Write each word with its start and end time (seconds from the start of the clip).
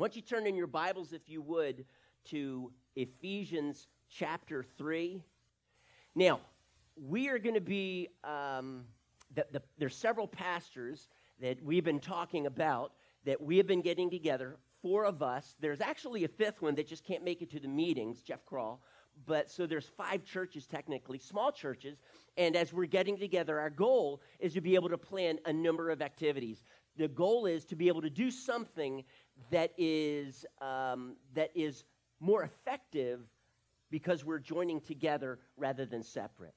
want 0.00 0.16
you 0.16 0.22
turn 0.22 0.46
in 0.46 0.56
your 0.56 0.66
Bibles, 0.66 1.12
if 1.12 1.28
you 1.28 1.42
would, 1.42 1.84
to 2.24 2.72
Ephesians 2.96 3.86
chapter 4.08 4.64
3. 4.78 5.22
Now, 6.14 6.40
we 6.96 7.28
are 7.28 7.38
going 7.38 7.54
to 7.54 7.60
be, 7.60 8.08
um, 8.24 8.84
the, 9.34 9.44
the, 9.52 9.62
there's 9.76 9.94
several 9.94 10.26
pastors 10.26 11.06
that 11.42 11.62
we've 11.62 11.84
been 11.84 12.00
talking 12.00 12.46
about 12.46 12.92
that 13.26 13.42
we 13.42 13.58
have 13.58 13.66
been 13.66 13.82
getting 13.82 14.08
together, 14.08 14.56
four 14.80 15.04
of 15.04 15.22
us. 15.22 15.54
There's 15.60 15.82
actually 15.82 16.24
a 16.24 16.28
fifth 16.28 16.62
one 16.62 16.76
that 16.76 16.88
just 16.88 17.04
can't 17.04 17.22
make 17.22 17.42
it 17.42 17.50
to 17.50 17.60
the 17.60 17.68
meetings, 17.68 18.22
Jeff 18.22 18.46
Crawl. 18.46 18.80
But 19.26 19.50
so 19.50 19.66
there's 19.66 19.90
five 19.98 20.24
churches 20.24 20.66
technically, 20.66 21.18
small 21.18 21.52
churches. 21.52 21.98
And 22.38 22.56
as 22.56 22.72
we're 22.72 22.86
getting 22.86 23.18
together, 23.18 23.60
our 23.60 23.68
goal 23.68 24.22
is 24.38 24.54
to 24.54 24.62
be 24.62 24.76
able 24.76 24.88
to 24.88 24.96
plan 24.96 25.40
a 25.44 25.52
number 25.52 25.90
of 25.90 26.00
activities. 26.00 26.62
The 26.96 27.08
goal 27.08 27.46
is 27.46 27.64
to 27.66 27.76
be 27.76 27.88
able 27.88 28.02
to 28.02 28.10
do 28.10 28.30
something 28.30 29.04
that 29.50 29.72
is, 29.76 30.44
um, 30.60 31.16
that 31.34 31.50
is 31.54 31.84
more 32.20 32.42
effective 32.42 33.20
because 33.90 34.24
we're 34.24 34.38
joining 34.38 34.80
together 34.80 35.38
rather 35.56 35.84
than 35.84 36.02
separate. 36.02 36.54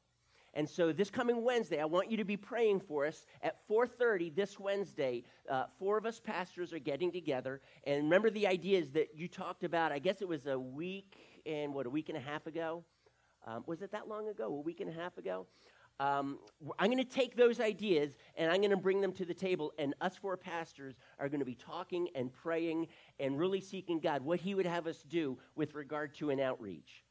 And 0.56 0.70
so 0.70 0.92
this 0.92 1.10
coming 1.10 1.44
Wednesday, 1.44 1.80
I 1.80 1.86
want 1.86 2.12
you 2.12 2.18
to 2.18 2.24
be 2.24 2.38
praying 2.38 2.82
for 2.82 3.08
us 3.08 3.26
at 3.42 3.68
4:30 3.68 4.30
this 4.30 4.60
Wednesday. 4.60 5.24
Uh, 5.50 5.66
four 5.80 5.98
of 5.98 6.06
us 6.06 6.20
pastors 6.20 6.74
are 6.74 6.80
getting 6.80 7.12
together, 7.12 7.60
and 7.86 8.04
remember 8.04 8.30
the 8.30 8.46
ideas 8.46 8.92
that 8.92 9.16
you 9.16 9.28
talked 9.28 9.64
about. 9.64 9.92
I 9.92 9.98
guess 9.98 10.22
it 10.22 10.28
was 10.28 10.46
a 10.46 10.60
week 10.60 11.18
and 11.46 11.74
what 11.74 11.88
a 11.88 11.90
week 11.90 12.10
and 12.10 12.18
a 12.18 12.22
half 12.22 12.46
ago. 12.46 12.84
Um, 13.46 13.64
was 13.66 13.82
it 13.82 13.92
that 13.92 14.08
long 14.08 14.30
ago? 14.30 14.46
A 14.46 14.62
week 14.62 14.80
and 14.80 14.90
a 14.90 14.94
half 14.94 15.18
ago. 15.18 15.48
Um, 16.00 16.40
I'm 16.80 16.92
going 16.92 17.04
to 17.04 17.10
take 17.10 17.36
those 17.36 17.60
ideas 17.60 18.18
and 18.36 18.52
I'm 18.52 18.58
going 18.58 18.72
to 18.72 18.78
bring 18.78 19.00
them 19.00 19.14
to 19.14 19.26
the 19.26 19.34
table, 19.34 19.74
and 19.78 19.94
us 20.02 20.18
four 20.18 20.36
pastors 20.38 20.96
are 21.20 21.30
going 21.30 21.40
to 21.40 21.46
be 21.46 21.56
talking 21.56 22.08
and 22.16 22.34
praying 22.34 22.88
and 23.20 23.38
really 23.38 23.62
seeking 23.62 24.00
God 24.00 24.24
what 24.24 24.40
He 24.40 24.56
would 24.56 24.66
have 24.66 24.88
us 24.88 25.04
do 25.04 25.38
with 25.56 25.76
regard 25.76 26.14
to 26.16 26.30
an 26.32 26.40
outreach. 26.40 27.04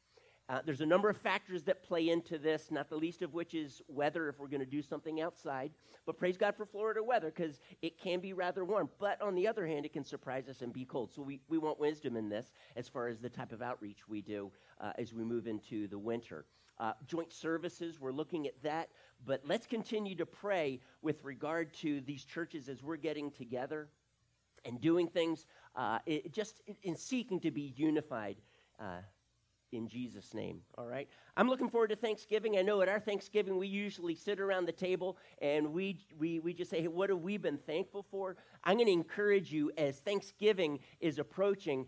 Uh, 0.49 0.59
there's 0.65 0.81
a 0.81 0.85
number 0.85 1.09
of 1.09 1.15
factors 1.15 1.63
that 1.63 1.81
play 1.83 2.09
into 2.09 2.37
this, 2.37 2.69
not 2.69 2.89
the 2.89 2.95
least 2.95 3.21
of 3.21 3.33
which 3.33 3.53
is 3.53 3.81
weather 3.87 4.27
if 4.27 4.39
we're 4.39 4.47
going 4.47 4.59
to 4.59 4.65
do 4.65 4.81
something 4.81 5.21
outside. 5.21 5.71
But 6.05 6.17
praise 6.17 6.35
God 6.35 6.53
for 6.55 6.65
Florida 6.65 7.01
weather 7.01 7.31
because 7.33 7.61
it 7.81 7.97
can 7.97 8.19
be 8.19 8.33
rather 8.33 8.65
warm. 8.65 8.89
But 8.99 9.21
on 9.21 9.35
the 9.35 9.47
other 9.47 9.65
hand, 9.65 9.85
it 9.85 9.93
can 9.93 10.03
surprise 10.03 10.49
us 10.49 10.61
and 10.61 10.73
be 10.73 10.83
cold. 10.83 11.13
So 11.13 11.21
we, 11.21 11.39
we 11.47 11.57
want 11.57 11.79
wisdom 11.79 12.17
in 12.17 12.27
this 12.27 12.51
as 12.75 12.89
far 12.89 13.07
as 13.07 13.19
the 13.19 13.29
type 13.29 13.53
of 13.53 13.61
outreach 13.61 14.09
we 14.09 14.21
do 14.21 14.51
uh, 14.81 14.91
as 14.99 15.13
we 15.13 15.23
move 15.23 15.47
into 15.47 15.87
the 15.87 15.97
winter. 15.97 16.45
Uh, 16.79 16.93
joint 17.07 17.31
services, 17.31 17.99
we're 17.99 18.11
looking 18.11 18.47
at 18.47 18.61
that. 18.63 18.89
But 19.25 19.41
let's 19.45 19.67
continue 19.67 20.15
to 20.15 20.25
pray 20.25 20.79
with 21.01 21.23
regard 21.23 21.73
to 21.75 22.01
these 22.01 22.25
churches 22.25 22.67
as 22.67 22.83
we're 22.83 22.97
getting 22.97 23.31
together 23.31 23.87
and 24.65 24.81
doing 24.81 25.07
things 25.07 25.45
uh, 25.75 25.99
it, 26.05 26.33
just 26.33 26.61
in 26.83 26.95
seeking 26.95 27.39
to 27.41 27.51
be 27.51 27.73
unified 27.75 28.37
uh, 28.79 29.01
in 29.71 29.87
Jesus' 29.87 30.33
name. 30.33 30.61
All 30.77 30.85
right? 30.85 31.07
I'm 31.35 31.49
looking 31.49 31.69
forward 31.69 31.89
to 31.89 31.95
Thanksgiving. 31.95 32.57
I 32.57 32.61
know 32.61 32.81
at 32.81 32.89
our 32.89 32.99
Thanksgiving, 32.99 33.57
we 33.57 33.67
usually 33.67 34.15
sit 34.15 34.39
around 34.39 34.65
the 34.65 34.71
table 34.71 35.17
and 35.41 35.73
we, 35.73 36.05
we, 36.17 36.39
we 36.39 36.53
just 36.53 36.69
say, 36.69 36.81
hey, 36.81 36.87
what 36.87 37.09
have 37.09 37.21
we 37.21 37.37
been 37.37 37.57
thankful 37.57 38.05
for? 38.09 38.35
I'm 38.63 38.75
going 38.75 38.87
to 38.87 38.93
encourage 38.93 39.51
you 39.51 39.71
as 39.77 39.99
Thanksgiving 39.99 40.79
is 40.99 41.19
approaching. 41.19 41.87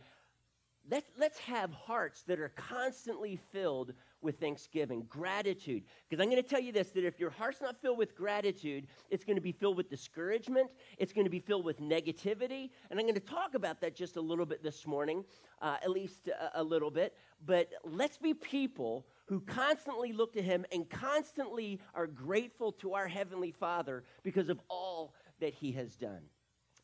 Let's, 0.89 1.09
let's 1.17 1.39
have 1.39 1.71
hearts 1.71 2.23
that 2.23 2.39
are 2.39 2.49
constantly 2.49 3.39
filled 3.51 3.93
with 4.25 4.39
thanksgiving, 4.39 5.05
gratitude. 5.07 5.83
Because 6.09 6.21
I'm 6.21 6.29
going 6.29 6.41
to 6.41 6.47
tell 6.47 6.59
you 6.59 6.71
this 6.71 6.89
that 6.89 7.05
if 7.05 7.19
your 7.19 7.29
heart's 7.29 7.61
not 7.61 7.79
filled 7.81 7.97
with 7.97 8.15
gratitude, 8.15 8.87
it's 9.09 9.23
going 9.23 9.37
to 9.37 9.41
be 9.41 9.51
filled 9.51 9.77
with 9.77 9.89
discouragement, 9.89 10.69
it's 10.97 11.13
going 11.13 11.25
to 11.25 11.31
be 11.31 11.39
filled 11.39 11.63
with 11.63 11.79
negativity. 11.79 12.69
And 12.89 12.99
I'm 12.99 13.05
going 13.05 13.13
to 13.13 13.19
talk 13.19 13.53
about 13.53 13.79
that 13.81 13.95
just 13.95 14.17
a 14.17 14.21
little 14.21 14.45
bit 14.45 14.63
this 14.63 14.85
morning, 14.85 15.23
uh, 15.61 15.77
at 15.81 15.91
least 15.91 16.27
a, 16.27 16.61
a 16.61 16.63
little 16.63 16.91
bit. 16.91 17.15
But 17.45 17.69
let's 17.83 18.17
be 18.17 18.33
people 18.33 19.05
who 19.27 19.39
constantly 19.41 20.11
look 20.11 20.33
to 20.33 20.41
Him 20.41 20.65
and 20.71 20.89
constantly 20.89 21.79
are 21.93 22.07
grateful 22.07 22.71
to 22.73 22.93
our 22.93 23.07
Heavenly 23.07 23.51
Father 23.51 24.03
because 24.23 24.49
of 24.49 24.59
all 24.69 25.13
that 25.39 25.53
He 25.53 25.71
has 25.73 25.95
done. 25.95 26.21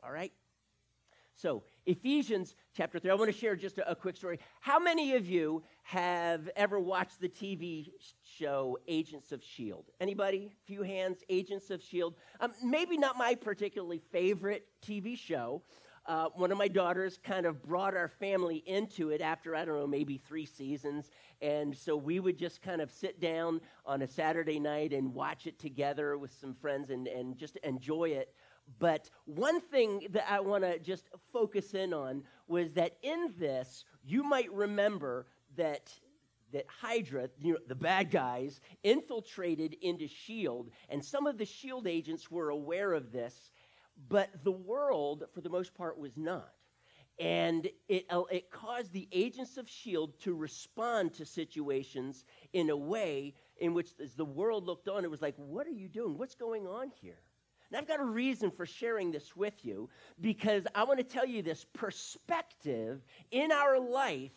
All 0.04 0.12
right? 0.12 0.32
So, 1.36 1.64
Ephesians 1.86 2.56
chapter 2.74 3.00
3. 3.00 3.10
I 3.12 3.14
want 3.16 3.32
to 3.32 3.38
share 3.38 3.56
just 3.56 3.78
a, 3.80 3.90
a, 3.90 3.96
quick 3.96 4.16
story. 4.16 4.40
How 4.60 4.80
many 4.80 5.16
of 5.16 5.28
you 5.28 5.64
have 5.84 6.50
ever 6.56 6.80
watched 6.80 7.20
the 7.20 7.30
TV 7.30 7.90
show 8.24 8.78
Agents 8.88 9.32
of 9.32 9.42
S.H.I.E.L.D.? 9.42 9.92
Anybody? 10.00 10.52
Few 10.66 10.84
hands, 10.84 11.24
Agents 11.30 11.70
of 11.72 11.80
S.H.I.E.L.D. 11.80 12.16
Um, 12.40 12.52
maybe 12.64 12.98
not 12.98 13.18
my 13.18 13.34
particularly 13.34 14.02
favorite 14.12 14.68
TV 14.86 15.18
show. 15.18 15.64
Uh, 16.08 16.26
one 16.36 16.52
of 16.52 16.58
my 16.58 16.68
daughters 16.68 17.20
kind 17.24 17.46
of 17.46 17.62
brought 17.62 17.96
our 17.96 18.08
family 18.08 18.64
into 18.66 19.10
it 19.10 19.22
after, 19.22 19.56
I 19.56 19.66
don't 19.66 19.80
know, 19.80 19.88
maybe 19.88 20.18
three 20.18 20.48
seasons. 20.48 21.12
And 21.42 21.78
so 21.78 21.96
we 21.96 22.20
would 22.20 22.38
just 22.38 22.62
kind 22.62 22.82
of 22.82 22.92
sit 22.92 23.20
down 23.20 23.62
on 23.86 24.02
a 24.02 24.08
Saturday 24.08 24.60
night 24.60 24.94
and 24.94 25.14
watch 25.14 25.46
it 25.46 25.60
together 25.60 26.18
with 26.18 26.34
some 26.34 26.56
friends 26.56 26.90
and, 26.90 27.08
and 27.08 27.38
just 27.38 27.58
enjoy 27.58 28.10
it. 28.10 28.34
But 28.80 29.10
one 29.26 29.62
thing 29.62 30.08
that 30.12 30.32
I 30.32 30.40
want 30.40 30.64
to 30.64 30.80
just 30.80 31.10
focus 31.32 31.74
in 31.74 31.94
on 31.94 32.24
was 32.48 32.74
that 32.74 32.98
in 33.02 33.34
this, 33.38 33.86
you 34.04 34.24
might 34.24 34.52
remember 34.52 35.28
that 35.56 35.92
that 36.52 36.66
Hydra, 36.68 37.30
you 37.40 37.54
know, 37.54 37.60
the 37.68 37.76
bad 37.76 38.12
guys, 38.12 38.60
infiltrated 38.84 39.74
into 39.82 40.06
S.H.I.E.L.D., 40.06 40.70
and 40.90 41.04
some 41.04 41.26
of 41.26 41.38
the 41.38 41.44
S.H.I.E.L.D. 41.44 41.90
agents 41.90 42.30
were 42.30 42.50
aware 42.50 42.94
of 42.94 43.12
this, 43.12 43.52
but 44.10 44.30
the 44.44 44.52
world, 44.52 45.24
for 45.34 45.42
the 45.42 45.50
most 45.50 45.74
part, 45.74 45.98
was 45.98 46.18
not. 46.18 46.52
And 47.20 47.70
it, 47.88 48.06
uh, 48.10 48.24
it 48.32 48.52
caused 48.52 48.92
the 48.92 49.08
agents 49.12 49.58
of 49.58 49.68
S.H.I.E.L.D. 49.68 50.14
to 50.24 50.34
respond 50.34 51.14
to 51.16 51.26
situations 51.26 52.26
in 52.54 52.70
a 52.70 52.78
way 52.78 53.34
in 53.58 53.74
which, 53.74 53.92
as 54.02 54.16
the 54.16 54.26
world 54.26 54.66
looked 54.66 54.88
on, 54.88 55.04
it 55.04 55.12
was 55.12 55.22
like, 55.22 55.36
what 55.38 55.68
are 55.68 55.72
you 55.72 55.88
doing? 55.88 56.18
What's 56.18 56.36
going 56.36 56.68
on 56.68 56.92
here? 57.02 57.20
And 57.72 57.78
I've 57.78 57.88
got 57.88 58.02
a 58.02 58.06
reason 58.06 58.52
for 58.52 58.66
sharing 58.66 59.12
this 59.12 59.36
with 59.36 59.64
you 59.64 59.90
because 60.20 60.64
I 60.76 60.84
want 60.84 61.00
to 61.00 61.06
tell 61.06 61.26
you 61.26 61.42
this 61.42 61.66
perspective 61.74 63.02
in 63.32 63.52
our 63.52 63.80
life 63.80 64.34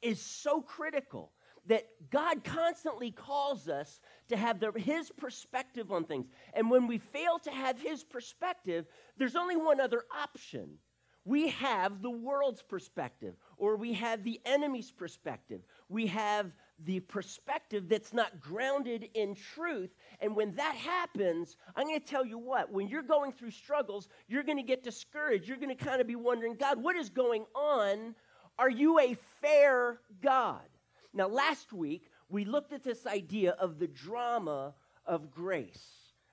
is 0.00 0.20
so 0.20 0.60
critical 0.60 1.32
that 1.66 1.86
God 2.10 2.44
constantly 2.44 3.10
calls 3.10 3.68
us 3.68 4.00
to 4.28 4.36
have 4.36 4.60
the, 4.60 4.70
His 4.76 5.10
perspective 5.10 5.90
on 5.90 6.04
things. 6.04 6.26
And 6.54 6.70
when 6.70 6.86
we 6.86 6.98
fail 6.98 7.40
to 7.40 7.50
have 7.50 7.80
His 7.80 8.04
perspective, 8.04 8.86
there's 9.16 9.34
only 9.34 9.56
one 9.56 9.80
other 9.80 10.04
option. 10.16 10.78
We 11.24 11.48
have 11.48 12.02
the 12.02 12.10
world's 12.10 12.62
perspective, 12.62 13.34
or 13.56 13.76
we 13.76 13.94
have 13.94 14.22
the 14.22 14.40
enemy's 14.44 14.92
perspective. 14.92 15.62
We 15.88 16.06
have 16.06 16.52
the 16.84 17.00
perspective 17.00 17.88
that's 17.88 18.12
not 18.12 18.40
grounded 18.40 19.08
in 19.14 19.34
truth. 19.34 19.94
And 20.20 20.36
when 20.36 20.54
that 20.56 20.74
happens, 20.74 21.56
I'm 21.74 21.86
going 21.86 22.00
to 22.00 22.06
tell 22.06 22.24
you 22.24 22.38
what, 22.38 22.70
when 22.70 22.88
you're 22.88 23.02
going 23.02 23.32
through 23.32 23.52
struggles, 23.52 24.08
you're 24.28 24.42
going 24.42 24.58
to 24.58 24.62
get 24.62 24.84
discouraged. 24.84 25.48
You're 25.48 25.56
going 25.56 25.76
to 25.76 25.84
kind 25.84 26.00
of 26.00 26.06
be 26.06 26.16
wondering, 26.16 26.56
God, 26.56 26.82
what 26.82 26.96
is 26.96 27.08
going 27.08 27.44
on? 27.54 28.14
Are 28.58 28.70
you 28.70 28.98
a 28.98 29.16
fair 29.40 30.00
God? 30.22 30.68
Now, 31.14 31.28
last 31.28 31.72
week, 31.72 32.10
we 32.28 32.44
looked 32.44 32.72
at 32.72 32.82
this 32.82 33.06
idea 33.06 33.52
of 33.52 33.78
the 33.78 33.86
drama 33.86 34.74
of 35.06 35.30
grace. 35.30 35.84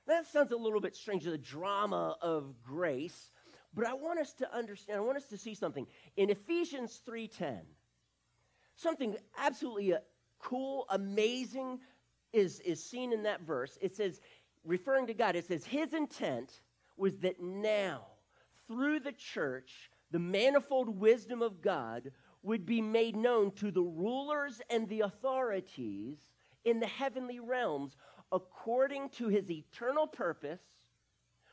That 0.07 0.27
sounds 0.27 0.51
a 0.51 0.57
little 0.57 0.81
bit 0.81 0.95
strange, 0.95 1.23
the 1.23 1.37
drama 1.37 2.17
of 2.21 2.61
grace. 2.61 3.31
But 3.73 3.87
I 3.87 3.93
want 3.93 4.19
us 4.19 4.33
to 4.33 4.55
understand, 4.55 4.97
I 4.97 5.01
want 5.01 5.17
us 5.17 5.25
to 5.27 5.37
see 5.37 5.55
something. 5.55 5.87
In 6.17 6.29
Ephesians 6.29 7.01
3:10, 7.07 7.61
something 8.75 9.15
absolutely 9.37 9.93
uh, 9.93 9.99
cool, 10.43 10.85
amazing 10.89 11.79
is, 12.31 12.59
is 12.61 12.83
seen 12.83 13.13
in 13.13 13.23
that 13.23 13.41
verse. 13.41 13.77
It 13.81 13.95
says, 13.95 14.19
referring 14.63 15.07
to 15.07 15.13
God, 15.13 15.35
it 15.35 15.45
says, 15.45 15.65
His 15.65 15.93
intent 15.93 16.61
was 16.97 17.17
that 17.19 17.41
now, 17.41 18.01
through 18.67 18.99
the 18.99 19.11
church, 19.11 19.89
the 20.11 20.19
manifold 20.19 20.99
wisdom 20.99 21.41
of 21.41 21.61
God 21.61 22.11
would 22.43 22.65
be 22.65 22.81
made 22.81 23.15
known 23.15 23.51
to 23.51 23.71
the 23.71 23.81
rulers 23.81 24.61
and 24.69 24.87
the 24.87 25.01
authorities 25.01 26.17
in 26.65 26.79
the 26.79 26.87
heavenly 26.87 27.39
realms 27.39 27.95
according 28.31 29.09
to 29.09 29.27
his 29.27 29.49
eternal 29.49 30.07
purpose, 30.07 30.61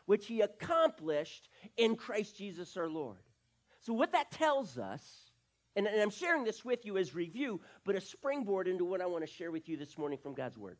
which 0.07 0.27
he 0.27 0.41
accomplished 0.41 1.49
in 1.77 1.95
Christ 1.95 2.37
Jesus 2.37 2.77
our 2.77 2.89
Lord. 2.89 3.19
So, 3.81 3.93
what 3.93 4.13
that 4.13 4.31
tells 4.31 4.79
us 4.79 5.30
and, 5.77 5.87
and 5.87 6.01
I'm 6.01 6.11
sharing 6.11 6.45
this 6.45 6.65
with 6.65 6.85
you 6.85 6.99
as 6.99 7.15
review, 7.15 7.61
but 7.85 7.95
a 7.95 8.01
springboard 8.01 8.69
into 8.69 8.85
what 8.85 9.01
I 9.01 9.07
want 9.07 9.27
to 9.27 9.33
share 9.33 9.51
with 9.51 9.69
you 9.69 9.77
this 9.77 9.97
morning 9.97 10.19
from 10.19 10.35
God's 10.35 10.59
Word. 10.59 10.77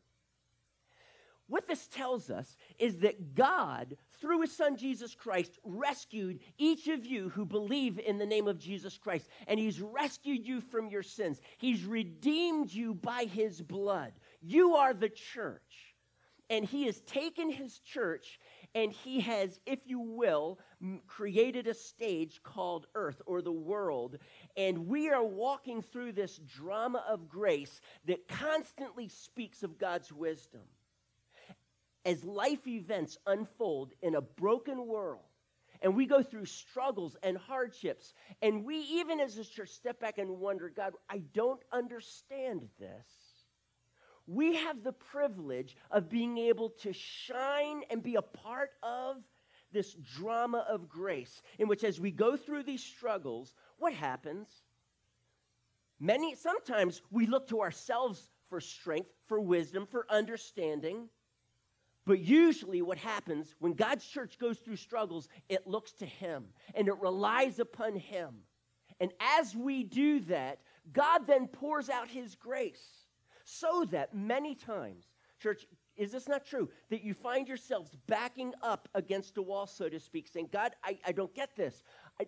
What 1.51 1.67
this 1.67 1.87
tells 1.87 2.29
us 2.29 2.55
is 2.79 2.99
that 2.99 3.35
God, 3.35 3.97
through 4.21 4.39
his 4.39 4.55
son 4.55 4.77
Jesus 4.77 5.13
Christ, 5.13 5.59
rescued 5.65 6.39
each 6.57 6.87
of 6.87 7.05
you 7.05 7.27
who 7.27 7.45
believe 7.45 7.99
in 7.99 8.17
the 8.17 8.25
name 8.25 8.47
of 8.47 8.57
Jesus 8.57 8.97
Christ. 8.97 9.27
And 9.47 9.59
he's 9.59 9.81
rescued 9.81 10.47
you 10.47 10.61
from 10.61 10.89
your 10.89 11.03
sins. 11.03 11.41
He's 11.57 11.83
redeemed 11.83 12.71
you 12.71 12.93
by 12.93 13.25
his 13.25 13.61
blood. 13.61 14.13
You 14.41 14.75
are 14.75 14.93
the 14.93 15.09
church. 15.09 15.95
And 16.49 16.63
he 16.63 16.85
has 16.85 17.01
taken 17.01 17.49
his 17.49 17.79
church 17.79 18.39
and 18.73 18.91
he 18.91 19.19
has, 19.21 19.59
if 19.65 19.79
you 19.85 19.99
will, 19.99 20.59
created 21.07 21.67
a 21.67 21.73
stage 21.73 22.41
called 22.43 22.87
earth 22.95 23.21
or 23.25 23.41
the 23.41 23.51
world. 23.51 24.17
And 24.55 24.87
we 24.87 25.09
are 25.09 25.23
walking 25.23 25.81
through 25.81 26.13
this 26.13 26.37
drama 26.37 27.03
of 27.07 27.27
grace 27.27 27.81
that 28.05 28.27
constantly 28.27 29.09
speaks 29.09 29.63
of 29.63 29.77
God's 29.77 30.11
wisdom. 30.11 30.61
As 32.05 32.23
life 32.23 32.65
events 32.67 33.17
unfold 33.27 33.91
in 34.01 34.15
a 34.15 34.21
broken 34.21 34.87
world, 34.87 35.21
and 35.83 35.95
we 35.95 36.05
go 36.05 36.23
through 36.23 36.45
struggles 36.45 37.15
and 37.23 37.37
hardships, 37.37 38.13
and 38.41 38.63
we, 38.63 38.77
even 38.77 39.19
as 39.19 39.37
a 39.37 39.43
church, 39.43 39.69
step 39.69 39.99
back 39.99 40.17
and 40.17 40.39
wonder, 40.39 40.69
God, 40.69 40.93
I 41.09 41.19
don't 41.33 41.61
understand 41.71 42.69
this 42.79 43.07
we 44.31 44.55
have 44.55 44.81
the 44.81 44.93
privilege 44.93 45.75
of 45.91 46.09
being 46.09 46.37
able 46.37 46.69
to 46.69 46.93
shine 46.93 47.83
and 47.89 48.01
be 48.01 48.15
a 48.15 48.21
part 48.21 48.71
of 48.81 49.17
this 49.73 49.93
drama 49.93 50.65
of 50.69 50.87
grace, 50.87 51.41
in 51.59 51.67
which, 51.67 51.83
as 51.83 51.99
we 51.99 52.11
go 52.11 52.37
through 52.37 52.63
these 52.63 52.83
struggles, 52.83 53.53
what 53.77 53.93
happens? 53.93 54.47
Many, 55.99 56.35
sometimes 56.35 57.01
we 57.11 57.25
look 57.25 57.47
to 57.49 57.61
ourselves 57.61 58.29
for 58.49 58.61
strength, 58.61 59.09
for 59.27 59.39
wisdom, 59.39 59.85
for 59.85 60.05
understanding. 60.09 61.09
But 62.05 62.19
usually, 62.19 62.81
what 62.81 62.97
happens 62.97 63.53
when 63.59 63.73
God's 63.73 64.05
church 64.05 64.39
goes 64.39 64.59
through 64.59 64.77
struggles, 64.77 65.27
it 65.49 65.67
looks 65.67 65.91
to 65.93 66.05
Him 66.05 66.45
and 66.73 66.87
it 66.87 66.97
relies 66.99 67.59
upon 67.59 67.95
Him. 67.95 68.29
And 68.99 69.11
as 69.19 69.55
we 69.55 69.83
do 69.83 70.21
that, 70.21 70.59
God 70.93 71.27
then 71.27 71.47
pours 71.47 71.89
out 71.89 72.07
His 72.07 72.35
grace 72.35 73.00
so 73.59 73.85
that 73.91 74.15
many 74.15 74.55
times, 74.55 75.05
church, 75.39 75.65
is 75.97 76.11
this 76.11 76.27
not 76.27 76.45
true? 76.45 76.69
That 76.89 77.03
you 77.03 77.13
find 77.13 77.47
yourselves 77.47 77.95
backing 78.07 78.53
up 78.61 78.87
against 78.93 79.37
a 79.37 79.41
wall, 79.41 79.67
so 79.67 79.89
to 79.89 79.99
speak, 79.99 80.27
saying, 80.27 80.49
God, 80.51 80.71
I, 80.83 80.97
I 81.05 81.11
don't 81.11 81.33
get 81.35 81.55
this. 81.55 81.83
I, 82.19 82.25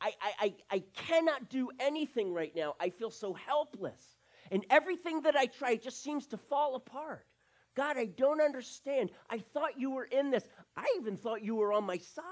I, 0.00 0.12
I, 0.40 0.54
I 0.70 0.82
cannot 0.94 1.48
do 1.48 1.70
anything 1.80 2.32
right 2.32 2.54
now. 2.54 2.74
I 2.78 2.90
feel 2.90 3.10
so 3.10 3.32
helpless. 3.32 4.16
And 4.50 4.64
everything 4.70 5.22
that 5.22 5.36
I 5.36 5.46
try 5.46 5.76
just 5.76 6.02
seems 6.02 6.26
to 6.28 6.36
fall 6.36 6.76
apart. 6.76 7.26
God, 7.74 7.96
I 7.96 8.06
don't 8.06 8.40
understand. 8.40 9.10
I 9.30 9.38
thought 9.38 9.78
you 9.78 9.90
were 9.90 10.04
in 10.04 10.30
this. 10.30 10.44
I 10.76 10.84
even 10.98 11.16
thought 11.16 11.44
you 11.44 11.54
were 11.54 11.72
on 11.72 11.84
my 11.84 11.98
side. 11.98 12.24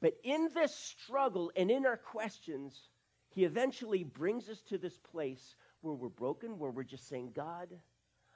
But 0.00 0.14
in 0.22 0.48
this 0.54 0.74
struggle 0.74 1.50
and 1.56 1.70
in 1.70 1.86
our 1.86 1.96
questions, 1.96 2.88
he 3.30 3.44
eventually 3.44 4.04
brings 4.04 4.48
us 4.48 4.60
to 4.68 4.78
this 4.78 4.98
place 4.98 5.54
where 5.80 5.94
we're 5.94 6.08
broken, 6.08 6.58
where 6.58 6.70
we're 6.70 6.82
just 6.82 7.08
saying, 7.08 7.32
God, 7.34 7.68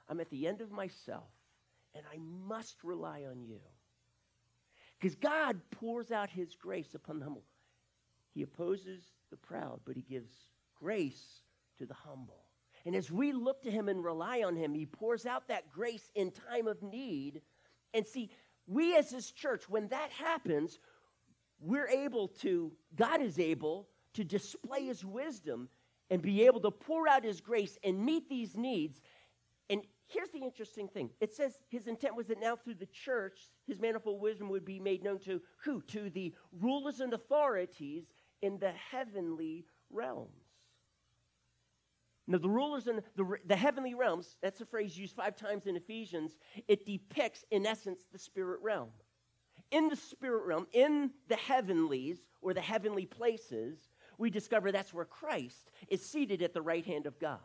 I'm 0.09 0.19
at 0.19 0.29
the 0.29 0.47
end 0.47 0.61
of 0.61 0.71
myself, 0.71 1.29
and 1.95 2.03
I 2.11 2.17
must 2.47 2.83
rely 2.83 3.23
on 3.29 3.43
you. 3.43 3.59
Because 4.99 5.15
God 5.15 5.59
pours 5.71 6.11
out 6.11 6.29
his 6.29 6.55
grace 6.55 6.95
upon 6.95 7.19
the 7.19 7.25
humble. 7.25 7.43
He 8.33 8.41
opposes 8.41 9.03
the 9.29 9.37
proud, 9.37 9.81
but 9.85 9.95
he 9.95 10.01
gives 10.01 10.31
grace 10.79 11.41
to 11.77 11.85
the 11.85 11.93
humble. 11.93 12.45
And 12.85 12.95
as 12.95 13.11
we 13.11 13.31
look 13.31 13.61
to 13.63 13.71
him 13.71 13.89
and 13.89 14.03
rely 14.03 14.43
on 14.43 14.55
him, 14.55 14.73
he 14.73 14.85
pours 14.85 15.25
out 15.25 15.47
that 15.47 15.71
grace 15.71 16.09
in 16.15 16.31
time 16.31 16.67
of 16.67 16.81
need. 16.81 17.41
And 17.93 18.05
see, 18.05 18.29
we 18.67 18.95
as 18.95 19.09
his 19.09 19.31
church, 19.31 19.69
when 19.69 19.87
that 19.89 20.09
happens, 20.11 20.79
we're 21.59 21.87
able 21.87 22.27
to, 22.27 22.71
God 22.95 23.21
is 23.21 23.39
able 23.39 23.87
to 24.13 24.23
display 24.23 24.85
his 24.85 25.03
wisdom 25.03 25.69
and 26.13 26.21
be 26.21 26.45
able 26.45 26.59
to 26.59 26.69
pour 26.69 27.07
out 27.07 27.23
his 27.23 27.41
grace 27.41 27.75
and 27.83 28.05
meet 28.05 28.29
these 28.29 28.55
needs. 28.55 29.01
And 29.71 29.81
here's 30.05 30.29
the 30.29 30.43
interesting 30.43 30.87
thing 30.87 31.09
it 31.19 31.33
says 31.33 31.57
his 31.69 31.87
intent 31.87 32.15
was 32.15 32.27
that 32.27 32.39
now 32.39 32.55
through 32.55 32.75
the 32.75 32.85
church, 32.85 33.49
his 33.65 33.79
manifold 33.79 34.21
wisdom 34.21 34.47
would 34.49 34.63
be 34.63 34.79
made 34.79 35.03
known 35.03 35.17
to 35.21 35.41
who? 35.63 35.81
To 35.87 36.11
the 36.11 36.31
rulers 36.61 36.99
and 36.99 37.13
authorities 37.13 38.03
in 38.43 38.59
the 38.59 38.73
heavenly 38.91 39.65
realms. 39.89 40.29
Now, 42.27 42.37
the 42.37 42.47
rulers 42.47 42.87
in 42.87 43.01
the, 43.15 43.37
the 43.47 43.55
heavenly 43.55 43.95
realms, 43.95 44.37
that's 44.39 44.61
a 44.61 44.67
phrase 44.67 44.95
used 44.95 45.15
five 45.15 45.35
times 45.35 45.65
in 45.65 45.75
Ephesians, 45.75 46.37
it 46.67 46.85
depicts, 46.85 47.43
in 47.49 47.65
essence, 47.65 48.01
the 48.11 48.19
spirit 48.19 48.59
realm. 48.61 48.89
In 49.71 49.89
the 49.89 49.95
spirit 49.95 50.45
realm, 50.45 50.67
in 50.73 51.09
the 51.27 51.35
heavenlies 51.35 52.19
or 52.43 52.53
the 52.53 52.61
heavenly 52.61 53.07
places, 53.07 53.89
we 54.17 54.29
discover 54.29 54.71
that's 54.71 54.93
where 54.93 55.05
Christ 55.05 55.71
is 55.87 56.05
seated 56.05 56.41
at 56.41 56.53
the 56.53 56.61
right 56.61 56.85
hand 56.85 57.05
of 57.05 57.19
God. 57.19 57.39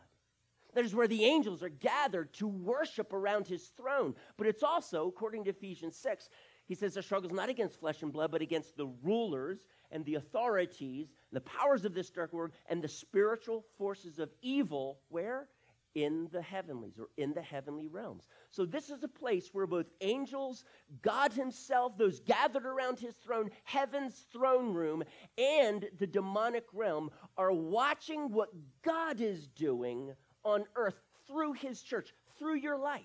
That 0.75 0.85
is 0.85 0.93
where 0.93 1.07
the 1.07 1.25
angels 1.25 1.63
are 1.63 1.69
gathered 1.69 2.31
to 2.33 2.47
worship 2.47 3.11
around 3.13 3.47
his 3.47 3.67
throne. 3.75 4.13
But 4.37 4.47
it's 4.47 4.63
also, 4.63 5.07
according 5.07 5.45
to 5.45 5.49
Ephesians 5.49 5.97
6, 5.97 6.29
he 6.65 6.75
says 6.75 6.93
the 6.93 7.01
struggle 7.01 7.29
is 7.29 7.35
not 7.35 7.49
against 7.49 7.79
flesh 7.79 8.03
and 8.03 8.13
blood, 8.13 8.31
but 8.31 8.43
against 8.43 8.77
the 8.77 8.87
rulers 9.03 9.59
and 9.91 10.05
the 10.05 10.15
authorities, 10.15 11.07
the 11.31 11.41
powers 11.41 11.85
of 11.85 11.95
this 11.95 12.11
dark 12.11 12.31
world, 12.31 12.51
and 12.67 12.83
the 12.83 12.87
spiritual 12.87 13.65
forces 13.77 14.19
of 14.19 14.29
evil. 14.43 14.99
Where? 15.09 15.47
In 15.95 16.27
the 16.31 16.41
heavenlies 16.41 16.99
or 16.99 17.07
in 17.17 17.33
the 17.33 17.41
heavenly 17.41 17.87
realms. 17.87 18.27
So, 18.51 18.65
this 18.65 18.89
is 18.89 19.03
a 19.03 19.07
place 19.07 19.49
where 19.53 19.67
both 19.67 19.87
angels, 20.01 20.63
God 21.01 21.33
Himself, 21.33 21.97
those 21.97 22.19
gathered 22.19 22.65
around 22.65 22.99
His 22.99 23.15
throne, 23.15 23.49
heaven's 23.63 24.25
throne 24.31 24.73
room, 24.73 25.03
and 25.37 25.87
the 25.99 26.07
demonic 26.07 26.65
realm 26.73 27.09
are 27.37 27.51
watching 27.51 28.31
what 28.31 28.49
God 28.83 29.21
is 29.21 29.47
doing 29.47 30.13
on 30.43 30.65
earth 30.75 31.01
through 31.27 31.53
His 31.53 31.81
church, 31.81 32.13
through 32.37 32.55
your 32.57 32.77
life. 32.77 33.01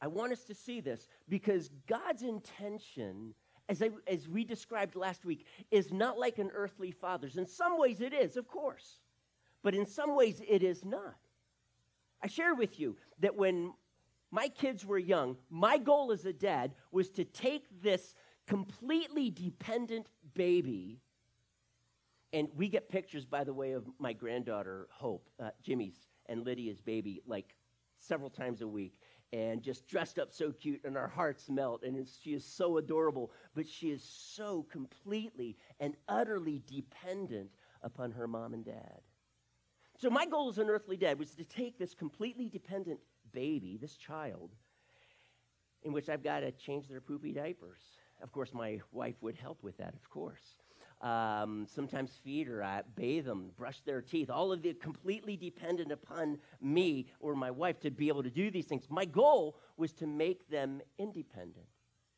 I 0.00 0.08
want 0.08 0.32
us 0.32 0.44
to 0.44 0.54
see 0.54 0.80
this 0.80 1.06
because 1.28 1.70
God's 1.86 2.22
intention 2.22 3.34
as, 3.68 3.80
I, 3.80 3.90
as, 4.08 4.28
we 4.28 4.44
described 4.44 4.96
last 4.96 5.24
week, 5.24 5.46
is 5.70 5.92
not 5.92 6.18
like 6.18 6.38
an 6.38 6.50
earthly 6.52 6.90
father's. 6.90 7.36
In 7.36 7.46
some 7.46 7.78
ways, 7.78 8.00
it 8.00 8.12
is, 8.12 8.36
of 8.36 8.48
course 8.48 8.98
but 9.62 9.74
in 9.74 9.86
some 9.86 10.16
ways 10.16 10.40
it 10.46 10.62
is 10.62 10.84
not. 10.84 11.16
I 12.22 12.28
share 12.28 12.54
with 12.54 12.78
you 12.78 12.96
that 13.20 13.36
when 13.36 13.72
my 14.30 14.48
kids 14.48 14.86
were 14.86 14.98
young, 14.98 15.36
my 15.50 15.78
goal 15.78 16.12
as 16.12 16.24
a 16.24 16.32
dad 16.32 16.72
was 16.90 17.10
to 17.10 17.24
take 17.24 17.64
this 17.82 18.14
completely 18.46 19.30
dependent 19.30 20.06
baby, 20.34 21.00
and 22.32 22.48
we 22.56 22.68
get 22.68 22.88
pictures, 22.88 23.26
by 23.26 23.44
the 23.44 23.52
way, 23.52 23.72
of 23.72 23.84
my 23.98 24.12
granddaughter, 24.12 24.88
Hope, 24.90 25.28
uh, 25.38 25.50
Jimmy's 25.62 26.06
and 26.26 26.44
Lydia's 26.44 26.80
baby, 26.80 27.20
like 27.26 27.54
several 27.98 28.30
times 28.30 28.62
a 28.62 28.68
week, 28.68 28.98
and 29.32 29.62
just 29.62 29.86
dressed 29.86 30.18
up 30.18 30.32
so 30.32 30.50
cute, 30.50 30.80
and 30.84 30.96
our 30.96 31.08
hearts 31.08 31.50
melt, 31.50 31.82
and 31.82 32.06
she 32.22 32.32
is 32.32 32.44
so 32.44 32.78
adorable, 32.78 33.32
but 33.54 33.68
she 33.68 33.90
is 33.90 34.02
so 34.02 34.62
completely 34.70 35.56
and 35.78 35.94
utterly 36.08 36.62
dependent 36.66 37.50
upon 37.82 38.12
her 38.12 38.26
mom 38.26 38.54
and 38.54 38.64
dad. 38.64 39.00
So, 40.02 40.10
my 40.10 40.26
goal 40.26 40.48
as 40.48 40.58
an 40.58 40.68
earthly 40.68 40.96
dad 40.96 41.16
was 41.16 41.30
to 41.36 41.44
take 41.44 41.78
this 41.78 41.94
completely 41.94 42.48
dependent 42.48 42.98
baby, 43.32 43.78
this 43.80 43.96
child, 43.96 44.50
in 45.84 45.92
which 45.92 46.08
I've 46.08 46.24
got 46.24 46.40
to 46.40 46.50
change 46.50 46.88
their 46.88 47.00
poopy 47.00 47.32
diapers. 47.32 47.78
Of 48.20 48.32
course, 48.32 48.52
my 48.52 48.80
wife 48.90 49.14
would 49.20 49.36
help 49.36 49.62
with 49.62 49.76
that, 49.76 49.94
of 49.94 50.10
course. 50.10 50.56
Um, 51.02 51.68
sometimes 51.72 52.18
feed 52.24 52.48
her, 52.48 52.64
uh, 52.64 52.82
bathe 52.96 53.26
them, 53.26 53.52
brush 53.56 53.80
their 53.86 54.02
teeth, 54.02 54.28
all 54.28 54.50
of 54.50 54.62
the 54.62 54.74
completely 54.74 55.36
dependent 55.36 55.92
upon 55.92 56.38
me 56.60 57.06
or 57.20 57.36
my 57.36 57.52
wife 57.52 57.78
to 57.82 57.92
be 57.92 58.08
able 58.08 58.24
to 58.24 58.30
do 58.30 58.50
these 58.50 58.66
things. 58.66 58.86
My 58.90 59.04
goal 59.04 59.56
was 59.76 59.92
to 59.92 60.08
make 60.08 60.48
them 60.50 60.80
independent 60.98 61.66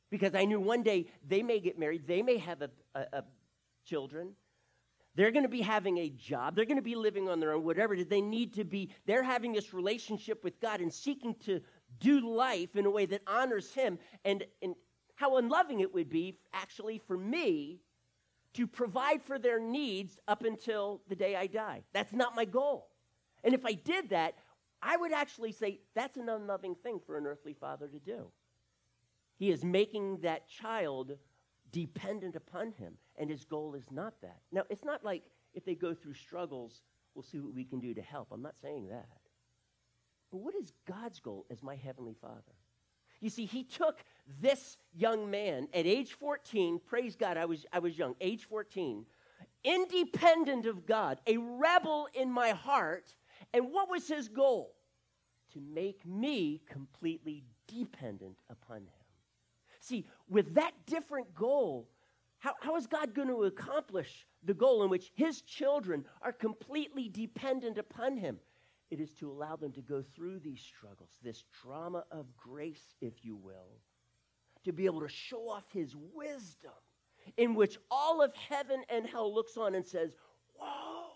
because 0.08 0.34
I 0.34 0.46
knew 0.46 0.58
one 0.58 0.82
day 0.82 1.08
they 1.28 1.42
may 1.42 1.60
get 1.60 1.78
married, 1.78 2.06
they 2.06 2.22
may 2.22 2.38
have 2.38 2.62
a, 2.62 2.70
a, 2.94 3.00
a 3.12 3.24
children, 3.84 4.30
they're 5.16 5.30
going 5.30 5.44
to 5.44 5.48
be 5.48 5.60
having 5.60 5.98
a 5.98 6.08
job. 6.10 6.56
They're 6.56 6.64
going 6.64 6.76
to 6.76 6.82
be 6.82 6.96
living 6.96 7.28
on 7.28 7.38
their 7.40 7.52
own, 7.52 7.64
whatever 7.64 7.96
they 7.96 8.20
need 8.20 8.54
to 8.54 8.64
be. 8.64 8.90
They're 9.06 9.22
having 9.22 9.52
this 9.52 9.72
relationship 9.72 10.42
with 10.42 10.60
God 10.60 10.80
and 10.80 10.92
seeking 10.92 11.34
to 11.44 11.60
do 12.00 12.34
life 12.34 12.74
in 12.74 12.86
a 12.86 12.90
way 12.90 13.06
that 13.06 13.22
honors 13.26 13.72
Him. 13.72 13.98
And, 14.24 14.44
and 14.60 14.74
how 15.14 15.36
unloving 15.36 15.80
it 15.80 15.94
would 15.94 16.08
be, 16.08 16.38
actually, 16.52 16.98
for 16.98 17.16
me 17.16 17.80
to 18.54 18.66
provide 18.66 19.22
for 19.22 19.38
their 19.38 19.60
needs 19.60 20.18
up 20.26 20.44
until 20.44 21.00
the 21.08 21.16
day 21.16 21.36
I 21.36 21.46
die. 21.46 21.82
That's 21.92 22.12
not 22.12 22.34
my 22.34 22.44
goal. 22.44 22.88
And 23.44 23.54
if 23.54 23.64
I 23.64 23.72
did 23.72 24.10
that, 24.10 24.34
I 24.82 24.96
would 24.96 25.12
actually 25.12 25.52
say 25.52 25.80
that's 25.94 26.16
an 26.16 26.28
unloving 26.28 26.74
thing 26.74 27.00
for 27.04 27.16
an 27.16 27.26
earthly 27.26 27.54
father 27.54 27.88
to 27.88 27.98
do. 27.98 28.26
He 29.36 29.50
is 29.50 29.64
making 29.64 30.18
that 30.18 30.48
child 30.48 31.16
dependent 31.74 32.36
upon 32.36 32.72
him. 32.72 32.94
And 33.16 33.28
his 33.28 33.44
goal 33.44 33.74
is 33.74 33.84
not 33.90 34.14
that. 34.22 34.40
Now, 34.52 34.62
it's 34.70 34.84
not 34.84 35.04
like 35.04 35.24
if 35.52 35.64
they 35.64 35.74
go 35.74 35.92
through 35.92 36.14
struggles, 36.14 36.82
we'll 37.14 37.24
see 37.24 37.40
what 37.40 37.52
we 37.52 37.64
can 37.64 37.80
do 37.80 37.92
to 37.94 38.02
help. 38.02 38.28
I'm 38.30 38.42
not 38.42 38.54
saying 38.62 38.88
that. 38.88 39.08
But 40.30 40.38
what 40.38 40.54
is 40.54 40.72
God's 40.86 41.20
goal 41.20 41.46
as 41.50 41.62
my 41.62 41.74
Heavenly 41.76 42.14
Father? 42.20 42.54
You 43.20 43.28
see, 43.28 43.44
he 43.44 43.64
took 43.64 44.04
this 44.40 44.76
young 44.94 45.30
man 45.30 45.68
at 45.74 45.86
age 45.86 46.12
14, 46.14 46.80
praise 46.86 47.16
God, 47.16 47.36
I 47.36 47.44
was, 47.44 47.66
I 47.72 47.78
was 47.80 47.98
young, 47.98 48.14
age 48.20 48.44
14, 48.44 49.04
independent 49.64 50.66
of 50.66 50.86
God, 50.86 51.20
a 51.26 51.38
rebel 51.38 52.08
in 52.14 52.30
my 52.30 52.50
heart. 52.50 53.14
And 53.52 53.72
what 53.72 53.90
was 53.90 54.06
his 54.06 54.28
goal? 54.28 54.74
To 55.54 55.60
make 55.60 56.04
me 56.04 56.60
completely 56.68 57.44
dependent 57.68 58.36
upon 58.50 58.78
Him. 58.78 59.03
See, 59.84 60.06
with 60.30 60.54
that 60.54 60.72
different 60.86 61.34
goal, 61.34 61.90
how, 62.38 62.54
how 62.60 62.76
is 62.76 62.86
God 62.86 63.14
going 63.14 63.28
to 63.28 63.44
accomplish 63.44 64.26
the 64.42 64.54
goal 64.54 64.82
in 64.82 64.88
which 64.88 65.12
His 65.14 65.42
children 65.42 66.06
are 66.22 66.32
completely 66.32 67.10
dependent 67.10 67.76
upon 67.76 68.16
Him? 68.16 68.38
It 68.90 68.98
is 68.98 69.12
to 69.16 69.30
allow 69.30 69.56
them 69.56 69.72
to 69.72 69.82
go 69.82 70.00
through 70.00 70.38
these 70.38 70.62
struggles, 70.62 71.10
this 71.22 71.44
drama 71.62 72.04
of 72.10 72.34
grace, 72.34 72.94
if 73.02 73.26
you 73.26 73.36
will, 73.36 73.78
to 74.64 74.72
be 74.72 74.86
able 74.86 75.02
to 75.02 75.08
show 75.08 75.50
off 75.50 75.64
His 75.70 75.94
wisdom, 76.14 76.72
in 77.36 77.54
which 77.54 77.76
all 77.90 78.22
of 78.22 78.34
heaven 78.34 78.84
and 78.88 79.06
hell 79.06 79.34
looks 79.34 79.58
on 79.58 79.74
and 79.74 79.86
says, 79.86 80.16
Whoa, 80.58 81.10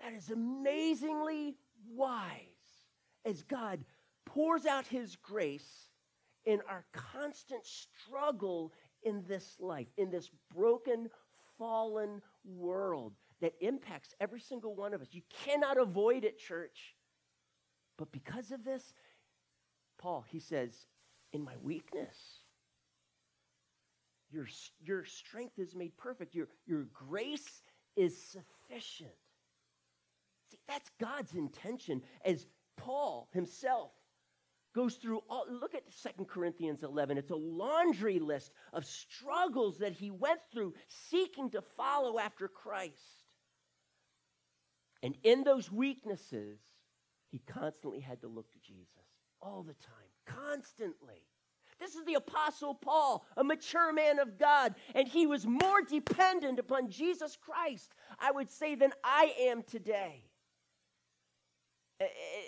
that 0.00 0.12
is 0.12 0.30
amazingly 0.30 1.56
wise 1.96 2.28
as 3.24 3.42
God 3.42 3.80
pours 4.24 4.66
out 4.66 4.86
His 4.86 5.16
grace 5.16 5.89
in 6.46 6.60
our 6.68 6.84
constant 6.92 7.64
struggle 7.64 8.72
in 9.02 9.22
this 9.28 9.56
life, 9.60 9.88
in 9.96 10.10
this 10.10 10.30
broken, 10.54 11.08
fallen 11.58 12.20
world 12.44 13.12
that 13.40 13.54
impacts 13.60 14.14
every 14.20 14.40
single 14.40 14.74
one 14.74 14.94
of 14.94 15.00
us. 15.00 15.08
You 15.12 15.22
cannot 15.44 15.78
avoid 15.78 16.24
it, 16.24 16.38
church. 16.38 16.94
But 17.96 18.12
because 18.12 18.50
of 18.50 18.64
this, 18.64 18.94
Paul, 19.98 20.24
he 20.28 20.40
says, 20.40 20.86
in 21.32 21.44
my 21.44 21.54
weakness, 21.62 22.16
your, 24.32 24.46
your 24.82 25.04
strength 25.04 25.58
is 25.58 25.74
made 25.74 25.96
perfect. 25.96 26.34
Your, 26.34 26.48
your 26.66 26.86
grace 26.94 27.62
is 27.96 28.16
sufficient. 28.16 29.10
See, 30.50 30.58
that's 30.68 30.90
God's 31.00 31.34
intention 31.34 32.02
as 32.24 32.46
Paul 32.76 33.28
himself 33.32 33.90
goes 34.74 34.94
through 34.94 35.20
all 35.28 35.44
look 35.48 35.74
at 35.74 35.82
2 36.16 36.24
corinthians 36.24 36.82
11 36.82 37.18
it's 37.18 37.30
a 37.30 37.36
laundry 37.36 38.18
list 38.18 38.52
of 38.72 38.84
struggles 38.84 39.78
that 39.78 39.92
he 39.92 40.10
went 40.10 40.40
through 40.52 40.74
seeking 40.88 41.50
to 41.50 41.62
follow 41.76 42.18
after 42.18 42.48
christ. 42.48 43.24
And 45.02 45.16
in 45.22 45.44
those 45.44 45.72
weaknesses 45.72 46.58
he 47.30 47.40
constantly 47.46 48.00
had 48.00 48.20
to 48.20 48.28
look 48.28 48.50
to 48.52 48.58
jesus 48.60 48.86
all 49.42 49.62
the 49.62 49.74
time 49.74 50.10
constantly. 50.26 51.22
This 51.78 51.94
is 51.94 52.04
the 52.04 52.14
apostle 52.14 52.74
paul 52.74 53.26
a 53.36 53.42
mature 53.44 53.92
man 53.92 54.18
of 54.18 54.38
god 54.38 54.74
and 54.94 55.08
he 55.08 55.26
was 55.26 55.46
more 55.46 55.82
dependent 55.82 56.58
upon 56.58 56.90
jesus 56.90 57.36
christ 57.36 57.94
i 58.20 58.30
would 58.30 58.50
say 58.50 58.74
than 58.74 58.92
i 59.02 59.32
am 59.40 59.62
today 59.62 60.29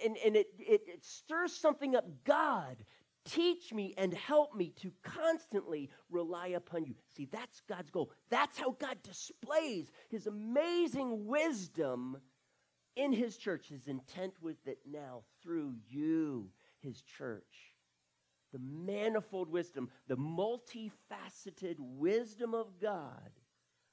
and, 0.04 0.16
and 0.24 0.36
it, 0.36 0.48
it, 0.58 0.82
it 0.86 1.04
stirs 1.04 1.54
something 1.54 1.94
up. 1.94 2.06
God, 2.24 2.84
teach 3.24 3.72
me 3.72 3.94
and 3.96 4.12
help 4.14 4.54
me 4.54 4.72
to 4.80 4.92
constantly 5.02 5.90
rely 6.10 6.48
upon 6.48 6.84
you. 6.84 6.94
See, 7.14 7.28
that's 7.30 7.60
God's 7.68 7.90
goal. 7.90 8.10
That's 8.30 8.58
how 8.58 8.72
God 8.72 8.98
displays 9.02 9.90
his 10.08 10.26
amazing 10.26 11.26
wisdom 11.26 12.18
in 12.96 13.12
his 13.12 13.36
church. 13.36 13.68
His 13.68 13.86
intent 13.86 14.34
was 14.40 14.56
that 14.64 14.78
now, 14.90 15.22
through 15.42 15.74
you, 15.88 16.50
his 16.80 17.02
church, 17.02 17.74
the 18.52 18.58
manifold 18.58 19.48
wisdom, 19.48 19.88
the 20.08 20.16
multifaceted 20.16 21.76
wisdom 21.78 22.54
of 22.54 22.78
God 22.80 23.30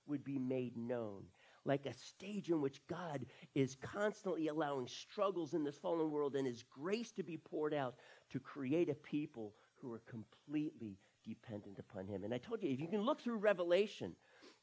would 0.06 0.24
be 0.24 0.40
made 0.40 0.76
known 0.76 1.24
like 1.66 1.86
a 1.86 1.94
stage 1.94 2.50
in 2.50 2.62
which 2.62 2.86
God 2.88 3.26
is 3.56 3.76
constantly 3.82 4.48
allowing 4.48 4.88
struggles 4.88 5.54
in 5.54 5.64
this 5.64 5.78
fallen 5.78 6.12
world 6.12 6.36
and 6.36 6.48
His 6.48 6.64
grace 6.64 7.12
to 7.14 7.24
be 7.24 7.38
poured 7.38 7.74
out 7.74 7.96
to 8.32 8.40
create 8.40 8.90
a 8.90 8.96
people 8.96 9.54
who 9.82 9.94
are 9.94 10.02
completely 10.08 10.98
dependent 11.26 11.80
upon 11.80 12.08
Him. 12.08 12.24
And 12.24 12.34
I 12.34 12.38
told 12.38 12.64
you, 12.64 12.70
if 12.70 12.80
you 12.80 12.88
can 12.88 13.02
look 13.02 13.22
through 13.22 13.38
Revelation, 13.38 14.16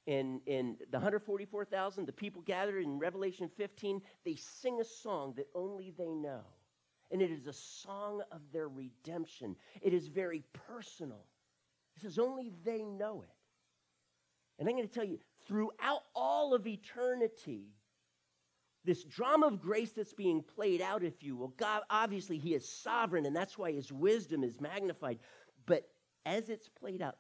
in, 0.07 0.41
in 0.47 0.77
the 0.91 0.99
144,000, 0.99 2.07
the 2.07 2.13
people 2.13 2.43
gathered 2.43 2.85
in 2.85 2.99
Revelation 2.99 3.51
15, 3.57 4.01
they 4.25 4.37
sing 4.37 4.81
a 4.81 4.85
song 4.85 5.35
that 5.37 5.49
only 5.55 5.93
they 5.99 6.15
know. 6.15 6.43
And 7.11 7.21
it 7.21 7.31
is 7.31 7.47
a 7.47 7.53
song 7.53 8.23
of 8.33 8.41
their 8.53 8.69
redemption. 8.69 9.57
It 9.83 9.93
is 9.93 10.07
very 10.09 10.43
personal. 10.69 11.25
It 11.97 12.03
says 12.03 12.19
only 12.19 12.53
they 12.65 12.83
know 12.83 13.23
it. 13.23 13.35
And 14.59 14.69
I'm 14.69 14.77
going 14.77 14.89
to 14.89 14.95
tell 14.95 15.05
you, 15.05 15.19
throughout 15.47 16.03
all 16.15 16.55
of 16.55 16.67
eternity, 16.67 17.69
this 18.85 19.05
drama 19.05 19.49
of 19.49 19.61
grace 19.61 19.91
that's 19.91 20.13
being 20.13 20.43
played 20.43 20.81
out, 20.81 21.03
if 21.03 21.23
you 21.23 21.37
will, 21.37 21.49
God, 21.49 21.83
obviously, 21.91 22.39
He 22.39 22.55
is 22.55 22.69
sovereign, 22.69 23.27
and 23.27 23.35
that's 23.35 23.59
why 23.59 23.73
His 23.73 23.93
wisdom 23.93 24.45
is 24.45 24.61
magnified. 24.61 25.19
But 25.67 25.89
as 26.25 26.49
it's 26.49 26.69
played 26.69 27.03
out, 27.03 27.17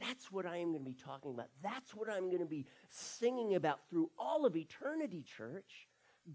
that's 0.00 0.30
what 0.30 0.46
I 0.46 0.58
am 0.58 0.72
going 0.72 0.84
to 0.84 0.90
be 0.90 0.96
talking 0.96 1.32
about. 1.32 1.48
That's 1.62 1.94
what 1.94 2.10
I'm 2.10 2.26
going 2.26 2.40
to 2.40 2.46
be 2.46 2.66
singing 2.90 3.54
about 3.54 3.80
through 3.88 4.10
all 4.18 4.44
of 4.44 4.56
eternity, 4.56 5.22
church. 5.22 5.88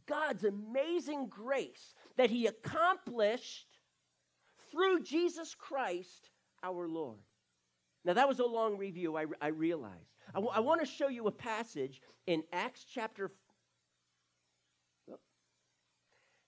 God's 0.07 0.43
amazing 0.43 1.27
grace 1.27 1.93
that 2.17 2.29
He 2.29 2.47
accomplished 2.47 3.67
through 4.71 5.03
Jesus 5.03 5.53
Christ 5.53 6.29
our 6.63 6.87
Lord. 6.87 7.19
Now, 8.05 8.13
that 8.13 8.27
was 8.27 8.39
a 8.39 8.45
long 8.45 8.77
review, 8.77 9.17
I, 9.17 9.25
I 9.41 9.47
realize. 9.47 10.10
I, 10.33 10.39
w- 10.39 10.51
I 10.53 10.59
want 10.61 10.79
to 10.81 10.87
show 10.87 11.09
you 11.09 11.27
a 11.27 11.31
passage 11.31 12.01
in 12.27 12.43
Acts 12.53 12.85
chapter 12.85 13.31
oh, 15.11 15.19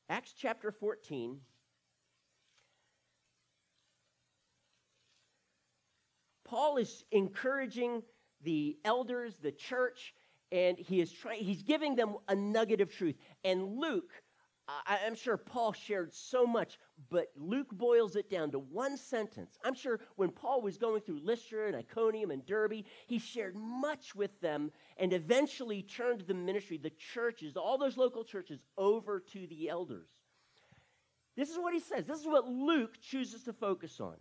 Acts 0.09 0.33
chapter 0.37 0.71
14. 0.71 1.37
Paul 6.45 6.77
is 6.77 7.03
encouraging 7.11 8.03
the 8.43 8.77
elders, 8.85 9.35
the 9.41 9.51
church, 9.51 10.13
and 10.51 10.77
he 10.77 11.01
is 11.01 11.11
trying 11.11 11.43
he's 11.43 11.63
giving 11.63 11.95
them 11.95 12.15
a 12.27 12.35
nugget 12.35 12.79
of 12.79 12.93
truth. 12.93 13.15
And 13.43 13.77
Luke 13.79 14.11
I, 14.67 14.99
am 15.05 15.15
sure 15.15 15.35
Paul 15.35 15.73
shared 15.73 16.13
so 16.13 16.45
much, 16.45 16.79
but 17.09 17.31
Luke 17.35 17.69
boils 17.71 18.15
it 18.15 18.29
down 18.29 18.51
to 18.51 18.59
one 18.59 18.95
sentence. 18.95 19.57
I'm 19.63 19.73
sure 19.73 19.99
when 20.15 20.29
Paul 20.29 20.61
was 20.61 20.77
going 20.77 21.01
through 21.01 21.19
Lystra 21.21 21.67
and 21.67 21.75
Iconium 21.75 22.31
and 22.31 22.45
Derbe, 22.45 22.85
he 23.07 23.19
shared 23.19 23.55
much 23.57 24.15
with 24.15 24.39
them 24.39 24.71
and 24.97 25.11
eventually 25.11 25.81
turned 25.81 26.21
the 26.21 26.33
ministry, 26.33 26.77
the 26.77 26.91
churches, 26.91 27.57
all 27.57 27.77
those 27.77 27.97
local 27.97 28.23
churches, 28.23 28.61
over 28.77 29.19
to 29.33 29.47
the 29.47 29.67
elders. 29.67 30.07
This 31.35 31.49
is 31.49 31.57
what 31.57 31.73
he 31.73 31.79
says. 31.79 32.05
This 32.05 32.19
is 32.19 32.27
what 32.27 32.47
Luke 32.47 32.99
chooses 33.01 33.43
to 33.43 33.53
focus 33.53 33.99
on. 33.99 34.15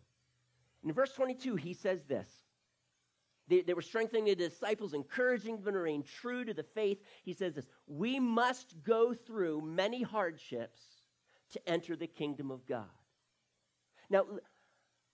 In 0.85 0.93
verse 0.93 1.13
22, 1.13 1.57
he 1.57 1.75
says 1.75 2.05
this 2.05 2.29
they, 3.49 3.63
they, 3.63 3.75
were 3.75 3.83
strengthening 3.83 4.25
the 4.25 4.35
disciples, 4.35 4.95
encouraging 4.95 5.57
them 5.63 5.75
to 5.75 5.81
remain 5.81 6.05
true 6.05 6.45
to 6.45 6.55
the 6.55 6.63
faith. 6.63 6.99
He 7.25 7.33
says 7.33 7.55
this 7.55 7.67
We 7.87 8.21
must 8.21 8.83
go 8.85 9.15
through 9.15 9.63
many 9.63 10.03
hardships 10.03 10.81
to 11.53 11.69
enter 11.69 11.97
the 11.97 12.07
kingdom 12.07 12.51
of 12.51 12.67
God. 12.67 12.87
Now, 14.09 14.25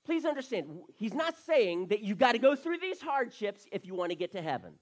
please 0.04 0.24
understand, 0.24 0.66
he's 0.94 1.14
not 1.14 1.36
saying 1.36 1.88
that 1.88 2.00
you've 2.00 2.18
got 2.18 2.32
to 2.32 2.38
go 2.38 2.54
through 2.54 2.78
these 2.78 3.00
hardships 3.00 3.66
if 3.72 3.86
you 3.86 3.94
want 3.94 4.10
to 4.10 4.16
get 4.16 4.32
to 4.32 4.42
heaven. 4.42 4.74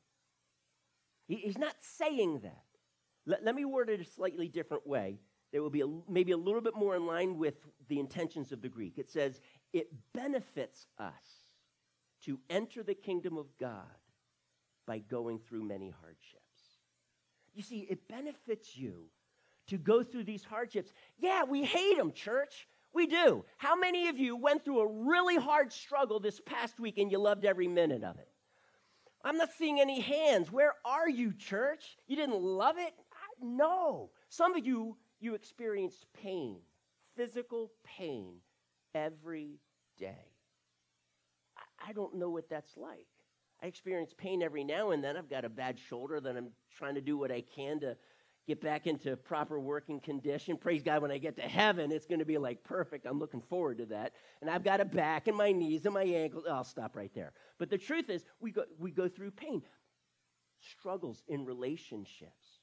He, 1.28 1.36
he's 1.36 1.58
not 1.58 1.74
saying 1.80 2.40
that. 2.40 2.64
Let, 3.26 3.44
let 3.44 3.54
me 3.54 3.64
word 3.64 3.90
it 3.90 4.00
a 4.00 4.04
slightly 4.04 4.48
different 4.48 4.86
way. 4.86 5.18
That 5.52 5.62
will 5.62 5.70
be 5.70 5.82
a, 5.82 5.86
maybe 6.08 6.32
a 6.32 6.36
little 6.36 6.60
bit 6.60 6.74
more 6.74 6.96
in 6.96 7.06
line 7.06 7.38
with 7.38 7.54
the 7.88 8.00
intentions 8.00 8.52
of 8.52 8.60
the 8.60 8.68
Greek. 8.68 8.98
It 8.98 9.08
says, 9.08 9.40
It 9.72 9.88
benefits 10.12 10.86
us 10.98 11.45
to 12.26 12.38
enter 12.50 12.82
the 12.82 12.94
kingdom 12.94 13.36
of 13.36 13.46
God 13.58 13.84
by 14.86 14.98
going 14.98 15.38
through 15.38 15.64
many 15.64 15.90
hardships. 15.90 16.42
You 17.54 17.62
see, 17.62 17.86
it 17.88 18.06
benefits 18.08 18.76
you 18.76 19.08
to 19.68 19.78
go 19.78 20.02
through 20.02 20.24
these 20.24 20.44
hardships. 20.44 20.92
Yeah, 21.18 21.44
we 21.44 21.64
hate 21.64 21.96
them, 21.96 22.12
church. 22.12 22.68
We 22.92 23.06
do. 23.06 23.44
How 23.56 23.76
many 23.76 24.08
of 24.08 24.18
you 24.18 24.36
went 24.36 24.64
through 24.64 24.80
a 24.80 25.04
really 25.04 25.36
hard 25.36 25.72
struggle 25.72 26.20
this 26.20 26.40
past 26.44 26.78
week 26.78 26.98
and 26.98 27.10
you 27.10 27.18
loved 27.18 27.44
every 27.44 27.68
minute 27.68 28.04
of 28.04 28.18
it? 28.18 28.28
I'm 29.24 29.38
not 29.38 29.50
seeing 29.58 29.80
any 29.80 30.00
hands. 30.00 30.52
Where 30.52 30.74
are 30.84 31.08
you, 31.08 31.32
church? 31.32 31.96
You 32.06 32.16
didn't 32.16 32.40
love 32.40 32.76
it? 32.78 32.94
No. 33.42 34.10
Some 34.28 34.54
of 34.54 34.64
you, 34.64 34.96
you 35.20 35.34
experienced 35.34 36.06
pain, 36.22 36.58
physical 37.16 37.72
pain, 37.84 38.36
every 38.94 39.58
day. 39.98 40.35
I 41.84 41.92
don't 41.92 42.14
know 42.14 42.30
what 42.30 42.48
that's 42.48 42.76
like. 42.76 43.06
I 43.62 43.66
experience 43.66 44.14
pain 44.16 44.42
every 44.42 44.64
now 44.64 44.90
and 44.90 45.02
then. 45.02 45.16
I've 45.16 45.30
got 45.30 45.44
a 45.44 45.48
bad 45.48 45.78
shoulder 45.78 46.20
that 46.20 46.36
I'm 46.36 46.50
trying 46.76 46.94
to 46.94 47.00
do 47.00 47.16
what 47.16 47.30
I 47.30 47.42
can 47.42 47.80
to 47.80 47.96
get 48.46 48.60
back 48.60 48.86
into 48.86 49.16
proper 49.16 49.58
working 49.58 49.98
condition. 49.98 50.56
Praise 50.56 50.82
God, 50.82 51.02
when 51.02 51.10
I 51.10 51.18
get 51.18 51.36
to 51.36 51.42
heaven, 51.42 51.90
it's 51.90 52.06
going 52.06 52.18
to 52.18 52.24
be 52.24 52.38
like 52.38 52.62
perfect. 52.62 53.06
I'm 53.06 53.18
looking 53.18 53.40
forward 53.40 53.78
to 53.78 53.86
that. 53.86 54.12
And 54.40 54.50
I've 54.50 54.62
got 54.62 54.80
a 54.80 54.84
back 54.84 55.26
and 55.26 55.36
my 55.36 55.52
knees 55.52 55.84
and 55.84 55.94
my 55.94 56.04
ankles. 56.04 56.44
I'll 56.48 56.64
stop 56.64 56.96
right 56.96 57.12
there. 57.14 57.32
But 57.58 57.70
the 57.70 57.78
truth 57.78 58.10
is, 58.10 58.24
we 58.40 58.52
go, 58.52 58.64
we 58.78 58.90
go 58.90 59.08
through 59.08 59.32
pain, 59.32 59.62
struggles 60.78 61.22
in 61.26 61.44
relationships. 61.44 62.60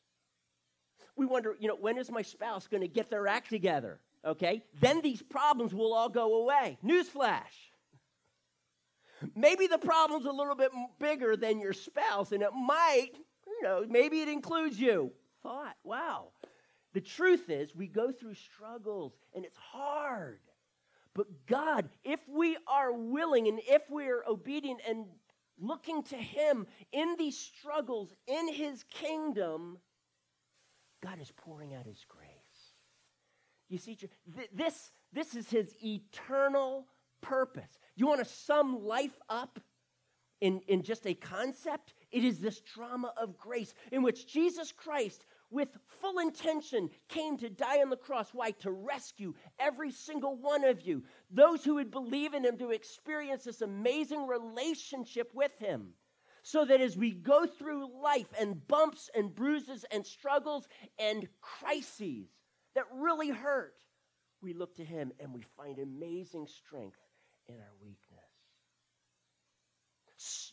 We 1.16 1.26
wonder, 1.26 1.56
you 1.60 1.68
know, 1.68 1.76
when 1.76 1.98
is 1.98 2.10
my 2.10 2.22
spouse 2.22 2.68
going 2.68 2.82
to 2.82 2.88
get 2.88 3.10
their 3.10 3.28
act 3.28 3.50
together? 3.50 4.00
okay, 4.26 4.64
then 4.80 5.02
these 5.02 5.22
problems 5.22 5.74
will 5.74 5.94
all 5.94 6.10
go 6.10 6.42
away. 6.42 6.78
Newsflash. 6.84 7.72
Maybe 9.36 9.68
the 9.68 9.78
problem's 9.78 10.26
a 10.26 10.32
little 10.32 10.56
bit 10.56 10.72
bigger 11.00 11.36
than 11.36 11.60
your 11.60 11.74
spouse, 11.74 12.32
and 12.32 12.42
it 12.42 12.54
might, 12.54 13.12
you 13.48 13.62
know, 13.64 13.86
maybe 13.88 14.22
it 14.22 14.28
includes 14.28 14.80
you. 14.80 15.12
Thought, 15.42 15.76
wow. 15.84 16.30
The 16.94 17.02
truth 17.02 17.50
is, 17.50 17.76
we 17.76 17.88
go 17.88 18.12
through 18.12 18.36
struggles, 18.36 19.14
and 19.36 19.46
it's 19.46 19.58
hard. 19.58 20.40
But 21.16 21.28
God, 21.48 21.90
if 22.04 22.20
we 22.28 22.58
are 22.68 22.92
willing 22.92 23.48
and 23.48 23.60
if 23.68 23.84
we 23.90 24.08
are 24.08 24.24
obedient 24.28 24.82
and 24.88 25.06
looking 25.60 26.04
to 26.04 26.16
Him 26.16 26.66
in 26.92 27.16
these 27.18 27.38
struggles, 27.38 28.14
in 28.28 28.52
His 28.52 28.84
kingdom, 28.84 29.78
God 31.04 31.20
is 31.22 31.32
pouring 31.32 31.74
out 31.74 31.86
His 31.86 32.04
grace. 32.08 32.30
You 33.70 33.78
see, 33.78 33.98
this, 34.54 34.92
this 35.12 35.36
is 35.36 35.50
His 35.50 35.76
eternal 35.84 36.88
purpose. 37.22 37.80
You 37.96 38.08
want 38.08 38.20
to 38.20 38.26
sum 38.26 38.86
life 38.86 39.18
up 39.30 39.60
in, 40.42 40.62
in 40.68 40.82
just 40.84 41.06
a 41.06 41.14
concept? 41.14 41.94
It 42.12 42.24
is 42.24 42.40
this 42.40 42.62
drama 42.62 43.14
of 43.22 43.38
grace 43.38 43.74
in 43.92 44.04
which 44.04 44.28
Jesus 44.28 44.72
Christ 44.72 45.26
with 45.54 45.78
full 46.02 46.20
intention, 46.20 46.90
came 47.08 47.38
to 47.38 47.50
die 47.50 47.82
on 47.82 47.90
the 47.90 47.96
cross. 47.96 48.34
Why? 48.34 48.52
To 48.52 48.72
rescue 48.72 49.36
every 49.60 49.92
single 49.92 50.36
one 50.36 50.66
of 50.66 50.82
you. 50.82 51.04
Those 51.30 51.64
who 51.64 51.76
would 51.76 51.92
believe 51.92 52.34
in 52.34 52.44
him 52.44 52.58
to 52.58 52.72
experience 52.72 53.44
this 53.44 53.62
amazing 53.62 54.28
relationship 54.28 55.32
with 55.34 55.58
him. 55.60 55.94
So 56.42 56.66
that 56.66 56.82
as 56.82 56.98
we 56.98 57.12
go 57.12 57.46
through 57.46 58.02
life 58.02 58.28
and 58.38 58.68
bumps 58.68 59.10
and 59.16 59.34
bruises 59.34 59.86
and 59.92 60.06
struggles 60.06 60.68
and 61.00 61.26
crises 61.40 62.28
that 62.76 62.84
really 62.94 63.30
hurt, 63.30 63.76
we 64.42 64.54
look 64.54 64.76
to 64.76 64.84
him 64.84 65.14
and 65.22 65.34
we 65.34 65.46
find 65.56 65.80
amazing 65.80 66.48
strength 66.48 66.98
in 67.48 67.56
our 67.56 67.74
weakness 67.82 68.34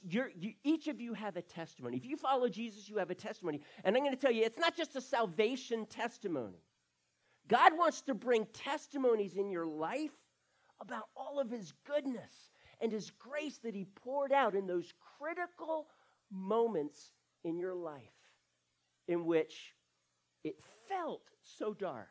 you, 0.03 0.53
each 0.65 0.89
of 0.89 1.01
you 1.01 1.15
have 1.15 1.37
a 1.37 1.43
testimony. 1.43 1.97
If 1.97 2.05
you 2.05 2.17
follow 2.17 2.49
Jesus, 2.49 2.89
you 2.89 2.97
have 2.99 3.11
a 3.11 3.15
testimony. 3.15 3.61
And 3.85 3.97
I'm 3.97 4.03
going 4.03 4.15
to 4.15 4.21
tell 4.21 4.33
you, 4.33 4.45
it's 4.45 4.59
not 4.59 4.77
just 4.77 4.97
a 4.97 5.01
salvation 5.01 5.87
testimony. 5.87 6.63
God 7.49 7.77
wants 7.77 8.03
to 8.03 8.15
bring 8.15 8.47
testimonies 8.53 9.35
in 9.35 9.51
your 9.51 9.67
life 9.67 10.13
about 10.81 11.05
all 11.17 11.41
of 11.41 11.51
his 11.51 11.73
goodness 11.87 12.33
and 12.81 12.91
his 12.91 13.11
grace 13.11 13.59
that 13.59 13.75
he 13.75 13.85
poured 13.85 14.33
out 14.33 14.55
in 14.55 14.67
those 14.67 14.93
critical 15.19 15.89
moments 16.31 17.13
in 17.45 17.59
your 17.59 17.75
life 17.75 18.01
in 19.09 19.27
which 19.27 19.75
it 20.45 20.57
felt 20.89 21.23
so 21.43 21.75
dark. 21.75 22.09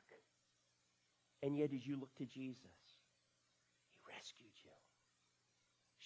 And 1.42 1.58
yet, 1.58 1.72
as 1.74 1.88
you 1.88 1.98
look 1.98 2.14
to 2.18 2.26
Jesus, 2.26 2.79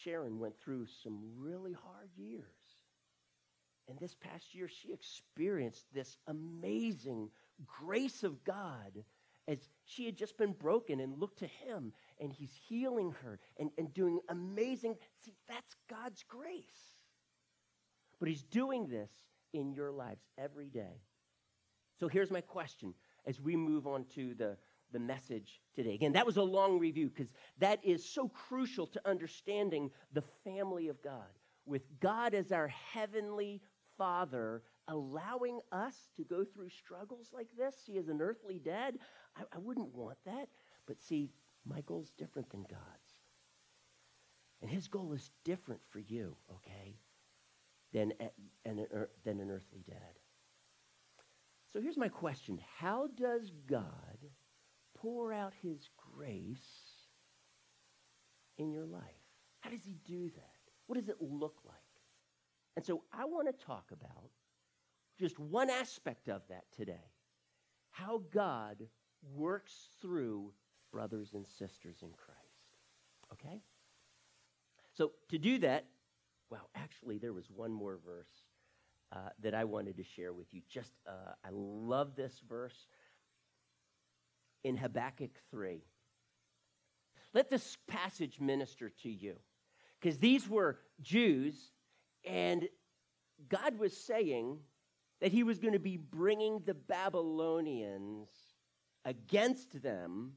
Sharon 0.03 0.39
went 0.39 0.59
through 0.59 0.87
some 1.03 1.19
really 1.37 1.73
hard 1.73 2.09
years. 2.15 2.43
And 3.87 3.99
this 3.99 4.15
past 4.15 4.55
year, 4.55 4.67
she 4.67 4.93
experienced 4.93 5.85
this 5.93 6.17
amazing 6.27 7.29
grace 7.65 8.23
of 8.23 8.43
God 8.43 9.03
as 9.47 9.57
she 9.85 10.05
had 10.05 10.15
just 10.15 10.37
been 10.37 10.53
broken 10.53 11.01
and 11.01 11.19
looked 11.19 11.39
to 11.39 11.47
Him, 11.47 11.91
and 12.19 12.31
He's 12.31 12.53
healing 12.67 13.13
her 13.23 13.39
and, 13.57 13.71
and 13.77 13.93
doing 13.93 14.19
amazing. 14.29 14.95
See, 15.25 15.33
that's 15.49 15.75
God's 15.89 16.23
grace. 16.27 16.95
But 18.19 18.29
He's 18.29 18.43
doing 18.43 18.87
this 18.87 19.11
in 19.53 19.73
your 19.73 19.91
lives 19.91 20.23
every 20.37 20.69
day. 20.69 21.01
So 21.99 22.07
here's 22.07 22.31
my 22.31 22.41
question 22.41 22.93
as 23.25 23.39
we 23.39 23.55
move 23.55 23.85
on 23.85 24.05
to 24.15 24.33
the 24.33 24.57
the 24.93 24.99
message 24.99 25.59
today. 25.75 25.93
Again, 25.93 26.13
that 26.13 26.25
was 26.25 26.37
a 26.37 26.43
long 26.43 26.79
review 26.79 27.09
because 27.09 27.31
that 27.59 27.83
is 27.83 28.07
so 28.07 28.29
crucial 28.29 28.87
to 28.87 29.01
understanding 29.05 29.91
the 30.13 30.23
family 30.43 30.87
of 30.87 31.01
God. 31.03 31.27
With 31.65 31.83
God 31.99 32.33
as 32.33 32.51
our 32.51 32.67
heavenly 32.67 33.61
Father, 33.97 34.63
allowing 34.87 35.59
us 35.71 35.95
to 36.15 36.23
go 36.23 36.45
through 36.45 36.69
struggles 36.69 37.31
like 37.33 37.47
this, 37.57 37.75
He 37.85 37.93
is 37.93 38.07
an 38.07 38.21
earthly 38.21 38.59
dad, 38.59 38.95
I, 39.35 39.41
I 39.53 39.57
wouldn't 39.57 39.93
want 39.93 40.17
that. 40.25 40.47
But 40.87 40.99
see, 40.99 41.31
my 41.65 41.81
goal's 41.81 42.11
different 42.17 42.49
than 42.49 42.63
God's. 42.69 43.13
And 44.61 44.71
his 44.71 44.87
goal 44.87 45.11
is 45.11 45.31
different 45.43 45.81
for 45.89 45.99
you, 45.99 46.37
okay, 46.49 46.95
than, 47.91 48.13
than, 48.63 48.85
than 49.25 49.39
an 49.41 49.51
earthly 49.51 49.83
dad. 49.85 50.19
So 51.71 51.81
here's 51.81 51.97
my 51.97 52.07
question 52.07 52.59
How 52.77 53.07
does 53.07 53.51
God 53.67 54.17
pour 55.03 55.33
out 55.33 55.53
his 55.61 55.89
grace 56.15 56.57
in 58.57 58.71
your 58.71 58.85
life? 58.85 59.03
How 59.59 59.69
does 59.69 59.83
he 59.83 59.97
do 60.05 60.29
that? 60.29 60.71
What 60.87 60.97
does 60.97 61.09
it 61.09 61.17
look 61.19 61.57
like? 61.65 61.75
And 62.75 62.85
so 62.85 63.03
I 63.11 63.25
want 63.25 63.47
to 63.47 63.65
talk 63.65 63.91
about 63.91 64.29
just 65.19 65.37
one 65.37 65.69
aspect 65.69 66.29
of 66.29 66.41
that 66.49 66.63
today 66.75 67.11
how 67.91 68.23
God 68.33 68.77
works 69.35 69.73
through 70.01 70.51
brothers 70.91 71.35
and 71.35 71.45
sisters 71.45 71.97
in 72.01 72.09
Christ. 72.09 72.39
Okay? 73.33 73.61
So 74.93 75.11
to 75.29 75.37
do 75.37 75.59
that, 75.59 75.85
well, 76.49 76.69
actually, 76.75 77.19
there 77.19 77.33
was 77.33 77.45
one 77.55 77.71
more 77.71 77.99
verse 78.03 78.45
uh, 79.11 79.29
that 79.41 79.53
I 79.53 79.63
wanted 79.63 79.97
to 79.97 80.03
share 80.03 80.33
with 80.33 80.47
you. 80.51 80.61
Just, 80.67 80.93
uh, 81.07 81.33
I 81.45 81.49
love 81.51 82.15
this 82.15 82.41
verse 82.49 82.87
in 84.63 84.77
Habakkuk 84.77 85.31
3. 85.51 85.83
Let 87.33 87.49
this 87.49 87.77
passage 87.87 88.39
minister 88.39 88.89
to 89.03 89.09
you. 89.09 89.35
Because 89.99 90.17
these 90.19 90.47
were 90.47 90.79
Jews, 91.01 91.71
and 92.25 92.67
God 93.49 93.79
was 93.79 93.95
saying 93.95 94.59
that 95.21 95.31
he 95.31 95.43
was 95.43 95.59
going 95.59 95.73
to 95.73 95.79
be 95.79 95.97
bringing 95.97 96.59
the 96.65 96.73
Babylonians 96.73 98.29
against 99.05 99.81
them. 99.81 100.33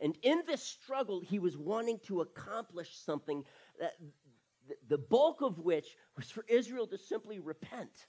And 0.00 0.16
in 0.22 0.42
this 0.46 0.62
struggle, 0.62 1.20
he 1.20 1.38
was 1.38 1.56
wanting 1.56 2.00
to 2.06 2.22
accomplish 2.22 2.96
something 2.96 3.44
that 3.78 3.92
the 4.88 4.98
bulk 4.98 5.42
of 5.42 5.58
which 5.58 5.96
was 6.16 6.30
for 6.30 6.44
Israel 6.48 6.86
to 6.88 6.98
simply 6.98 7.38
repent. 7.38 8.06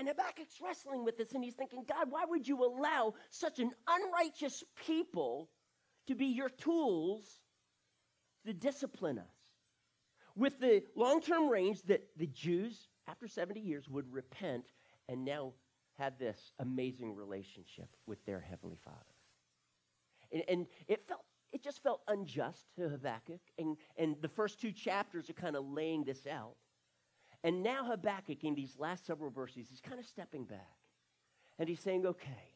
And 0.00 0.08
Habakkuk's 0.08 0.62
wrestling 0.62 1.04
with 1.04 1.18
this 1.18 1.32
and 1.32 1.44
he's 1.44 1.56
thinking, 1.56 1.84
God, 1.86 2.10
why 2.10 2.24
would 2.24 2.48
you 2.48 2.64
allow 2.64 3.12
such 3.28 3.58
an 3.58 3.70
unrighteous 3.86 4.64
people 4.86 5.50
to 6.06 6.14
be 6.14 6.24
your 6.24 6.48
tools 6.48 7.42
to 8.46 8.54
discipline 8.54 9.18
us? 9.18 9.34
With 10.34 10.58
the 10.58 10.84
long 10.96 11.20
term 11.20 11.50
range 11.50 11.82
that 11.82 12.02
the 12.16 12.28
Jews, 12.28 12.88
after 13.08 13.28
70 13.28 13.60
years, 13.60 13.90
would 13.90 14.10
repent 14.10 14.64
and 15.06 15.22
now 15.22 15.52
have 15.98 16.18
this 16.18 16.52
amazing 16.60 17.14
relationship 17.14 17.94
with 18.06 18.24
their 18.24 18.40
Heavenly 18.40 18.78
Father. 18.82 18.96
And, 20.32 20.44
and 20.48 20.66
it 20.88 21.06
felt 21.06 21.26
it 21.52 21.62
just 21.62 21.82
felt 21.82 22.00
unjust 22.08 22.64
to 22.76 22.88
Habakkuk. 22.88 23.40
And, 23.58 23.76
and 23.98 24.16
the 24.22 24.28
first 24.28 24.62
two 24.62 24.72
chapters 24.72 25.28
are 25.28 25.34
kind 25.34 25.56
of 25.56 25.66
laying 25.66 26.04
this 26.04 26.26
out. 26.26 26.54
And 27.42 27.62
now 27.62 27.84
Habakkuk, 27.84 28.44
in 28.44 28.54
these 28.54 28.76
last 28.78 29.06
several 29.06 29.30
verses, 29.30 29.66
he's 29.68 29.80
kind 29.80 29.98
of 29.98 30.06
stepping 30.06 30.44
back. 30.44 30.76
And 31.58 31.68
he's 31.68 31.80
saying, 31.80 32.06
okay, 32.06 32.54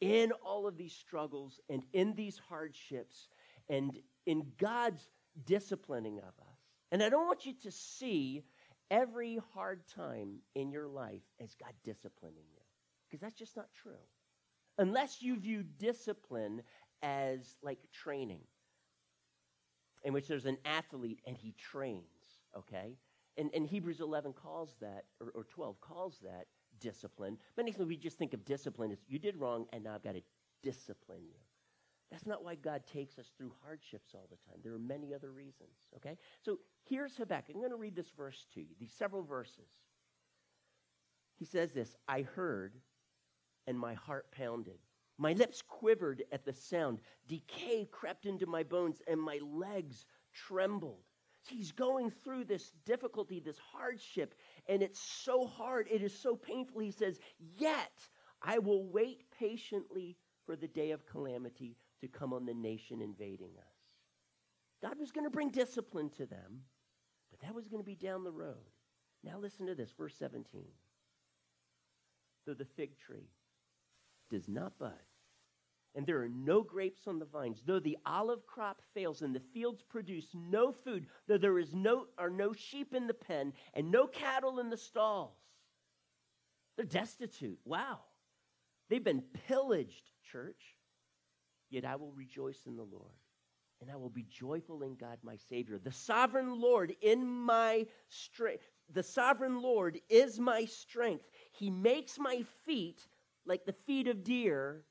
in 0.00 0.32
all 0.44 0.66
of 0.66 0.76
these 0.76 0.92
struggles 0.92 1.60
and 1.68 1.82
in 1.92 2.14
these 2.14 2.38
hardships 2.38 3.28
and 3.68 3.98
in 4.26 4.46
God's 4.58 5.08
disciplining 5.46 6.18
of 6.18 6.24
us, 6.24 6.58
and 6.92 7.02
I 7.02 7.08
don't 7.08 7.26
want 7.26 7.46
you 7.46 7.54
to 7.62 7.70
see 7.70 8.42
every 8.90 9.38
hard 9.54 9.80
time 9.88 10.36
in 10.54 10.70
your 10.70 10.86
life 10.86 11.22
as 11.40 11.54
God 11.54 11.72
disciplining 11.82 12.44
you, 12.52 12.62
because 13.08 13.20
that's 13.20 13.38
just 13.38 13.56
not 13.56 13.68
true. 13.82 13.92
Unless 14.78 15.22
you 15.22 15.38
view 15.38 15.62
discipline 15.78 16.62
as 17.02 17.56
like 17.62 17.78
training, 17.92 18.42
in 20.04 20.12
which 20.12 20.28
there's 20.28 20.46
an 20.46 20.58
athlete 20.64 21.20
and 21.26 21.36
he 21.36 21.54
trains, 21.58 22.04
okay? 22.56 22.96
And, 23.36 23.50
and 23.54 23.66
Hebrews 23.66 24.00
11 24.00 24.32
calls 24.32 24.76
that, 24.80 25.04
or, 25.20 25.32
or 25.34 25.44
12 25.44 25.80
calls 25.80 26.18
that 26.22 26.46
discipline. 26.80 27.38
Many 27.56 27.72
times 27.72 27.88
we 27.88 27.96
just 27.96 28.18
think 28.18 28.34
of 28.34 28.44
discipline 28.44 28.92
as 28.92 28.98
you 29.08 29.18
did 29.18 29.36
wrong 29.36 29.66
and 29.72 29.84
now 29.84 29.94
I've 29.94 30.04
got 30.04 30.14
to 30.14 30.22
discipline 30.62 31.22
you. 31.26 31.38
That's 32.10 32.26
not 32.26 32.44
why 32.44 32.54
God 32.54 32.82
takes 32.86 33.18
us 33.18 33.32
through 33.36 33.52
hardships 33.64 34.14
all 34.14 34.28
the 34.30 34.36
time. 34.48 34.60
There 34.62 34.74
are 34.74 34.78
many 34.78 35.12
other 35.14 35.32
reasons, 35.32 35.88
okay? 35.96 36.16
So 36.44 36.58
here's 36.84 37.16
Habakkuk. 37.16 37.54
I'm 37.54 37.60
going 37.60 37.70
to 37.70 37.76
read 37.76 37.96
this 37.96 38.12
verse 38.16 38.46
to 38.54 38.60
you, 38.60 38.68
these 38.78 38.92
several 38.92 39.22
verses. 39.22 39.68
He 41.36 41.44
says 41.44 41.72
this 41.72 41.96
I 42.06 42.22
heard, 42.22 42.74
and 43.66 43.78
my 43.78 43.94
heart 43.94 44.26
pounded. 44.30 44.78
My 45.18 45.32
lips 45.32 45.62
quivered 45.62 46.24
at 46.32 46.44
the 46.44 46.52
sound. 46.52 46.98
Decay 47.28 47.88
crept 47.90 48.26
into 48.26 48.46
my 48.46 48.62
bones, 48.62 49.00
and 49.06 49.20
my 49.20 49.40
legs 49.42 50.06
trembled. 50.32 51.04
He's 51.46 51.72
going 51.72 52.10
through 52.10 52.44
this 52.44 52.72
difficulty, 52.86 53.38
this 53.38 53.58
hardship, 53.58 54.34
and 54.66 54.82
it's 54.82 55.00
so 55.00 55.46
hard, 55.46 55.86
it 55.90 56.02
is 56.02 56.16
so 56.18 56.36
painful. 56.36 56.80
He 56.80 56.90
says, 56.90 57.18
Yet 57.58 58.08
I 58.42 58.58
will 58.58 58.84
wait 58.84 59.24
patiently 59.38 60.16
for 60.46 60.56
the 60.56 60.68
day 60.68 60.90
of 60.90 61.06
calamity 61.06 61.76
to 62.00 62.08
come 62.08 62.32
on 62.32 62.46
the 62.46 62.54
nation 62.54 63.00
invading 63.00 63.52
us. 63.58 63.74
God 64.82 64.98
was 64.98 65.12
going 65.12 65.24
to 65.24 65.30
bring 65.30 65.50
discipline 65.50 66.10
to 66.10 66.26
them, 66.26 66.60
but 67.30 67.40
that 67.40 67.54
was 67.54 67.68
going 67.68 67.82
to 67.82 67.86
be 67.86 67.94
down 67.94 68.24
the 68.24 68.30
road. 68.30 68.70
Now 69.22 69.38
listen 69.38 69.66
to 69.66 69.74
this, 69.74 69.92
verse 69.96 70.14
17. 70.18 70.64
Though 72.46 72.54
the 72.54 72.66
fig 72.66 72.98
tree 72.98 73.30
does 74.30 74.48
not 74.48 74.78
bud, 74.78 74.92
and 75.94 76.06
there 76.06 76.20
are 76.22 76.28
no 76.28 76.62
grapes 76.62 77.06
on 77.06 77.18
the 77.18 77.24
vines, 77.24 77.62
though 77.64 77.78
the 77.78 77.98
olive 78.04 78.44
crop 78.46 78.82
fails 78.94 79.22
and 79.22 79.34
the 79.34 79.42
fields 79.52 79.82
produce 79.82 80.28
no 80.34 80.72
food, 80.72 81.06
though 81.28 81.38
there 81.38 81.58
is 81.58 81.72
no 81.72 82.06
are 82.18 82.30
no 82.30 82.52
sheep 82.52 82.94
in 82.94 83.06
the 83.06 83.14
pen 83.14 83.52
and 83.74 83.90
no 83.90 84.06
cattle 84.06 84.58
in 84.58 84.70
the 84.70 84.76
stalls. 84.76 85.36
They're 86.76 86.84
destitute. 86.84 87.58
Wow. 87.64 88.00
They've 88.90 89.04
been 89.04 89.22
pillaged, 89.46 90.10
church. 90.30 90.76
Yet 91.70 91.84
I 91.84 91.96
will 91.96 92.12
rejoice 92.12 92.66
in 92.66 92.76
the 92.76 92.82
Lord, 92.82 93.14
and 93.80 93.90
I 93.90 93.96
will 93.96 94.10
be 94.10 94.26
joyful 94.28 94.82
in 94.82 94.96
God 94.96 95.18
my 95.22 95.36
Savior. 95.36 95.78
The 95.78 95.92
sovereign 95.92 96.60
Lord 96.60 96.94
in 97.00 97.26
my 97.26 97.86
strength. 98.08 98.64
The 98.92 99.02
sovereign 99.02 99.62
Lord 99.62 99.98
is 100.08 100.38
my 100.38 100.64
strength. 100.66 101.24
He 101.52 101.70
makes 101.70 102.18
my 102.18 102.44
feet 102.66 103.06
like 103.46 103.64
the 103.64 103.74
feet 103.86 104.08
of 104.08 104.24
deer 104.24 104.84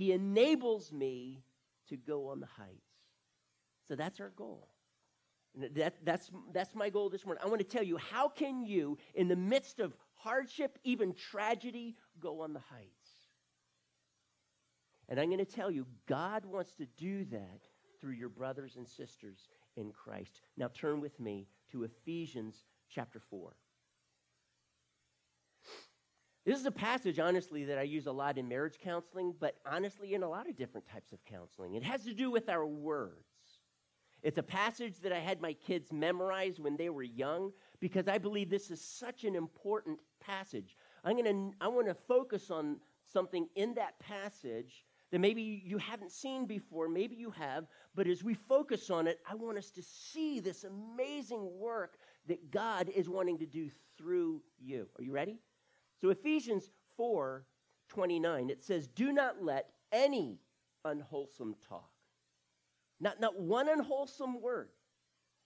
he 0.00 0.12
enables 0.12 0.90
me 0.92 1.42
to 1.90 1.96
go 1.98 2.28
on 2.28 2.40
the 2.40 2.46
heights. 2.46 2.94
So 3.86 3.94
that's 3.94 4.18
our 4.18 4.30
goal. 4.30 4.70
That, 5.74 5.94
that's, 6.02 6.30
that's 6.54 6.74
my 6.74 6.88
goal 6.88 7.10
this 7.10 7.26
morning. 7.26 7.42
I 7.44 7.48
want 7.48 7.58
to 7.60 7.66
tell 7.66 7.82
you 7.82 7.98
how 7.98 8.26
can 8.26 8.64
you, 8.64 8.96
in 9.14 9.28
the 9.28 9.36
midst 9.36 9.78
of 9.78 9.94
hardship, 10.14 10.78
even 10.84 11.12
tragedy, 11.12 11.96
go 12.18 12.40
on 12.40 12.54
the 12.54 12.60
heights? 12.60 13.10
And 15.10 15.20
I'm 15.20 15.26
going 15.26 15.38
to 15.38 15.44
tell 15.44 15.70
you, 15.70 15.86
God 16.08 16.46
wants 16.46 16.72
to 16.76 16.86
do 16.96 17.26
that 17.26 17.60
through 18.00 18.12
your 18.12 18.30
brothers 18.30 18.76
and 18.76 18.88
sisters 18.88 19.48
in 19.76 19.92
Christ. 19.92 20.40
Now 20.56 20.70
turn 20.72 21.02
with 21.02 21.20
me 21.20 21.46
to 21.72 21.82
Ephesians 21.82 22.64
chapter 22.88 23.20
4. 23.28 23.54
This 26.44 26.58
is 26.58 26.66
a 26.66 26.70
passage, 26.70 27.18
honestly, 27.18 27.64
that 27.64 27.78
I 27.78 27.82
use 27.82 28.06
a 28.06 28.12
lot 28.12 28.38
in 28.38 28.48
marriage 28.48 28.78
counseling, 28.82 29.34
but 29.38 29.56
honestly, 29.66 30.14
in 30.14 30.22
a 30.22 30.28
lot 30.28 30.48
of 30.48 30.56
different 30.56 30.86
types 30.86 31.12
of 31.12 31.22
counseling. 31.24 31.74
It 31.74 31.82
has 31.82 32.04
to 32.04 32.14
do 32.14 32.30
with 32.30 32.48
our 32.48 32.66
words. 32.66 33.24
It's 34.22 34.38
a 34.38 34.42
passage 34.42 35.00
that 35.00 35.12
I 35.12 35.18
had 35.18 35.40
my 35.40 35.52
kids 35.54 35.92
memorize 35.92 36.60
when 36.60 36.76
they 36.76 36.90
were 36.90 37.02
young 37.02 37.52
because 37.78 38.08
I 38.08 38.18
believe 38.18 38.50
this 38.50 38.70
is 38.70 38.80
such 38.80 39.24
an 39.24 39.34
important 39.34 39.98
passage. 40.20 40.76
I'm 41.04 41.16
gonna, 41.16 41.50
I 41.60 41.68
want 41.68 41.88
to 41.88 41.94
focus 41.94 42.50
on 42.50 42.76
something 43.10 43.48
in 43.54 43.74
that 43.74 43.98
passage 43.98 44.84
that 45.10 45.20
maybe 45.20 45.62
you 45.64 45.78
haven't 45.78 46.12
seen 46.12 46.46
before, 46.46 46.88
maybe 46.88 47.16
you 47.16 47.30
have, 47.30 47.66
but 47.94 48.06
as 48.06 48.22
we 48.22 48.34
focus 48.34 48.90
on 48.90 49.06
it, 49.06 49.18
I 49.28 49.34
want 49.34 49.58
us 49.58 49.70
to 49.72 49.82
see 49.82 50.38
this 50.38 50.64
amazing 50.64 51.58
work 51.58 51.96
that 52.28 52.50
God 52.50 52.90
is 52.94 53.08
wanting 53.08 53.38
to 53.38 53.46
do 53.46 53.70
through 53.98 54.40
you. 54.58 54.86
Are 54.98 55.02
you 55.02 55.12
ready? 55.12 55.38
So 56.00 56.10
Ephesians 56.10 56.70
4 56.96 57.44
29, 57.88 58.50
it 58.50 58.60
says, 58.60 58.86
Do 58.86 59.12
not 59.12 59.42
let 59.42 59.70
any 59.92 60.38
unwholesome 60.84 61.56
talk, 61.68 61.90
not, 63.00 63.20
not 63.20 63.38
one 63.38 63.68
unwholesome 63.68 64.40
word, 64.40 64.68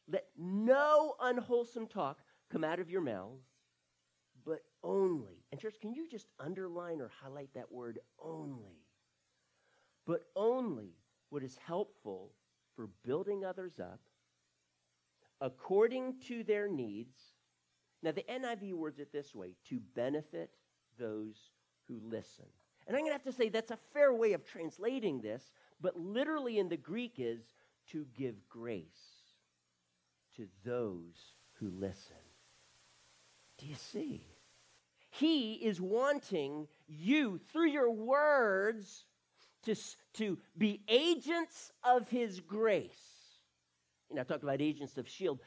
let 0.06 0.26
no 0.36 1.14
unwholesome 1.20 1.86
talk 1.86 2.18
come 2.52 2.62
out 2.62 2.80
of 2.80 2.90
your 2.90 3.00
mouths, 3.00 3.46
but 4.44 4.60
only. 4.82 5.42
And, 5.50 5.60
church, 5.60 5.76
can 5.80 5.94
you 5.94 6.06
just 6.08 6.28
underline 6.38 7.00
or 7.00 7.10
highlight 7.22 7.54
that 7.54 7.72
word 7.72 7.98
only? 8.22 8.84
But 10.06 10.24
only 10.36 10.92
what 11.30 11.42
is 11.42 11.58
helpful 11.66 12.32
for 12.76 12.90
building 13.04 13.44
others 13.44 13.80
up 13.80 14.00
according 15.40 16.20
to 16.28 16.44
their 16.44 16.68
needs 16.68 17.33
now, 18.04 18.12
the 18.12 18.24
NIV 18.30 18.74
words 18.74 18.98
it 18.98 19.12
this 19.12 19.34
way 19.34 19.54
to 19.70 19.80
benefit 19.94 20.50
those 20.98 21.36
who 21.88 21.98
listen. 22.04 22.44
And 22.86 22.94
I'm 22.94 23.02
going 23.02 23.10
to 23.10 23.14
have 23.14 23.24
to 23.24 23.32
say 23.32 23.48
that's 23.48 23.70
a 23.70 23.78
fair 23.94 24.12
way 24.12 24.34
of 24.34 24.44
translating 24.44 25.22
this, 25.22 25.52
but 25.80 25.98
literally 25.98 26.58
in 26.58 26.68
the 26.68 26.76
Greek 26.76 27.14
is 27.16 27.40
to 27.92 28.04
give 28.14 28.34
grace 28.50 28.84
to 30.36 30.46
those 30.66 31.32
who 31.54 31.70
listen. 31.70 32.16
Do 33.56 33.66
you 33.66 33.76
see? 33.76 34.26
He 35.08 35.54
is 35.54 35.80
wanting 35.80 36.68
you, 36.86 37.38
through 37.52 37.68
your 37.68 37.90
words, 37.90 39.06
to, 39.64 39.74
to 40.14 40.36
be 40.58 40.82
agents 40.88 41.72
of 41.82 42.08
his 42.10 42.40
grace. 42.40 43.14
You 44.10 44.16
know, 44.16 44.22
I 44.22 44.24
talked 44.24 44.42
about 44.42 44.60
agents 44.60 44.98
of 44.98 45.08
shield. 45.08 45.40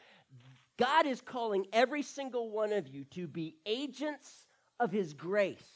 God 0.78 1.08
is 1.08 1.22
calling 1.22 1.66
every 1.74 2.04
single 2.04 2.52
one 2.52 2.72
of 2.72 2.88
you 2.88 3.04
to 3.12 3.28
be 3.28 3.56
agents 3.66 4.46
of 4.80 4.92
His 4.92 5.14
grace. 5.14 5.68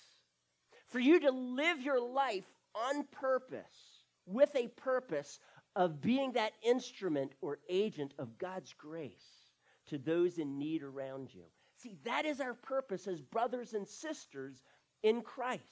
For 0.89 0.99
you 0.99 1.19
to 1.21 1.31
live 1.31 1.81
your 1.81 1.99
life 1.99 2.45
on 2.75 3.05
purpose, 3.11 4.03
with 4.25 4.55
a 4.55 4.67
purpose 4.67 5.39
of 5.75 6.01
being 6.01 6.33
that 6.33 6.53
instrument 6.63 7.31
or 7.41 7.59
agent 7.69 8.13
of 8.19 8.37
God's 8.37 8.73
grace 8.73 9.51
to 9.87 9.97
those 9.97 10.37
in 10.37 10.59
need 10.59 10.83
around 10.83 11.33
you. 11.33 11.43
See, 11.77 11.97
that 12.03 12.25
is 12.25 12.39
our 12.39 12.53
purpose 12.53 13.07
as 13.07 13.21
brothers 13.21 13.73
and 13.73 13.87
sisters 13.87 14.63
in 15.01 15.21
Christ. 15.21 15.63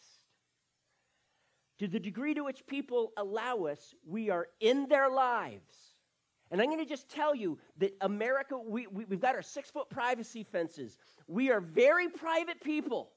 To 1.79 1.87
the 1.87 1.99
degree 1.99 2.33
to 2.33 2.43
which 2.43 2.65
people 2.65 3.11
allow 3.15 3.65
us, 3.65 3.93
we 4.05 4.29
are 4.29 4.47
in 4.59 4.87
their 4.87 5.09
lives 5.09 5.88
and 6.51 6.61
I'm 6.61 6.67
going 6.67 6.79
to 6.79 6.85
just 6.85 7.09
tell 7.09 7.35
you 7.35 7.59
that 7.77 7.95
America, 8.01 8.57
we, 8.57 8.87
we, 8.87 9.05
have 9.09 9.19
got 9.19 9.35
our 9.35 9.41
six 9.41 9.69
foot 9.69 9.89
privacy 9.89 10.43
fences. 10.43 10.97
We 11.27 11.51
are 11.51 11.61
very 11.61 12.09
private 12.09 12.61
people. 12.61 13.11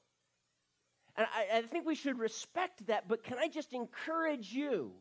And 1.15 1.27
I, 1.33 1.57
I 1.57 1.61
think 1.63 1.85
we 1.85 1.95
should 1.95 2.19
respect 2.19 2.85
that, 2.87 3.07
but 3.07 3.23
can 3.23 3.37
I 3.39 3.47
just 3.47 3.73
encourage 3.73 4.51
you 4.51 4.91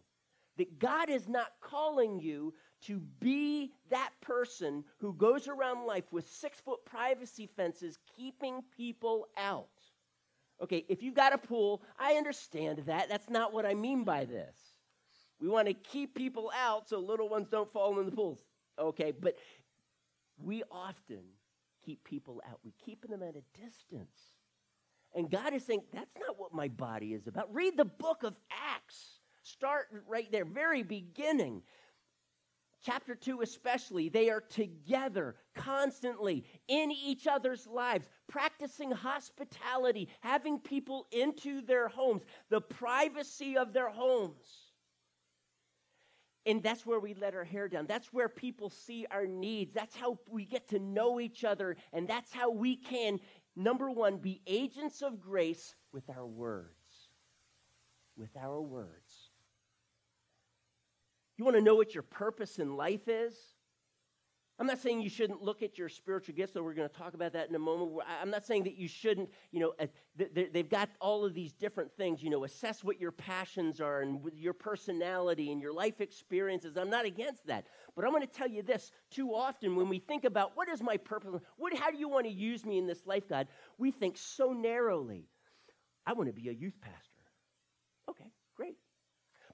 that 0.57 0.79
God 0.79 1.11
is 1.11 1.29
not 1.29 1.49
calling 1.61 2.21
you 2.21 2.55
to 2.83 3.01
be 3.21 3.73
that 3.91 4.11
person 4.21 4.85
who 4.99 5.15
goes 5.15 5.49
around 5.49 5.87
life 5.87 6.05
with 6.11 6.29
six 6.29 6.61
foot 6.61 6.85
privacy 6.85 7.49
fences, 7.57 7.99
keeping 8.17 8.63
people 8.77 9.29
out? 9.37 9.69
Okay, 10.63 10.85
if 10.89 11.03
you've 11.03 11.15
got 11.15 11.35
a 11.35 11.39
pool, 11.39 11.83
I 11.99 12.15
understand 12.15 12.83
that. 12.87 13.09
That's 13.09 13.29
not 13.29 13.53
what 13.53 13.67
I 13.67 13.75
mean 13.75 14.05
by 14.05 14.25
this. 14.25 14.72
We 15.43 15.49
want 15.49 15.67
to 15.67 15.75
keep 15.75 16.15
people 16.15 16.53
out 16.57 16.89
so 16.89 17.01
little 17.01 17.29
ones 17.29 17.49
don't 17.51 17.71
fall 17.73 17.99
in 17.99 18.07
the 18.07 18.13
pools. 18.13 18.39
Okay, 18.79 19.11
but 19.11 19.37
we 20.39 20.63
often 20.71 21.25
keep 21.85 22.05
people 22.05 22.41
out. 22.49 22.61
We 22.65 22.73
keep 22.85 23.09
them 23.09 23.25
at 23.25 23.35
a 23.35 23.61
distance. 23.61 24.21
And 25.17 25.29
God 25.29 25.53
is 25.53 25.65
saying, 25.65 25.83
that's 25.93 26.15
not 26.17 26.39
what 26.39 26.55
my 26.55 26.69
body 26.69 27.13
is 27.13 27.27
about. 27.27 27.53
Read 27.53 27.77
the 27.77 27.85
book 27.85 28.23
of 28.23 28.35
Acts. 28.75 29.19
Start 29.43 29.89
right 30.07 30.31
there, 30.31 30.45
very 30.45 30.85
beginning. 30.85 31.63
Chapter 32.85 33.17
2, 33.17 33.43
especially, 33.43 34.09
they 34.09 34.31
are 34.31 34.41
together 34.41 35.35
constantly 35.57 36.45
in 36.69 36.93
each 36.93 37.27
other's 37.27 37.67
lives, 37.67 38.09
practicing 38.29 38.93
hospitality, 38.93 40.09
having 40.21 40.61
people 40.61 41.09
into 41.11 41.63
their 41.63 41.89
homes, 41.89 42.23
the 42.49 42.61
privacy 42.61 43.57
of 43.57 43.73
their 43.73 43.91
homes. 43.91 44.62
And 46.45 46.63
that's 46.63 46.85
where 46.85 46.99
we 46.99 47.15
let 47.15 47.35
our 47.35 47.45
hair 47.45 47.69
down. 47.69 47.87
That's 47.87 48.13
where 48.13 48.29
people 48.29 48.69
see 48.69 49.07
our 49.11 49.27
needs. 49.27 49.75
That's 49.75 49.95
how 49.95 50.19
we 50.29 50.45
get 50.45 50.69
to 50.71 50.79
know 50.79 51.21
each 51.21 51.45
other. 51.45 51.77
And 51.93 52.09
that's 52.09 52.33
how 52.33 52.51
we 52.51 52.77
can, 52.77 53.21
number 53.55 53.91
one, 53.91 54.17
be 54.17 54.41
agents 54.47 55.03
of 55.03 55.21
grace 55.21 55.75
with 55.93 56.11
our 56.11 56.27
words. 56.27 56.69
With 58.17 58.37
our 58.37 58.61
words. 58.61 59.31
You 61.39 61.45
want 61.45 61.57
to 61.57 61.63
know 61.63 61.77
what 61.77 61.95
your 61.95 62.03
purpose 62.03 62.59
in 62.59 62.77
life 62.77 63.07
is? 63.07 63.35
I'm 64.63 64.69
not 64.69 64.79
saying 64.79 65.01
you 65.03 65.11
shouldn't 65.11 65.43
look 65.43 65.61
at 65.65 65.77
your 65.77 65.89
spiritual 65.89 66.37
gifts, 66.37 66.53
though 66.53 66.63
we're 66.63 66.73
going 66.73 66.89
to 66.89 66.97
talk 66.97 67.15
about 67.15 67.33
that 67.33 67.49
in 67.49 67.55
a 67.57 67.59
moment. 67.59 67.99
I'm 68.23 68.31
not 68.31 68.47
saying 68.47 68.63
that 68.63 68.77
you 68.77 68.87
shouldn't, 68.87 69.29
you 69.51 69.59
know, 69.59 69.73
uh, 69.81 69.87
they've 70.53 70.69
got 70.69 70.89
all 71.01 71.25
of 71.25 71.35
these 71.35 71.53
different 71.53 71.91
things, 71.97 72.23
you 72.23 72.31
know, 72.31 72.45
assess 72.45 72.85
what 72.85 73.01
your 73.01 73.11
passions 73.11 73.81
are 73.81 74.03
and 74.03 74.21
your 74.37 74.53
personality 74.53 75.51
and 75.51 75.61
your 75.61 75.73
life 75.73 76.01
experiences. 76.01 76.77
I'm 76.77 76.91
not 76.91 77.05
against 77.05 77.45
that. 77.49 77.67
But 77.97 78.05
I'm 78.05 78.13
going 78.13 78.25
to 78.25 78.33
tell 78.33 78.47
you 78.47 78.63
this 78.63 78.93
too 79.11 79.35
often 79.35 79.75
when 79.75 79.89
we 79.89 79.99
think 79.99 80.23
about 80.23 80.53
what 80.55 80.69
is 80.69 80.81
my 80.81 80.97
purpose, 80.97 81.43
what, 81.57 81.77
how 81.77 81.91
do 81.91 81.99
you 81.99 82.09
want 82.09 82.27
to 82.27 82.33
use 82.33 82.65
me 82.65 82.79
in 82.79 82.87
this 82.87 83.05
life, 83.05 83.29
God, 83.29 83.49
we 83.79 83.91
think 83.91 84.17
so 84.17 84.53
narrowly. 84.53 85.27
I 86.07 86.13
want 86.13 86.29
to 86.29 86.41
be 86.41 86.49
a 86.51 86.53
youth 86.53 86.81
pastor. 86.81 87.25
Okay, 88.09 88.31
great. 88.55 88.77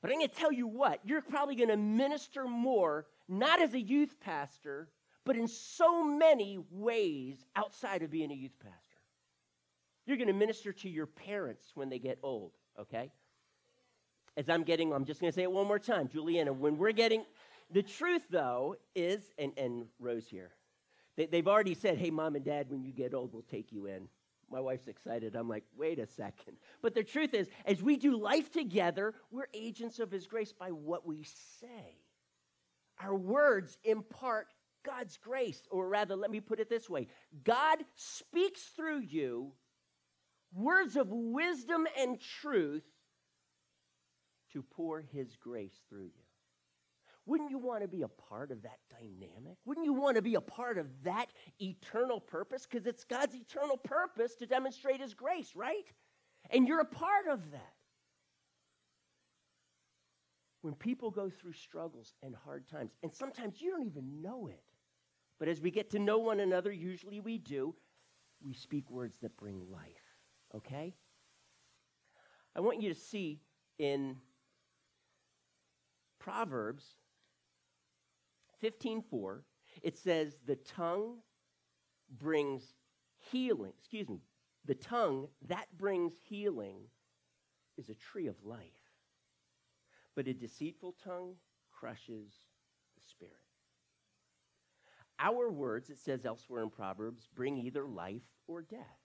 But 0.03 0.11
I'm 0.11 0.19
going 0.19 0.29
to 0.29 0.35
tell 0.35 0.53
you 0.53 0.67
what, 0.67 1.01
you're 1.03 1.23
probably 1.23 1.57
going 1.57 1.71
to 1.71 1.79
minister 1.79 2.45
more, 2.45 3.07
not 3.27 3.63
as 3.63 3.73
a 3.73 3.81
youth 3.81 4.15
pastor 4.21 4.91
but 5.29 5.37
in 5.37 5.47
so 5.47 6.03
many 6.03 6.59
ways 6.71 7.45
outside 7.55 8.03
of 8.03 8.11
being 8.11 8.33
a 8.33 8.35
youth 8.35 8.59
pastor. 8.59 8.97
You're 10.07 10.17
going 10.17 10.29
to 10.29 10.33
minister 10.33 10.73
to 10.73 10.89
your 10.89 11.07
parents 11.07 11.73
when 11.75 11.89
they 11.89 12.01
get 12.01 12.19
old, 12.23 12.53
okay? 12.81 13.13
as 14.39 14.49
I'm 14.49 14.63
getting, 14.63 14.93
I'm 14.93 15.05
just 15.05 15.21
going 15.21 15.33
to 15.33 15.35
say 15.35 15.43
it 15.43 15.51
one 15.51 15.67
more 15.67 15.81
time, 15.81 16.09
Juliana, 16.09 16.53
when 16.53 16.79
we're 16.79 16.93
getting, 16.93 17.25
the 17.73 17.83
truth 17.83 18.23
though 18.31 18.77
is, 18.95 19.35
and, 19.37 19.53
and 19.59 19.87
Rose 19.99 20.29
here, 20.29 20.53
they, 21.17 21.27
they've 21.27 21.49
already 21.49 21.75
said, 21.75 21.99
hey, 21.99 22.11
mom 22.11 22.37
and 22.37 22.45
dad, 22.45 22.71
when 22.71 22.85
you 22.85 22.93
get 22.93 23.15
old, 23.15 23.33
we'll 23.33 23.43
take 23.43 23.73
you 23.73 23.87
in. 23.87 24.09
My 24.49 24.61
wife's 24.61 24.87
excited. 24.87 25.35
I'm 25.35 25.49
like, 25.49 25.65
wait 25.77 25.99
a 25.99 26.07
second. 26.07 26.57
But 26.81 26.95
the 26.95 27.03
truth 27.03 27.35
is, 27.35 27.49
as 27.67 27.83
we 27.83 27.97
do 27.97 28.17
life 28.17 28.51
together, 28.51 29.13
we're 29.33 29.49
agents 29.53 29.99
of 29.99 30.11
His 30.11 30.27
grace 30.29 30.53
by 30.53 30.69
what 30.69 31.05
we 31.05 31.25
say. 31.61 31.99
Our 33.01 33.17
words 33.17 33.77
impart 33.85 34.47
God's 34.85 35.17
grace, 35.17 35.63
or 35.71 35.89
rather, 35.89 36.17
let 36.17 36.31
me 36.31 36.41
put 36.41 36.61
it 36.61 36.69
this 36.69 36.89
way 36.89 37.09
God 37.45 37.79
speaks 37.95 38.63
through 38.77 39.01
you 39.01 39.53
words 40.55 40.97
of 40.97 41.09
wisdom 41.11 41.87
and 41.99 42.21
truth 42.21 42.85
to 44.53 44.63
pour 44.63 45.01
His 45.01 45.37
grace 45.37 45.81
through 45.89 46.05
you. 46.05 46.25
Wouldn't 47.27 47.51
you 47.51 47.59
want 47.59 47.83
to 47.83 47.89
be 47.89 48.03
a 48.03 48.09
part 48.09 48.51
of 48.51 48.63
that 48.63 48.79
dynamic? 48.91 49.59
Wouldn't 49.67 49.85
you 49.85 49.93
want 49.93 50.17
to 50.17 50.23
be 50.23 50.37
a 50.37 50.41
part 50.41 50.79
of 50.79 50.87
that 51.05 51.27
eternal 51.61 52.21
purpose? 52.21 52.67
Because 52.67 52.87
it's 52.87 53.05
God's 53.05 53.35
eternal 53.35 53.77
purpose 53.77 54.35
to 54.37 54.47
demonstrate 54.47 55.01
His 55.03 55.13
grace, 55.13 55.53
right? 55.55 55.85
And 56.51 56.67
you're 56.67 56.81
a 56.81 56.87
part 56.87 57.27
of 57.31 57.51
that. 57.51 57.78
When 60.63 60.75
people 60.75 61.11
go 61.11 61.31
through 61.31 61.53
struggles 61.53 62.15
and 62.23 62.35
hard 62.35 62.69
times, 62.69 62.91
and 63.03 63.13
sometimes 63.13 63.61
you 63.61 63.71
don't 63.71 63.87
even 63.87 64.21
know 64.23 64.49
it, 64.49 64.63
but 65.39 65.49
as 65.49 65.61
we 65.61 65.71
get 65.71 65.91
to 65.91 65.99
know 65.99 66.19
one 66.19 66.41
another, 66.41 66.73
usually 66.73 67.21
we 67.21 67.39
do, 67.39 67.75
we 68.45 68.55
speak 68.55 68.91
words 68.91 69.19
that 69.21 69.37
bring 69.37 69.63
life, 69.71 70.17
okay? 70.55 70.95
I 72.57 72.61
want 72.61 72.83
you 72.83 72.89
to 72.89 72.99
see 72.99 73.41
in 73.79 74.17
Proverbs 76.19 76.85
15:4, 78.63 79.45
it 79.83 79.97
says 79.97 80.41
the 80.45 80.57
tongue 80.57 81.19
brings 82.11 82.75
healing. 83.31 83.73
Excuse 83.79 84.09
me. 84.09 84.21
The 84.65 84.75
tongue 84.75 85.29
that 85.47 85.67
brings 85.77 86.15
healing 86.29 86.79
is 87.77 87.89
a 87.89 87.95
tree 87.95 88.27
of 88.27 88.37
life. 88.45 88.78
But 90.19 90.27
a 90.27 90.35
deceitful 90.35 90.97
tongue 91.05 91.37
crushes 91.71 92.33
the 92.97 93.03
spirit. 93.09 93.37
Our 95.21 95.49
words, 95.49 95.91
it 95.91 95.99
says 95.99 96.27
elsewhere 96.27 96.65
in 96.65 96.71
Proverbs, 96.71 97.29
bring 97.37 97.57
either 97.57 97.87
life 97.87 98.25
or 98.49 98.63
death. 98.63 98.99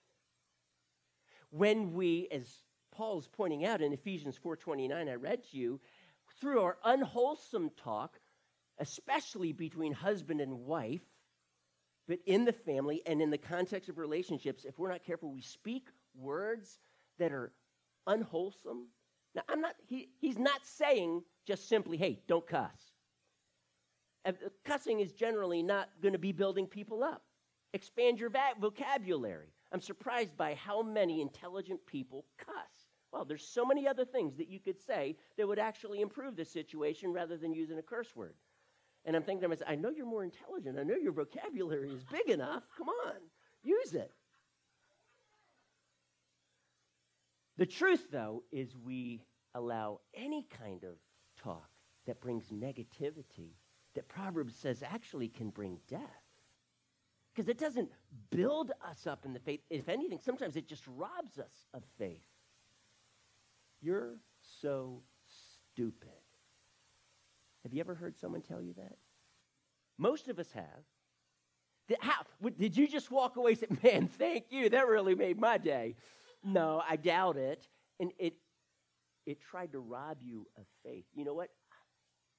When 1.51 1.93
we, 1.93 2.27
as 2.31 2.63
Paul's 2.91 3.27
pointing 3.27 3.63
out 3.63 3.79
in 3.79 3.93
Ephesians 3.93 4.39
4:29, 4.39 5.07
I 5.07 5.13
read 5.13 5.43
to 5.51 5.57
you, 5.57 5.79
through 6.41 6.61
our 6.61 6.79
unwholesome 6.83 7.69
talk, 7.77 8.19
especially 8.79 9.51
between 9.51 9.93
husband 9.93 10.41
and 10.41 10.65
wife, 10.65 11.05
but 12.07 12.21
in 12.25 12.43
the 12.43 12.53
family 12.53 13.03
and 13.05 13.21
in 13.21 13.29
the 13.29 13.37
context 13.37 13.87
of 13.87 13.99
relationships, 13.99 14.65
if 14.65 14.79
we're 14.79 14.89
not 14.89 15.03
careful, 15.03 15.31
we 15.31 15.41
speak 15.41 15.89
words 16.15 16.79
that 17.19 17.31
are 17.31 17.53
unwholesome. 18.07 18.87
Now, 19.35 19.41
I'm 19.49 19.61
not, 19.61 19.75
he, 19.87 20.09
he's 20.19 20.37
not 20.37 20.65
saying 20.65 21.23
just 21.45 21.67
simply, 21.67 21.97
hey, 21.97 22.19
don't 22.27 22.45
cuss. 22.45 22.93
Uh, 24.25 24.31
cussing 24.63 24.99
is 24.99 25.11
generally 25.11 25.63
not 25.63 25.89
going 26.01 26.13
to 26.13 26.19
be 26.19 26.31
building 26.31 26.67
people 26.67 27.03
up. 27.03 27.23
Expand 27.73 28.19
your 28.19 28.31
vocabulary. 28.59 29.47
I'm 29.71 29.81
surprised 29.81 30.37
by 30.37 30.53
how 30.53 30.83
many 30.83 31.21
intelligent 31.21 31.83
people 31.87 32.25
cuss. 32.37 32.87
Well, 33.11 33.25
there's 33.25 33.45
so 33.45 33.65
many 33.65 33.87
other 33.87 34.05
things 34.05 34.37
that 34.37 34.47
you 34.47 34.59
could 34.59 34.79
say 34.79 35.15
that 35.37 35.47
would 35.47 35.59
actually 35.59 36.01
improve 36.01 36.35
the 36.35 36.45
situation 36.45 37.11
rather 37.11 37.37
than 37.37 37.53
using 37.53 37.79
a 37.79 37.81
curse 37.81 38.15
word. 38.15 38.35
And 39.05 39.15
I'm 39.15 39.23
thinking 39.23 39.41
to 39.41 39.47
myself, 39.49 39.69
I 39.69 39.75
know 39.75 39.89
you're 39.89 40.05
more 40.05 40.23
intelligent. 40.23 40.79
I 40.79 40.83
know 40.83 40.95
your 40.95 41.11
vocabulary 41.11 41.91
is 41.91 42.03
big 42.05 42.29
enough. 42.29 42.63
Come 42.77 42.87
on, 42.89 43.15
use 43.63 43.93
it. 43.93 44.11
The 47.57 47.65
truth, 47.65 48.07
though, 48.11 48.43
is 48.51 48.75
we 48.75 49.21
allow 49.53 49.99
any 50.15 50.47
kind 50.57 50.83
of 50.83 50.95
talk 51.41 51.69
that 52.07 52.19
brings 52.19 52.45
negativity, 52.47 53.51
that 53.95 54.07
Proverbs 54.07 54.55
says 54.55 54.83
actually 54.83 55.29
can 55.29 55.49
bring 55.49 55.77
death. 55.87 56.01
Because 57.33 57.49
it 57.49 57.57
doesn't 57.57 57.89
build 58.29 58.71
us 58.87 59.07
up 59.07 59.25
in 59.25 59.33
the 59.33 59.39
faith. 59.39 59.61
If 59.69 59.89
anything, 59.89 60.19
sometimes 60.23 60.55
it 60.55 60.67
just 60.67 60.83
robs 60.87 61.39
us 61.39 61.67
of 61.73 61.83
faith. 61.97 62.27
You're 63.81 64.17
so 64.61 65.01
stupid. 65.71 66.09
Have 67.63 67.73
you 67.73 67.79
ever 67.79 67.95
heard 67.95 68.17
someone 68.17 68.41
tell 68.41 68.61
you 68.61 68.73
that? 68.73 68.97
Most 69.97 70.27
of 70.27 70.39
us 70.39 70.51
have. 70.53 70.83
Did, 71.87 71.97
how, 72.01 72.23
did 72.57 72.77
you 72.77 72.87
just 72.87 73.11
walk 73.11 73.35
away 73.35 73.51
and 73.51 73.59
say, 73.59 73.67
man, 73.83 74.07
thank 74.07 74.45
you, 74.51 74.69
that 74.69 74.87
really 74.87 75.15
made 75.15 75.39
my 75.39 75.57
day? 75.57 75.95
No, 76.43 76.83
I 76.87 76.95
doubt 76.95 77.37
it. 77.37 77.67
And 77.99 78.11
it, 78.19 78.33
it 79.25 79.39
tried 79.41 79.71
to 79.73 79.79
rob 79.79 80.17
you 80.21 80.47
of 80.57 80.65
faith. 80.83 81.05
You 81.13 81.25
know 81.25 81.33
what? 81.33 81.49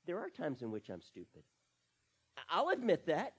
There 0.07 0.19
are 0.19 0.29
times 0.29 0.63
in 0.63 0.71
which 0.71 0.91
I'm 0.91 1.01
stupid. 1.01 1.43
I'll 2.51 2.69
admit 2.69 3.07
that. 3.07 3.35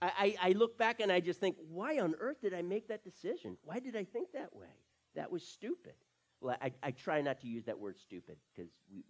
I, 0.00 0.36
I, 0.40 0.48
I, 0.48 0.52
look 0.52 0.78
back 0.78 1.00
and 1.00 1.10
I 1.10 1.18
just 1.18 1.40
think, 1.40 1.56
why 1.68 1.98
on 1.98 2.14
earth 2.20 2.40
did 2.40 2.54
I 2.54 2.62
make 2.62 2.86
that 2.88 3.02
decision? 3.02 3.56
Why 3.64 3.80
did 3.80 3.96
I 3.96 4.04
think 4.04 4.28
that 4.32 4.54
way? 4.54 4.68
That 5.16 5.30
was 5.32 5.42
stupid. 5.42 5.94
Well, 6.40 6.56
I, 6.62 6.70
I 6.82 6.92
try 6.92 7.20
not 7.20 7.40
to 7.40 7.48
use 7.48 7.64
that 7.64 7.78
word 7.78 7.98
stupid 7.98 8.36
because 8.54 8.70
we, 8.92 9.02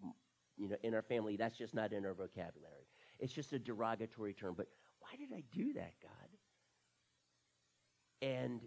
you 0.57 0.69
know, 0.71 0.77
in 0.83 0.95
our 0.95 1.03
family, 1.03 1.37
that's 1.37 1.59
just 1.59 1.75
not 1.75 1.93
in 1.93 2.07
our 2.07 2.15
vocabulary. 2.15 2.87
It's 3.19 3.33
just 3.33 3.53
a 3.53 3.59
derogatory 3.59 4.33
term. 4.33 4.55
But 4.57 4.69
why 5.01 5.11
did 5.19 5.37
I 5.37 5.43
do 5.53 5.75
that, 5.75 5.93
God? 6.03 6.29
And 8.23 8.61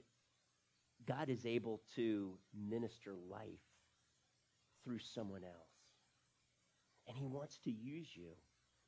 God 1.08 1.30
is 1.30 1.46
able 1.46 1.82
to 1.96 2.38
minister 2.54 3.14
life 3.30 3.60
through 4.84 5.00
someone 5.00 5.44
else. 5.44 5.56
And 7.08 7.18
He 7.18 7.26
wants 7.26 7.58
to 7.64 7.72
use 7.72 8.10
you 8.16 8.30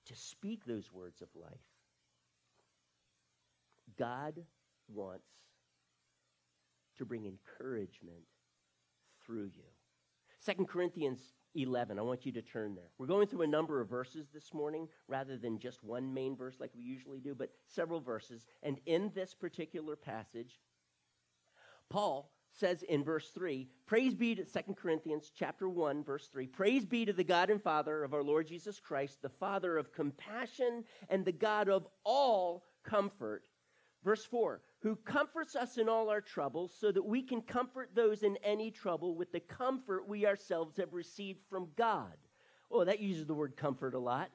to 0.06 0.16
speak 0.16 0.66
those 0.66 0.92
words 0.92 1.22
of 1.22 1.30
life. 1.36 1.52
God 3.98 4.44
wants 4.88 5.28
to 6.98 7.06
bring 7.06 7.26
encouragement 7.26 8.24
through 9.26 9.46
you. 9.46 9.64
Second 10.40 10.68
Corinthians 10.68 11.34
11. 11.56 12.00
I 12.00 12.02
want 12.02 12.26
you 12.26 12.32
to 12.34 12.42
turn 12.42 12.76
there. 12.76 12.90
We're 12.98 13.08
going 13.08 13.28
through 13.28 13.44
a 13.44 13.48
number 13.48 13.80
of 13.80 13.90
verses 13.90 14.28
this 14.34 14.54
morning 14.54 14.88
rather 15.08 15.38
than 15.38 15.60
just 15.60 15.84
one 15.84 16.14
main 16.14 16.36
verse 16.36 16.56
like 16.60 16.72
we 16.76 16.84
usually 16.84 17.20
do, 17.20 17.36
but 17.36 17.50
several 17.68 18.02
verses. 18.02 18.46
And 18.64 18.80
in 18.86 19.12
this 19.14 19.34
particular 19.34 19.96
passage, 19.96 20.60
Paul 21.90 22.32
says 22.52 22.84
in 22.84 23.04
verse 23.04 23.30
3, 23.30 23.68
praise 23.86 24.14
be 24.14 24.36
to 24.36 24.44
2 24.44 24.74
Corinthians 24.76 25.32
chapter 25.36 25.68
1 25.68 26.04
verse 26.04 26.28
3, 26.28 26.48
praise 26.48 26.86
be 26.86 27.06
to 27.06 27.14
the 27.14 27.24
God 27.24 27.50
and 27.50 27.62
Father 27.62 28.04
of 28.04 28.14
our 28.14 28.24
Lord 28.24 28.48
Jesus 28.48 28.80
Christ, 28.80 29.22
the 29.22 29.30
Father 29.30 29.78
of 29.78 29.94
compassion 29.94 30.84
and 31.10 31.26
the 31.26 31.32
God 31.32 31.70
of 31.70 31.88
all 32.04 32.66
comfort. 32.84 33.44
Verse 34.04 34.26
4, 34.26 34.62
who 34.82 34.98
comforts 34.98 35.56
us 35.56 35.78
in 35.78 35.88
all 35.88 36.10
our 36.10 36.20
troubles, 36.20 36.76
so 36.78 36.92
that 36.92 37.06
we 37.06 37.22
can 37.22 37.42
comfort 37.42 37.92
those 37.96 38.24
in 38.24 38.38
any 38.44 38.70
trouble 38.70 39.16
with 39.16 39.32
the 39.32 39.40
comfort 39.40 40.08
we 40.08 40.26
ourselves 40.26 40.76
have 40.76 40.94
received 40.94 41.40
from 41.50 41.70
God. 41.78 42.18
Oh, 42.70 42.84
that 42.84 43.00
uses 43.00 43.26
the 43.26 43.34
word 43.34 43.56
comfort 43.56 43.94
a 43.94 44.00
lot. 44.00 44.30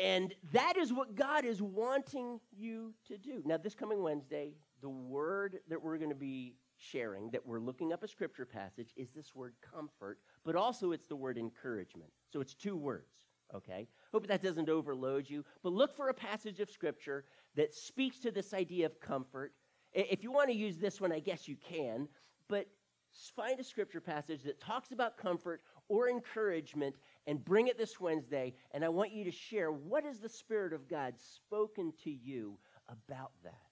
And 0.00 0.34
that 0.52 0.76
is 0.76 0.92
what 0.92 1.14
God 1.14 1.44
is 1.44 1.62
wanting 1.62 2.40
you 2.52 2.92
to 3.06 3.16
do. 3.16 3.42
Now, 3.44 3.56
this 3.58 3.74
coming 3.74 4.02
Wednesday, 4.02 4.54
the 4.82 4.88
word 4.88 5.58
that 5.68 5.82
we're 5.82 5.98
going 5.98 6.10
to 6.10 6.16
be 6.16 6.56
sharing, 6.76 7.30
that 7.30 7.46
we're 7.46 7.60
looking 7.60 7.92
up 7.92 8.02
a 8.02 8.08
scripture 8.08 8.44
passage, 8.44 8.90
is 8.96 9.10
this 9.12 9.34
word 9.34 9.54
comfort, 9.74 10.18
but 10.44 10.56
also 10.56 10.92
it's 10.92 11.06
the 11.06 11.16
word 11.16 11.38
encouragement. 11.38 12.10
So 12.32 12.40
it's 12.40 12.54
two 12.54 12.76
words, 12.76 13.24
okay? 13.54 13.88
Hope 14.12 14.26
that 14.26 14.42
doesn't 14.42 14.68
overload 14.68 15.28
you, 15.28 15.44
but 15.62 15.72
look 15.72 15.96
for 15.96 16.08
a 16.08 16.14
passage 16.14 16.60
of 16.60 16.70
scripture 16.70 17.24
that 17.54 17.72
speaks 17.72 18.18
to 18.20 18.30
this 18.30 18.52
idea 18.52 18.86
of 18.86 19.00
comfort. 19.00 19.52
If 19.92 20.22
you 20.22 20.30
want 20.30 20.50
to 20.50 20.56
use 20.56 20.76
this 20.76 21.00
one, 21.00 21.12
I 21.12 21.20
guess 21.20 21.48
you 21.48 21.56
can, 21.56 22.08
but 22.48 22.66
find 23.34 23.58
a 23.58 23.64
scripture 23.64 24.00
passage 24.00 24.42
that 24.42 24.60
talks 24.60 24.92
about 24.92 25.16
comfort 25.16 25.62
or 25.88 26.10
encouragement 26.10 26.94
and 27.26 27.42
bring 27.42 27.68
it 27.68 27.78
this 27.78 27.98
Wednesday. 27.98 28.52
And 28.72 28.84
I 28.84 28.90
want 28.90 29.12
you 29.12 29.24
to 29.24 29.30
share 29.30 29.72
what 29.72 30.04
has 30.04 30.20
the 30.20 30.28
Spirit 30.28 30.74
of 30.74 30.86
God 30.88 31.14
spoken 31.16 31.94
to 32.04 32.10
you 32.10 32.58
about 32.88 33.32
that, 33.42 33.65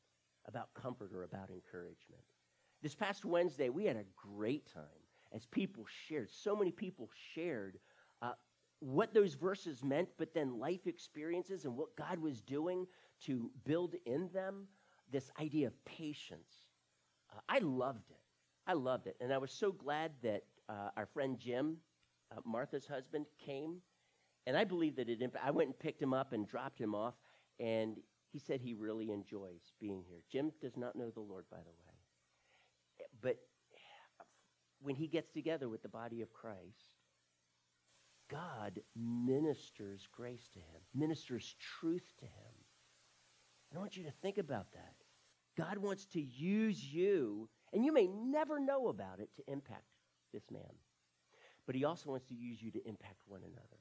about 0.46 0.72
comfort 0.74 1.12
or 1.14 1.22
about 1.22 1.50
encouragement. 1.50 2.22
This 2.82 2.94
past 2.94 3.24
Wednesday, 3.24 3.68
we 3.68 3.84
had 3.84 3.96
a 3.96 4.04
great 4.16 4.66
time 4.72 4.82
as 5.32 5.46
people 5.46 5.84
shared. 6.06 6.30
So 6.30 6.54
many 6.54 6.70
people 6.70 7.08
shared 7.34 7.78
uh, 8.22 8.32
what 8.80 9.14
those 9.14 9.34
verses 9.34 9.82
meant, 9.82 10.08
but 10.18 10.34
then 10.34 10.58
life 10.58 10.86
experiences 10.86 11.64
and 11.64 11.76
what 11.76 11.96
God 11.96 12.18
was 12.18 12.40
doing 12.40 12.86
to 13.22 13.50
build 13.64 13.94
in 14.04 14.28
them 14.32 14.66
this 15.10 15.30
idea 15.40 15.66
of 15.66 15.84
patience. 15.84 16.66
Uh, 17.34 17.40
I 17.48 17.58
loved 17.60 18.10
it. 18.10 18.20
I 18.66 18.74
loved 18.74 19.06
it. 19.06 19.16
And 19.20 19.32
I 19.32 19.38
was 19.38 19.50
so 19.50 19.72
glad 19.72 20.12
that 20.22 20.42
uh, 20.68 20.90
our 20.96 21.06
friend 21.06 21.38
Jim 21.38 21.78
uh, 22.34 22.40
Martha's 22.44 22.86
husband, 22.86 23.26
came, 23.44 23.76
and 24.46 24.56
I 24.56 24.64
believe 24.64 24.96
that 24.96 25.08
it. 25.08 25.22
Imp- 25.22 25.36
I 25.42 25.50
went 25.50 25.68
and 25.68 25.78
picked 25.78 26.02
him 26.02 26.12
up 26.12 26.32
and 26.32 26.46
dropped 26.46 26.78
him 26.78 26.94
off, 26.94 27.14
and 27.58 27.96
he 28.34 28.40
said 28.40 28.60
he 28.60 28.74
really 28.74 29.12
enjoys 29.12 29.60
being 29.80 30.02
here. 30.08 30.18
Jim 30.28 30.50
does 30.60 30.76
not 30.76 30.96
know 30.96 31.08
the 31.08 31.20
Lord, 31.20 31.44
by 31.52 31.58
the 31.58 31.70
way, 31.70 33.06
but 33.22 33.38
when 34.80 34.96
he 34.96 35.06
gets 35.06 35.30
together 35.30 35.68
with 35.68 35.82
the 35.84 35.88
body 35.88 36.20
of 36.20 36.32
Christ, 36.32 36.98
God 38.28 38.80
ministers 38.96 40.08
grace 40.10 40.48
to 40.54 40.58
him, 40.58 40.80
ministers 40.92 41.54
truth 41.78 42.12
to 42.18 42.24
him. 42.24 42.54
And 43.70 43.78
I 43.78 43.80
want 43.80 43.96
you 43.96 44.02
to 44.02 44.10
think 44.20 44.38
about 44.38 44.72
that. 44.72 44.94
God 45.56 45.78
wants 45.78 46.04
to 46.06 46.20
use 46.20 46.82
you, 46.82 47.48
and 47.72 47.84
you 47.84 47.92
may 47.92 48.08
never 48.08 48.58
know 48.58 48.88
about 48.88 49.20
it, 49.20 49.30
to 49.36 49.52
impact 49.52 49.84
this 50.32 50.50
man. 50.50 50.62
But 51.66 51.76
he 51.76 51.84
also 51.84 52.10
wants 52.10 52.26
to 52.26 52.34
use 52.34 52.60
you 52.60 52.72
to 52.72 52.84
impact 52.84 53.20
one 53.26 53.42
another. 53.42 53.78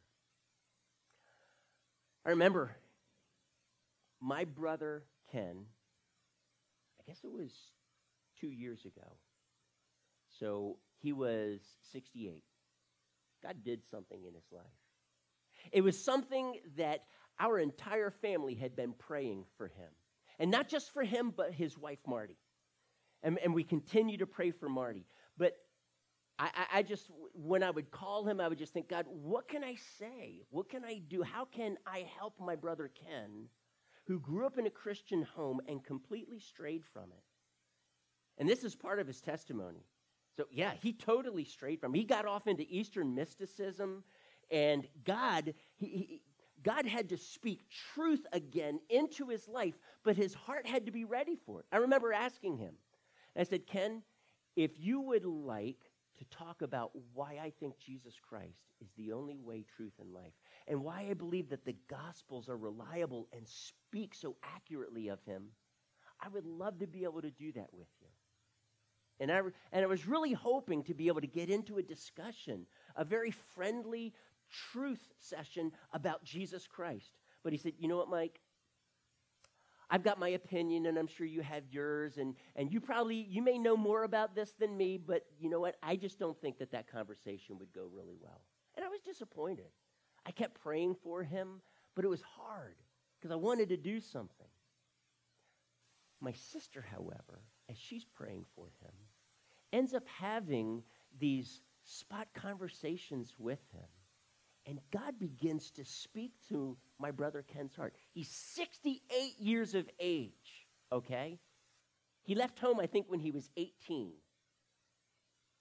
I 2.23 2.29
remember 2.29 2.77
my 4.23 4.45
brother 4.45 5.03
Ken, 5.31 5.65
I 6.99 7.03
guess 7.05 7.19
it 7.23 7.31
was 7.31 7.51
two 8.39 8.49
years 8.49 8.85
ago. 8.85 9.17
So 10.39 10.77
he 10.99 11.11
was 11.11 11.59
68. 11.91 12.43
God 13.43 13.57
did 13.63 13.81
something 13.91 14.23
in 14.25 14.33
his 14.33 14.45
life. 14.51 14.63
It 15.71 15.81
was 15.81 16.01
something 16.01 16.55
that 16.77 17.03
our 17.39 17.59
entire 17.59 18.09
family 18.09 18.55
had 18.55 18.75
been 18.75 18.93
praying 18.93 19.45
for 19.57 19.67
him. 19.67 19.89
And 20.39 20.49
not 20.49 20.69
just 20.69 20.91
for 20.93 21.03
him, 21.03 21.33
but 21.35 21.53
his 21.53 21.77
wife, 21.77 21.99
Marty. 22.07 22.37
And, 23.21 23.37
and 23.43 23.53
we 23.53 23.63
continue 23.63 24.17
to 24.17 24.25
pray 24.25 24.51
for 24.51 24.69
Marty. 24.69 25.05
But 25.37 25.57
I, 26.39 26.49
I, 26.73 26.83
just, 26.83 27.09
when 27.33 27.63
I 27.63 27.69
would 27.69 27.91
call 27.91 28.25
him, 28.25 28.41
I 28.41 28.47
would 28.47 28.57
just 28.57 28.73
think, 28.73 28.89
God, 28.89 29.05
what 29.07 29.47
can 29.47 29.63
I 29.63 29.75
say? 29.99 30.41
What 30.49 30.69
can 30.69 30.83
I 30.83 31.01
do? 31.07 31.21
How 31.21 31.45
can 31.45 31.77
I 31.85 32.07
help 32.17 32.33
my 32.39 32.55
brother 32.55 32.89
Ken, 33.05 33.47
who 34.07 34.19
grew 34.19 34.45
up 34.45 34.57
in 34.57 34.65
a 34.65 34.71
Christian 34.71 35.23
home 35.23 35.61
and 35.67 35.83
completely 35.83 36.39
strayed 36.39 36.83
from 36.85 37.05
it? 37.11 37.23
And 38.37 38.49
this 38.49 38.63
is 38.63 38.75
part 38.75 38.99
of 38.99 39.07
his 39.07 39.21
testimony. 39.21 39.85
So, 40.35 40.45
yeah, 40.51 40.73
he 40.81 40.93
totally 40.93 41.45
strayed 41.45 41.79
from. 41.79 41.93
He 41.93 42.03
got 42.03 42.25
off 42.25 42.47
into 42.47 42.65
Eastern 42.67 43.13
mysticism, 43.13 44.03
and 44.49 44.87
God, 45.05 45.53
he, 45.75 45.85
he, 45.85 46.21
God 46.63 46.87
had 46.87 47.09
to 47.09 47.17
speak 47.17 47.61
truth 47.93 48.25
again 48.33 48.79
into 48.89 49.27
his 49.27 49.47
life, 49.47 49.75
but 50.03 50.15
his 50.15 50.33
heart 50.33 50.65
had 50.65 50.87
to 50.87 50.91
be 50.91 51.05
ready 51.05 51.35
for 51.35 51.59
it. 51.59 51.65
I 51.71 51.77
remember 51.77 52.11
asking 52.11 52.57
him, 52.57 52.73
I 53.37 53.43
said, 53.43 53.67
Ken, 53.67 54.01
if 54.55 54.79
you 54.79 55.01
would 55.01 55.25
like 55.25 55.91
to 56.23 56.37
talk 56.37 56.61
about 56.61 56.91
why 57.13 57.39
I 57.43 57.51
think 57.59 57.77
Jesus 57.79 58.13
Christ 58.29 58.59
is 58.81 58.89
the 58.97 59.11
only 59.13 59.37
way, 59.39 59.65
truth, 59.75 59.93
and 59.99 60.13
life, 60.13 60.33
and 60.67 60.83
why 60.83 61.07
I 61.09 61.13
believe 61.13 61.49
that 61.49 61.65
the 61.65 61.75
Gospels 61.89 62.49
are 62.49 62.57
reliable 62.57 63.27
and 63.33 63.47
speak 63.47 64.13
so 64.15 64.35
accurately 64.55 65.09
of 65.09 65.19
him, 65.25 65.47
I 66.21 66.29
would 66.29 66.45
love 66.45 66.79
to 66.79 66.87
be 66.87 67.03
able 67.03 67.21
to 67.21 67.31
do 67.31 67.51
that 67.53 67.73
with 67.73 67.87
you. 68.01 68.07
And 69.19 69.31
I, 69.31 69.41
and 69.71 69.83
I 69.83 69.87
was 69.87 70.07
really 70.07 70.33
hoping 70.33 70.83
to 70.83 70.93
be 70.93 71.07
able 71.07 71.21
to 71.21 71.27
get 71.27 71.49
into 71.49 71.77
a 71.77 71.83
discussion, 71.83 72.65
a 72.95 73.05
very 73.05 73.31
friendly 73.55 74.13
truth 74.71 75.01
session 75.19 75.71
about 75.93 76.23
Jesus 76.23 76.67
Christ. 76.67 77.17
But 77.43 77.53
he 77.53 77.59
said, 77.59 77.73
You 77.77 77.87
know 77.87 77.97
what, 77.97 78.09
Mike? 78.09 78.39
I've 79.93 80.03
got 80.03 80.17
my 80.17 80.29
opinion, 80.29 80.87
and 80.87 80.97
I'm 80.97 81.05
sure 81.05 81.27
you 81.27 81.41
have 81.41 81.65
yours, 81.69 82.17
and, 82.17 82.33
and 82.55 82.73
you 82.73 82.81
probably, 82.81 83.27
you 83.29 83.43
may 83.43 83.59
know 83.59 83.77
more 83.77 84.05
about 84.05 84.33
this 84.33 84.53
than 84.59 84.75
me, 84.75 84.97
but 84.97 85.23
you 85.39 85.51
know 85.51 85.59
what? 85.59 85.75
I 85.83 85.97
just 85.97 86.17
don't 86.17 86.35
think 86.41 86.57
that 86.57 86.71
that 86.71 86.91
conversation 86.91 87.59
would 87.59 87.71
go 87.73 87.87
really 87.93 88.15
well. 88.19 88.41
And 88.75 88.83
I 88.83 88.89
was 88.89 89.01
disappointed. 89.01 89.67
I 90.25 90.31
kept 90.31 90.59
praying 90.63 90.95
for 91.03 91.21
him, 91.21 91.61
but 91.93 92.05
it 92.05 92.07
was 92.07 92.23
hard 92.23 92.73
because 93.19 93.31
I 93.31 93.35
wanted 93.35 93.69
to 93.69 93.77
do 93.77 93.99
something. 93.99 94.47
My 96.19 96.31
sister, 96.31 96.83
however, 96.91 97.43
as 97.69 97.77
she's 97.77 98.03
praying 98.03 98.45
for 98.55 98.71
him, 98.81 98.93
ends 99.71 99.93
up 99.93 100.07
having 100.07 100.81
these 101.19 101.61
spot 101.83 102.29
conversations 102.33 103.35
with 103.37 103.61
him. 103.71 103.85
And 104.65 104.79
God 104.91 105.19
begins 105.19 105.71
to 105.71 105.83
speak 105.83 106.31
to 106.49 106.77
my 106.99 107.11
brother 107.11 107.43
Ken's 107.43 107.75
heart. 107.75 107.93
He's 108.13 108.29
68 108.29 109.39
years 109.39 109.75
of 109.75 109.89
age, 109.99 110.67
okay? 110.91 111.39
He 112.23 112.35
left 112.35 112.59
home, 112.59 112.79
I 112.79 112.87
think, 112.87 113.07
when 113.09 113.19
he 113.19 113.31
was 113.31 113.49
18. 113.57 114.13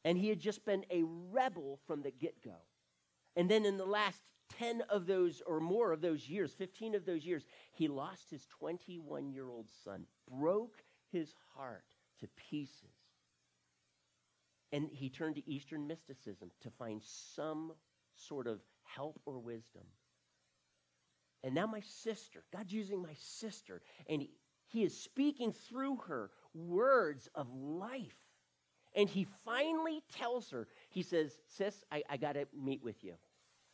And 0.04 0.16
he 0.16 0.28
had 0.28 0.38
just 0.38 0.64
been 0.64 0.84
a 0.90 1.02
rebel 1.04 1.80
from 1.86 2.02
the 2.02 2.12
get 2.12 2.42
go. 2.44 2.56
And 3.34 3.50
then 3.50 3.64
in 3.64 3.76
the 3.76 3.86
last 3.86 4.20
10 4.58 4.82
of 4.88 5.06
those 5.06 5.42
or 5.46 5.58
more 5.58 5.92
of 5.92 6.00
those 6.00 6.28
years, 6.28 6.52
15 6.52 6.94
of 6.94 7.04
those 7.04 7.24
years, 7.24 7.44
he 7.72 7.88
lost 7.88 8.30
his 8.30 8.46
21 8.58 9.32
year 9.32 9.48
old 9.48 9.68
son, 9.84 10.06
broke 10.30 10.82
his 11.10 11.34
heart 11.56 11.84
to 12.20 12.28
pieces. 12.50 12.94
And 14.72 14.88
he 14.92 15.10
turned 15.10 15.36
to 15.36 15.50
Eastern 15.50 15.86
mysticism 15.86 16.50
to 16.62 16.70
find 16.70 17.02
some 17.02 17.72
sort 18.14 18.46
of 18.46 18.60
help 18.94 19.20
or 19.24 19.38
wisdom. 19.38 19.82
And 21.44 21.54
now 21.54 21.66
my 21.66 21.80
sister, 21.80 22.44
God's 22.54 22.72
using 22.72 23.02
my 23.02 23.14
sister, 23.14 23.82
and 24.08 24.22
he, 24.22 24.30
he 24.68 24.84
is 24.84 24.96
speaking 24.96 25.52
through 25.52 25.96
her 26.06 26.30
words 26.54 27.28
of 27.34 27.48
life. 27.52 28.16
And 28.94 29.08
he 29.08 29.26
finally 29.44 30.02
tells 30.16 30.50
her, 30.50 30.68
he 30.90 31.02
says, 31.02 31.38
Sis, 31.46 31.82
I, 31.90 32.02
I 32.08 32.16
got 32.16 32.34
to 32.34 32.46
meet 32.54 32.82
with 32.82 33.02
you. 33.02 33.14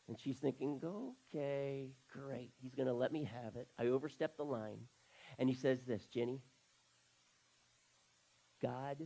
And 0.07 0.19
she's 0.19 0.37
thinking, 0.37 0.81
okay, 0.83 1.91
great. 2.11 2.51
He's 2.59 2.73
going 2.73 2.87
to 2.87 2.93
let 2.93 3.11
me 3.11 3.23
have 3.25 3.55
it. 3.55 3.67
I 3.77 3.87
overstepped 3.87 4.37
the 4.37 4.43
line. 4.43 4.79
And 5.37 5.47
he 5.47 5.53
says 5.53 5.83
this, 5.85 6.07
Jenny, 6.07 6.41
God 8.59 8.97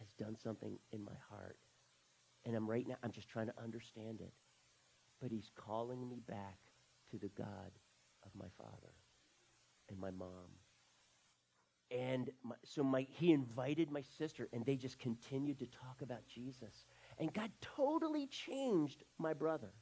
has 0.00 0.08
done 0.18 0.36
something 0.42 0.76
in 0.90 1.04
my 1.04 1.12
heart. 1.30 1.58
And 2.44 2.56
I'm 2.56 2.68
right 2.68 2.86
now, 2.88 2.96
I'm 3.04 3.12
just 3.12 3.28
trying 3.28 3.46
to 3.46 3.54
understand 3.62 4.20
it. 4.20 4.32
But 5.22 5.30
he's 5.30 5.50
calling 5.54 6.08
me 6.08 6.20
back 6.28 6.58
to 7.12 7.18
the 7.18 7.28
God 7.28 7.70
of 8.24 8.30
my 8.34 8.48
father 8.58 8.92
and 9.88 9.98
my 9.98 10.10
mom. 10.10 10.50
And 11.92 12.30
my, 12.42 12.56
so 12.64 12.82
my, 12.82 13.06
he 13.08 13.32
invited 13.32 13.90
my 13.90 14.02
sister, 14.18 14.48
and 14.52 14.64
they 14.64 14.76
just 14.76 14.98
continued 14.98 15.58
to 15.60 15.66
talk 15.66 16.00
about 16.02 16.26
Jesus. 16.26 16.86
And 17.18 17.32
God 17.32 17.50
totally 17.60 18.26
changed 18.26 19.04
my 19.18 19.34
brother. 19.34 19.72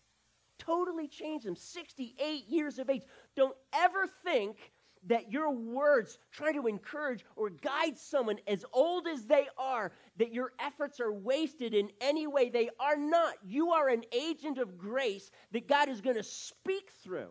Totally 0.59 1.09
changed 1.09 1.46
him. 1.46 1.57
68 1.57 2.46
years 2.48 2.79
of 2.79 2.90
age. 2.90 3.03
Don't 3.37 3.57
ever 3.72 4.07
think 4.24 4.72
that 5.06 5.32
your 5.32 5.50
words 5.50 6.18
try 6.30 6.52
to 6.52 6.66
encourage 6.66 7.24
or 7.36 7.50
guide 7.50 7.96
someone 7.96 8.38
as 8.46 8.64
old 8.72 9.06
as 9.06 9.24
they 9.26 9.46
are, 9.56 9.92
that 10.18 10.32
your 10.32 10.52
efforts 10.58 11.00
are 11.00 11.12
wasted 11.12 11.74
in 11.74 11.90
any 12.00 12.26
way. 12.26 12.50
They 12.50 12.70
are 12.78 12.96
not. 12.96 13.34
You 13.42 13.70
are 13.70 13.88
an 13.88 14.04
agent 14.12 14.58
of 14.58 14.76
grace 14.76 15.30
that 15.52 15.68
God 15.68 15.88
is 15.88 16.00
going 16.00 16.16
to 16.16 16.22
speak 16.22 16.90
through. 17.02 17.30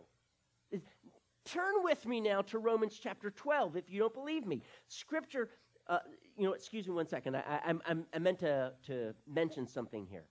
Turn 1.46 1.74
with 1.84 2.06
me 2.06 2.22
now 2.22 2.42
to 2.44 2.60
Romans 2.60 3.00
chapter 3.02 3.32
12 3.32 3.76
if 3.76 3.90
you 3.90 4.00
don't 4.00 4.14
believe 4.14 4.46
me. 4.46 4.62
Scripture, 4.88 5.50
uh, 5.88 6.00
you 6.38 6.46
know, 6.46 6.54
excuse 6.54 6.88
me 6.88 6.94
one 6.94 7.08
second. 7.08 7.36
I, 7.36 7.74
I, 7.88 7.96
I 8.14 8.20
meant 8.20 8.40
to, 8.40 8.74
to 8.88 9.14
mention 9.28 9.68
something 9.68 10.06
here. 10.06 10.26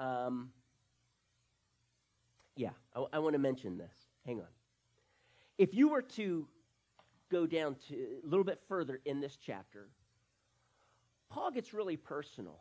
Um, 0.00 0.50
yeah, 2.56 2.70
I, 2.94 3.04
I 3.14 3.18
want 3.18 3.34
to 3.34 3.38
mention 3.38 3.78
this. 3.78 3.94
Hang 4.26 4.40
on. 4.40 4.46
If 5.58 5.74
you 5.74 5.88
were 5.88 6.02
to 6.02 6.48
go 7.30 7.46
down 7.46 7.76
to 7.88 7.94
a 8.22 8.26
little 8.26 8.44
bit 8.44 8.60
further 8.68 9.00
in 9.04 9.20
this 9.20 9.36
chapter, 9.36 9.88
Paul 11.30 11.50
gets 11.50 11.74
really 11.74 11.96
personal. 11.96 12.60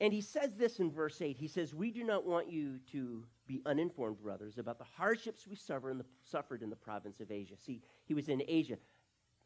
And 0.00 0.12
he 0.12 0.20
says 0.20 0.56
this 0.56 0.78
in 0.78 0.90
verse 0.90 1.22
8. 1.22 1.36
He 1.36 1.48
says, 1.48 1.74
We 1.74 1.90
do 1.90 2.04
not 2.04 2.26
want 2.26 2.50
you 2.50 2.78
to 2.92 3.24
be 3.46 3.62
uninformed, 3.64 4.20
brothers, 4.20 4.58
about 4.58 4.78
the 4.78 4.84
hardships 4.84 5.46
we 5.46 5.56
suffer 5.56 5.90
in 5.90 5.98
the, 5.98 6.04
suffered 6.22 6.62
in 6.62 6.70
the 6.70 6.76
province 6.76 7.20
of 7.20 7.30
Asia. 7.30 7.54
See, 7.56 7.80
he 8.04 8.14
was 8.14 8.28
in 8.28 8.42
Asia. 8.46 8.76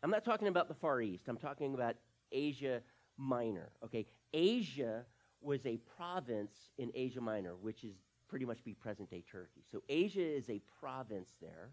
I'm 0.02 0.10
not 0.10 0.24
talking 0.24 0.48
about 0.48 0.68
the 0.68 0.74
Far 0.74 1.00
East, 1.02 1.28
I'm 1.28 1.36
talking 1.36 1.74
about 1.74 1.94
Asia 2.32 2.80
Minor. 3.16 3.70
Okay? 3.84 4.06
Asia 4.32 5.04
was 5.40 5.64
a 5.66 5.78
province 5.96 6.70
in 6.78 6.90
Asia 6.94 7.20
Minor, 7.20 7.54
which 7.60 7.84
is 7.84 7.94
pretty 8.28 8.44
much 8.44 8.64
be 8.64 8.74
present 8.74 9.10
day 9.10 9.22
Turkey. 9.30 9.62
So 9.70 9.82
Asia 9.88 10.24
is 10.24 10.48
a 10.48 10.60
province 10.80 11.30
there. 11.40 11.70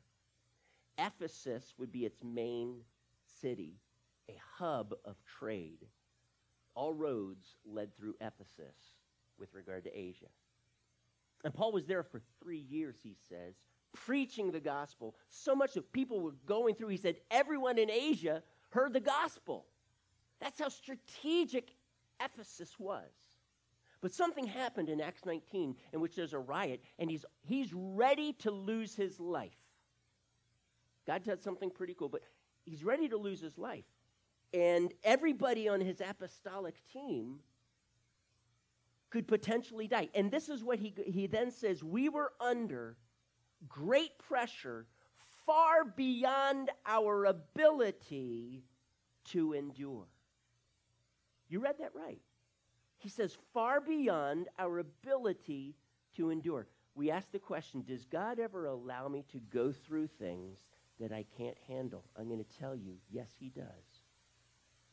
Ephesus 0.98 1.74
would 1.78 1.92
be 1.92 2.06
its 2.06 2.24
main 2.24 2.82
city, 3.42 3.76
a 4.30 4.38
hub 4.58 4.94
of 5.06 5.16
trade. 5.40 5.86
All 6.76 6.94
roads 6.94 7.56
led 7.66 7.96
through 7.96 8.16
Ephesus 8.22 8.76
with 9.40 9.54
regard 9.54 9.84
to 9.86 9.98
Asia. 9.98 10.28
And 11.44 11.54
Paul 11.54 11.72
was 11.72 11.86
there 11.86 12.04
for 12.04 12.22
three 12.42 12.66
years, 12.70 12.98
he 13.02 13.16
says, 13.30 13.56
preaching 13.94 14.52
the 14.52 14.60
gospel. 14.60 15.16
So 15.30 15.56
much 15.56 15.74
that 15.74 15.92
people 15.92 16.20
were 16.20 16.36
going 16.46 16.76
through, 16.76 16.90
he 16.90 16.98
said, 16.98 17.18
everyone 17.32 17.78
in 17.78 17.90
Asia 17.90 18.44
heard 18.70 18.94
the 18.94 19.00
gospel. 19.00 19.66
That's 20.40 20.60
how 20.60 20.70
strategic 20.70 21.72
Ephesus 22.20 22.76
was. 22.80 23.12
But 24.02 24.14
something 24.14 24.46
happened 24.46 24.90
in 24.90 25.02
Acts 25.02 25.26
19 25.26 25.76
in 25.94 26.00
which 26.00 26.16
there's 26.16 26.34
a 26.34 26.40
riot, 26.40 26.84
and 27.00 27.10
he's, 27.10 27.26
he's 27.44 27.74
ready 27.74 28.34
to 28.34 28.52
lose 28.52 28.96
his 28.96 29.20
life. 29.20 29.58
God 31.08 31.24
does 31.24 31.42
something 31.42 31.72
pretty 31.72 31.96
cool, 31.96 32.10
but 32.10 32.22
he's 32.66 32.84
ready 32.84 33.08
to 33.10 33.18
lose 33.18 33.42
his 33.42 33.58
life. 33.58 33.86
And 34.54 34.94
everybody 35.04 35.68
on 35.68 35.82
his 35.82 36.02
apostolic 36.02 36.76
team 36.94 37.40
could 39.10 39.28
potentially 39.28 39.88
die. 39.88 40.10
And 40.14 40.30
this 40.30 40.50
is 40.50 40.64
what 40.64 40.80
he, 40.80 40.94
he 41.06 41.28
then 41.28 41.50
says 41.50 41.84
We 41.84 42.10
were 42.10 42.34
under 42.40 42.98
great 43.68 44.18
pressure 44.20 44.86
far 45.46 45.86
beyond 45.86 46.70
our 46.86 47.26
ability 47.26 48.64
to 49.32 49.54
endure. 49.54 50.08
You 51.50 51.60
read 51.60 51.76
that 51.80 51.96
right. 51.96 52.22
He 52.98 53.10
says, 53.10 53.38
far 53.54 53.80
beyond 53.80 54.50
our 54.60 54.80
ability 54.80 55.76
to 56.18 56.30
endure. 56.30 56.68
We 56.96 57.12
ask 57.12 57.32
the 57.32 57.40
question 57.40 57.84
Does 57.88 58.06
God 58.06 58.40
ever 58.40 58.66
allow 58.66 59.08
me 59.08 59.24
to 59.32 59.40
go 59.52 59.72
through 59.72 60.08
things 60.08 60.60
that 61.00 61.12
I 61.12 61.26
can't 61.38 61.58
handle? 61.68 62.04
I'm 62.18 62.28
going 62.28 62.44
to 62.44 62.60
tell 62.60 62.76
you, 62.76 62.96
yes, 63.10 63.30
He 63.40 63.50
does. 63.50 63.66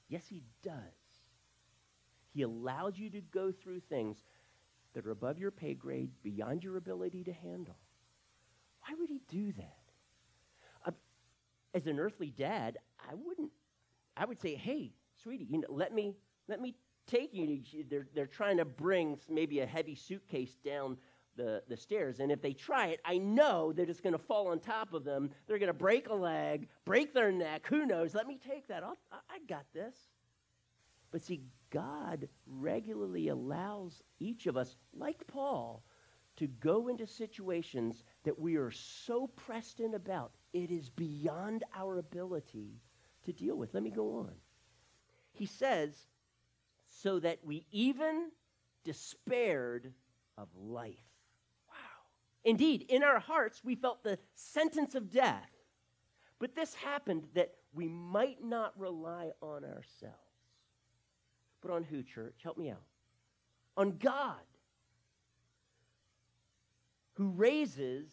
Yes, 0.09 0.25
He 0.29 0.43
does. 0.63 0.73
He 2.33 2.43
allows 2.43 2.99
you 2.99 3.11
to 3.11 3.21
go 3.21 3.53
through 3.53 3.81
things 3.81 4.19
that 4.95 5.07
are 5.07 5.11
above 5.13 5.39
your 5.39 5.51
pay 5.51 5.75
grade, 5.75 6.11
beyond 6.23 6.63
your 6.65 6.77
ability 6.77 7.25
to 7.25 7.33
handle. 7.33 7.77
Why 8.81 8.95
would 8.99 9.09
He 9.09 9.21
do 9.29 9.53
that? 9.53 9.79
Uh, 10.87 10.91
as 11.75 11.87
an 11.87 11.99
earthly 11.99 12.31
dad, 12.31 12.79
I 13.01 13.15
wouldn't. 13.15 13.51
I 14.17 14.25
would 14.25 14.39
say, 14.41 14.55
"Hey, 14.55 14.93
sweetie, 15.23 15.47
you 15.51 15.59
know, 15.61 15.69
let 15.71 15.93
me 15.93 16.15
let 16.49 16.61
me 16.61 16.75
take 17.07 17.35
you. 17.35 17.61
They're 17.89 18.07
they're 18.15 18.27
trying 18.27 18.59
to 18.59 18.65
bring 18.65 19.19
maybe 19.29 19.61
a 19.61 19.67
heavy 19.67 19.95
suitcase 19.95 20.57
down 20.65 20.97
the, 21.37 21.63
the 21.69 21.77
stairs. 21.77 22.21
And 22.21 22.31
if 22.31 22.43
they 22.43 22.53
try 22.53 22.89
it, 22.89 23.01
I 23.05 23.19
know 23.19 23.73
they're 23.73 23.87
just 23.87 24.03
going 24.03 24.13
to 24.13 24.19
fall 24.19 24.49
on 24.49 24.61
top 24.61 24.93
of 24.95 25.05
them. 25.05 25.31
They're 25.47 25.59
going 25.59 25.69
to 25.69 25.73
break 25.73 26.09
a 26.09 26.15
leg, 26.15 26.69
break 26.85 27.15
their 27.15 27.33
neck. 27.33 27.67
Who 27.69 27.87
knows? 27.87 28.15
Let 28.15 28.27
me 28.27 28.39
take 28.39 28.69
that. 28.69 28.83
I'll, 28.83 28.97
I 29.13 29.39
got 29.49 29.65
this. 29.73 29.95
But 31.11 31.23
see, 31.23 31.43
God 31.71 32.29
regularly 32.47 33.29
allows 33.29 34.03
each 34.19 34.47
of 34.47 34.57
us, 34.57 34.77
like 34.93 35.27
Paul, 35.27 35.85
to 36.37 36.49
go 36.49 36.89
into 36.89 37.07
situations 37.07 38.03
that 38.25 38.39
we 38.39 38.57
are 38.57 38.73
so 38.73 39.29
pressed 39.29 39.79
in 39.79 39.95
about, 39.95 40.33
it 40.53 40.71
is 40.71 40.91
beyond 40.91 41.63
our 41.77 41.99
ability 41.99 42.81
to 43.25 43.33
deal 43.33 43.57
with. 43.57 43.75
Let 43.75 43.83
me 43.83 43.91
go 43.91 44.19
on. 44.19 44.33
He 45.33 45.47
says, 45.47 45.95
so 46.89 47.21
that 47.21 47.39
we 47.45 47.67
even 47.71 48.31
despaired 48.85 49.93
of 50.37 50.49
life. 50.57 51.14
Indeed, 52.45 52.87
in 52.89 53.03
our 53.03 53.19
hearts, 53.19 53.63
we 53.65 53.75
felt 53.75 54.03
the 54.03 54.19
sentence 54.35 54.95
of 54.95 55.11
death. 55.11 55.51
But 56.39 56.55
this 56.55 56.75
happened 56.75 57.25
that 57.35 57.55
we 57.73 57.89
might 57.89 58.45
not 58.45 58.79
rely 58.79 59.31
on 59.41 59.65
ourselves. 59.65 60.19
But 61.63 61.71
on 61.71 61.85
who, 61.85 62.03
church? 62.03 62.41
Help 62.43 62.59
me 62.59 62.71
out. 62.71 62.83
On 63.77 63.97
God, 63.97 64.37
who 67.15 67.29
raises 67.31 68.09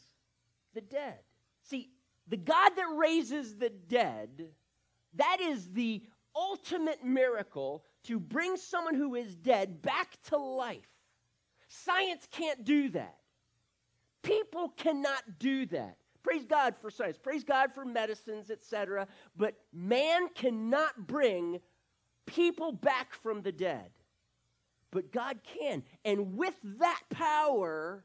the 0.73 0.81
dead. 0.81 1.19
See, 1.63 1.89
the 2.27 2.37
God 2.37 2.71
that 2.75 2.95
raises 2.95 3.55
the 3.55 3.69
dead, 3.69 4.47
that 5.15 5.37
is 5.41 5.69
the 5.71 6.03
ultimate 6.35 7.03
miracle 7.03 7.83
to 8.05 8.19
bring 8.19 8.55
someone 8.55 8.95
who 8.95 9.15
is 9.15 9.35
dead 9.35 9.81
back 9.81 10.17
to 10.29 10.37
life. 10.37 10.87
Science 11.67 12.27
can't 12.31 12.63
do 12.63 12.89
that. 12.89 13.17
People 14.23 14.69
cannot 14.69 15.39
do 15.39 15.65
that. 15.67 15.97
Praise 16.23 16.45
God 16.45 16.75
for 16.79 16.91
science. 16.91 17.17
Praise 17.17 17.43
God 17.43 17.73
for 17.73 17.83
medicines, 17.83 18.51
etc. 18.51 19.07
But 19.35 19.55
man 19.73 20.29
cannot 20.35 21.07
bring 21.07 21.59
people 22.27 22.71
back 22.71 23.13
from 23.13 23.41
the 23.41 23.51
dead. 23.51 23.89
But 24.91 25.11
God 25.11 25.39
can. 25.43 25.83
And 26.05 26.37
with 26.37 26.55
that 26.79 27.01
power, 27.09 28.03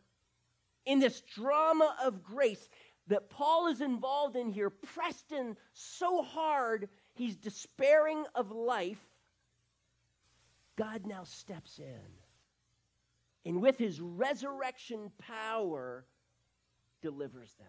in 0.86 1.00
this 1.00 1.20
drama 1.20 1.94
of 2.02 2.22
grace 2.22 2.68
that 3.08 3.28
Paul 3.28 3.66
is 3.66 3.80
involved 3.80 4.36
in 4.36 4.50
here, 4.50 4.70
pressed 4.70 5.32
in 5.32 5.56
so 5.74 6.22
hard, 6.22 6.88
he's 7.14 7.36
despairing 7.36 8.24
of 8.34 8.50
life. 8.50 9.04
God 10.76 11.06
now 11.06 11.24
steps 11.24 11.78
in 11.78 12.25
and 13.46 13.62
with 13.62 13.78
his 13.78 14.00
resurrection 14.00 15.10
power, 15.18 16.04
delivers 17.00 17.54
them. 17.54 17.66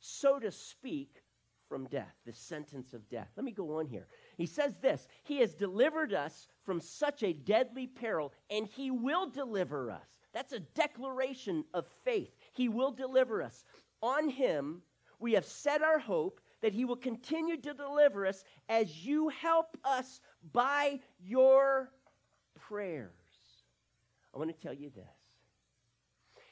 So 0.00 0.38
to 0.38 0.50
speak, 0.50 1.22
from 1.68 1.86
death, 1.86 2.14
the 2.24 2.32
sentence 2.32 2.94
of 2.94 3.08
death. 3.08 3.28
Let 3.36 3.44
me 3.44 3.52
go 3.52 3.78
on 3.78 3.86
here. 3.86 4.06
He 4.36 4.46
says 4.46 4.78
this 4.78 5.08
He 5.24 5.38
has 5.38 5.54
delivered 5.54 6.12
us 6.12 6.46
from 6.64 6.80
such 6.80 7.22
a 7.22 7.32
deadly 7.32 7.86
peril, 7.86 8.32
and 8.50 8.66
He 8.66 8.90
will 8.90 9.28
deliver 9.28 9.90
us. 9.90 10.20
That's 10.32 10.52
a 10.52 10.60
declaration 10.60 11.64
of 11.74 11.86
faith. 12.04 12.30
He 12.52 12.68
will 12.68 12.92
deliver 12.92 13.42
us. 13.42 13.64
On 14.02 14.28
Him, 14.28 14.82
we 15.18 15.32
have 15.32 15.44
set 15.44 15.82
our 15.82 15.98
hope 15.98 16.40
that 16.62 16.72
He 16.72 16.84
will 16.84 16.96
continue 16.96 17.56
to 17.56 17.74
deliver 17.74 18.26
us 18.26 18.44
as 18.68 19.04
you 19.04 19.28
help 19.28 19.76
us 19.84 20.20
by 20.52 21.00
your 21.18 21.90
prayers. 22.54 23.25
I 24.36 24.38
want 24.38 24.54
to 24.54 24.62
tell 24.62 24.74
you 24.74 24.90
this. 24.94 25.04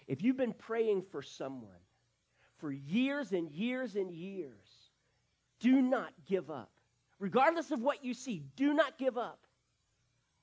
If 0.07 0.23
you've 0.23 0.39
been 0.39 0.55
praying 0.55 1.03
for 1.13 1.21
someone 1.21 1.83
for 2.57 2.73
years 2.73 3.33
and 3.33 3.51
years 3.51 3.95
and 3.95 4.11
years, 4.11 4.89
do 5.61 5.83
not 5.83 6.15
give 6.27 6.51
up. 6.51 6.71
Regardless 7.19 7.73
of 7.73 7.83
what 7.83 8.03
you 8.03 8.15
see, 8.15 8.43
do 8.57 8.73
not 8.73 8.97
give 8.97 9.19
up. 9.19 9.47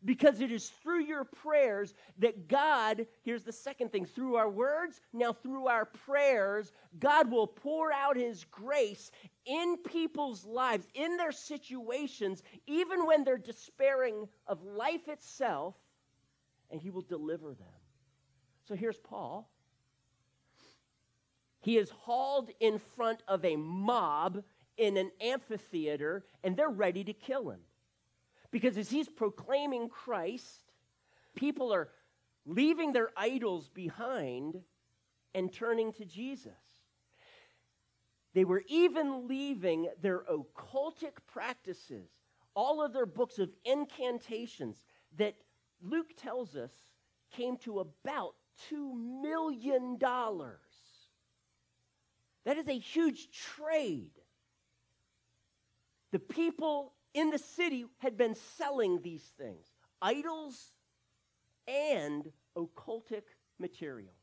Because 0.05 0.39
it 0.39 0.51
is 0.51 0.69
through 0.69 1.03
your 1.03 1.23
prayers 1.23 1.95
that 2.19 2.47
God, 2.47 3.07
here's 3.23 3.43
the 3.43 3.51
second 3.51 3.91
thing, 3.91 4.05
through 4.05 4.35
our 4.35 4.49
words, 4.49 5.01
now 5.11 5.33
through 5.33 5.67
our 5.67 5.85
prayers, 5.85 6.71
God 6.99 7.31
will 7.31 7.47
pour 7.47 7.91
out 7.91 8.17
His 8.17 8.43
grace 8.51 9.09
in 9.47 9.77
people's 9.77 10.45
lives, 10.45 10.87
in 10.93 11.17
their 11.17 11.31
situations, 11.31 12.43
even 12.67 13.07
when 13.07 13.23
they're 13.23 13.39
despairing 13.39 14.27
of 14.45 14.61
life 14.63 15.07
itself 15.07 15.73
and 16.72 16.82
he 16.82 16.89
will 16.89 17.01
deliver 17.01 17.49
them. 17.49 17.67
So 18.67 18.76
here's 18.76 18.97
Paul. 18.97 19.51
He 21.61 21.78
is 21.78 21.89
hauled 21.89 22.49
in 22.59 22.80
front 22.80 23.22
of 23.28 23.45
a 23.45 23.55
mob 23.55 24.43
in 24.78 24.97
an 24.97 25.11
amphitheater, 25.22 26.24
and 26.43 26.57
they're 26.57 26.69
ready 26.69 27.03
to 27.03 27.13
kill 27.13 27.49
him. 27.51 27.59
Because 28.49 28.78
as 28.78 28.89
he's 28.89 29.09
proclaiming 29.09 29.89
Christ, 29.89 30.72
people 31.36 31.72
are 31.74 31.89
leaving 32.45 32.93
their 32.93 33.09
idols 33.15 33.69
behind 33.69 34.61
and 35.36 35.53
turning 35.53 35.93
to 35.93 36.05
Jesus. 36.05 36.51
They 38.34 38.45
were 38.45 38.63
even 38.67 39.28
leaving 39.28 39.89
their 40.01 40.24
occultic 40.24 41.17
practices, 41.32 42.09
all 42.55 42.84
of 42.84 42.93
their 42.93 43.05
books 43.05 43.39
of 43.39 43.49
incantations 43.65 44.84
that 45.17 45.36
Luke 45.82 46.15
tells 46.15 46.55
us 46.55 46.71
came 47.32 47.57
to 47.57 47.79
about 47.79 48.36
$2 48.71 49.21
million. 49.21 49.97
That 52.43 52.57
is 52.57 52.67
a 52.67 52.77
huge 52.77 53.29
trade. 53.32 54.11
The 56.11 56.19
people 56.19 56.93
in 57.13 57.29
the 57.29 57.39
city 57.39 57.86
had 57.99 58.17
been 58.17 58.36
selling 58.57 59.01
these 59.01 59.23
things 59.38 59.65
idols 60.01 60.73
and 61.67 62.32
occultic 62.57 63.23
material. 63.59 64.13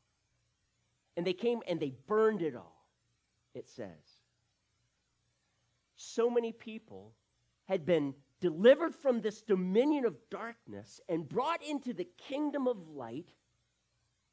And 1.17 1.25
they 1.25 1.33
came 1.33 1.61
and 1.67 1.79
they 1.79 1.93
burned 2.07 2.41
it 2.41 2.55
all, 2.55 2.85
it 3.53 3.67
says. 3.67 3.87
So 5.95 6.29
many 6.29 6.51
people 6.51 7.13
had 7.65 7.85
been 7.85 8.13
delivered 8.39 8.95
from 8.95 9.21
this 9.21 9.41
dominion 9.41 10.05
of 10.05 10.15
darkness 10.29 11.01
and 11.09 11.27
brought 11.27 11.63
into 11.63 11.93
the 11.93 12.07
kingdom 12.17 12.67
of 12.67 12.87
light, 12.89 13.29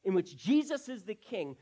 in 0.05 0.15
which 0.15 0.37
Jesus 0.37 0.89
is 0.89 1.03
the 1.03 1.15
king, 1.15 1.57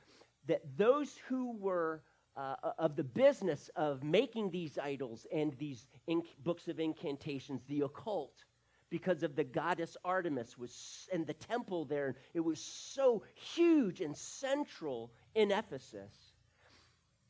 that 0.47 0.61
those 0.77 1.17
who 1.29 1.57
were 1.57 2.03
uh, 2.37 2.57
of 2.79 2.97
the 2.97 3.05
business 3.05 3.71
of 3.77 4.03
making 4.03 4.51
these 4.51 4.79
idols 4.79 5.27
and 5.33 5.57
these 5.59 5.87
inc- 6.09 6.25
books 6.43 6.69
of 6.69 6.81
incantations, 6.81 7.63
the 7.69 7.83
occult, 7.83 8.45
because 8.91 9.23
of 9.23 9.35
the 9.35 9.45
goddess 9.45 9.97
Artemis 10.05 10.59
was 10.59 11.09
and 11.13 11.27
the 11.27 11.35
temple 11.35 11.85
there, 11.85 12.17
it 12.35 12.41
was 12.41 12.61
so 12.61 13.23
huge 13.35 14.01
and 14.01 14.17
central 14.17 15.13
in 15.35 15.51
Ephesus 15.51 16.13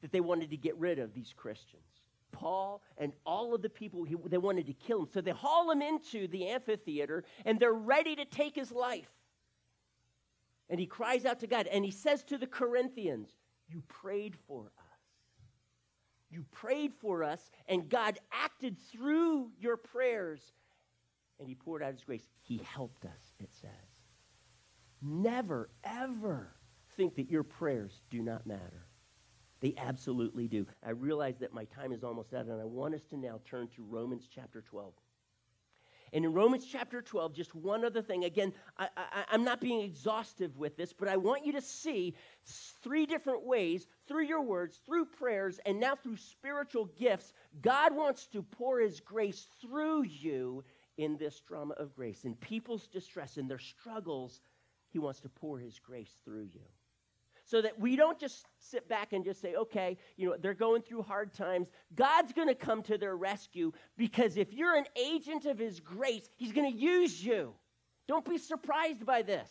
that 0.03 0.13
they 0.13 0.21
wanted 0.21 0.51
to 0.51 0.57
get 0.57 0.77
rid 0.77 0.99
of 0.99 1.15
these 1.15 1.33
Christians. 1.35 1.94
Paul 2.35 2.83
and 2.99 3.13
all 3.25 3.55
of 3.55 3.63
the 3.63 3.71
people 3.71 4.07
they 4.27 4.39
wanted 4.39 4.67
to 4.67 4.75
kill 4.75 5.03
him. 5.03 5.09
So 5.13 5.21
they 5.21 5.31
haul 5.31 5.71
him 5.71 5.81
into 5.81 6.29
the 6.29 6.49
amphitheater 6.49 7.25
and 7.45 7.59
they're 7.59 7.73
ready 7.73 8.17
to 8.17 8.25
take 8.25 8.55
his 8.55 8.71
life. 8.71 9.11
And 10.69 10.81
he 10.81 10.87
cries 10.87 11.25
out 11.25 11.41
to 11.41 11.47
God 11.47 11.67
and 11.67 11.85
he 11.85 11.91
says 11.91 12.25
to 12.25 12.39
the 12.39 12.47
Corinthians, 12.47 13.29
You 13.69 13.83
prayed 13.89 14.35
for 14.47 14.73
us. 14.79 14.85
You 16.35 16.45
prayed 16.51 16.93
for 17.01 17.23
us, 17.23 17.49
and 17.69 17.89
God 17.89 18.19
acted 18.33 18.77
through 18.91 19.53
your 19.57 19.77
prayers, 19.77 20.41
and 21.39 21.49
he 21.49 21.55
poured 21.55 21.81
out 21.81 21.93
his 21.93 22.03
grace. 22.03 22.27
He 22.43 22.59
helped 22.59 23.05
us, 23.05 23.35
it 23.39 23.51
says. 23.61 23.71
Never, 25.01 25.71
ever 25.85 26.49
think 26.97 27.15
that 27.17 27.31
your 27.31 27.45
prayers 27.45 28.01
do 28.11 28.21
not 28.21 28.47
matter. 28.47 28.89
They 29.65 29.75
absolutely 29.79 30.47
do. 30.47 30.67
I 30.87 30.91
realize 30.91 31.39
that 31.39 31.55
my 31.55 31.65
time 31.65 31.91
is 31.93 32.05
almost 32.05 32.35
out, 32.35 32.45
and 32.45 32.61
I 32.61 32.67
want 32.67 32.95
us 32.95 33.07
to 33.07 33.17
now 33.17 33.41
turn 33.47 33.67
to 33.69 33.83
Romans 33.83 34.29
chapter 34.31 34.61
12. 34.61 34.93
And 36.13 36.23
in 36.27 36.35
Romans 36.35 36.67
chapter 36.71 37.01
12, 37.01 37.33
just 37.33 37.55
one 37.55 37.83
other 37.83 38.03
thing. 38.03 38.25
Again, 38.25 38.53
I, 38.77 38.89
am 39.33 39.43
not 39.43 39.63
being 39.63 39.81
exhaustive 39.81 40.59
with 40.59 40.77
this, 40.77 40.93
but 40.93 41.09
I 41.09 41.17
want 41.17 41.47
you 41.47 41.53
to 41.53 41.63
see 41.63 42.15
three 42.83 43.07
different 43.07 43.47
ways 43.47 43.87
through 44.07 44.25
your 44.25 44.43
words, 44.43 44.81
through 44.85 45.07
prayers, 45.07 45.59
and 45.65 45.81
now 45.81 45.95
through 45.97 46.19
spiritual 46.19 46.85
gifts. 46.99 47.33
God 47.63 47.97
wants 47.97 48.27
to 48.27 48.43
pour 48.43 48.81
his 48.81 49.01
grace 49.01 49.47
through 49.63 50.03
you 50.03 50.63
in 50.99 51.17
this 51.17 51.41
drama 51.41 51.73
of 51.79 51.97
grace. 51.97 52.27
In 52.27 52.35
people's 52.35 52.87
distress, 52.87 53.39
in 53.39 53.49
their 53.49 53.59
struggles, 53.59 54.43
he 54.91 54.99
wants 54.99 55.21
to 55.21 55.31
pour 55.31 55.59
his 55.59 55.79
grace 55.79 56.13
through 56.23 56.49
you 56.53 56.61
so 57.45 57.61
that 57.61 57.79
we 57.79 57.95
don't 57.95 58.19
just 58.19 58.47
sit 58.59 58.89
back 58.89 59.13
and 59.13 59.25
just 59.25 59.41
say, 59.41 59.55
okay, 59.55 59.99
you 60.17 60.29
know, 60.29 60.37
they're 60.41 60.55
going 60.55 60.83
through 60.83 61.03
hard 61.03 61.35
times. 61.35 61.69
God's 61.95 62.33
going 62.33 62.49
to 62.49 62.55
come 62.55 62.83
to 62.85 62.97
their 62.97 63.17
rescue 63.17 63.73
because 63.97 64.37
if 64.37 64.53
you're 64.53 64.77
an 64.77 64.87
agent 64.97 65.45
of 65.45 65.59
His 65.59 65.81
grace, 65.81 66.29
He's 66.37 66.53
going 66.53 66.71
to 66.71 66.79
use 66.79 67.23
you. 67.23 67.53
Don't 68.07 68.25
be 68.29 68.39
surprised 68.39 69.05
by 69.05 69.23
this. 69.23 69.49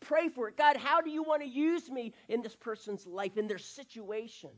Pray 0.00 0.28
for 0.28 0.48
it. 0.48 0.56
God, 0.56 0.76
how 0.76 1.00
do 1.00 1.10
you 1.10 1.22
want 1.22 1.42
to 1.42 1.48
use 1.48 1.90
me 1.90 2.12
in 2.28 2.42
this 2.42 2.56
person's 2.56 3.06
life, 3.06 3.36
in 3.36 3.46
their 3.46 3.58
situation? 3.58 4.50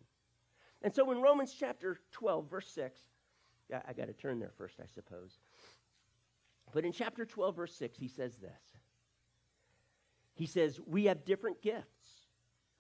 And 0.83 0.95
so 0.95 1.11
in 1.13 1.21
Romans 1.21 1.55
chapter 1.59 2.01
12, 2.13 2.51
verse 2.51 2.69
6, 2.69 3.01
yeah, 3.71 3.83
I 3.89 3.93
got 3.93 4.07
to 4.07 4.13
turn 4.13 4.41
there 4.41 4.53
first, 4.57 4.77
I 4.81 4.87
suppose. 4.95 5.39
But 6.73 6.85
in 6.85 6.93
chapter 6.93 7.25
12, 7.25 7.57
verse 7.57 7.75
6, 7.75 7.99
he 7.99 8.09
says 8.09 8.39
this. 8.39 8.51
He 10.35 10.47
says, 10.47 10.81
We 10.87 11.05
have 11.05 11.25
different 11.25 11.63
gifts 11.63 12.22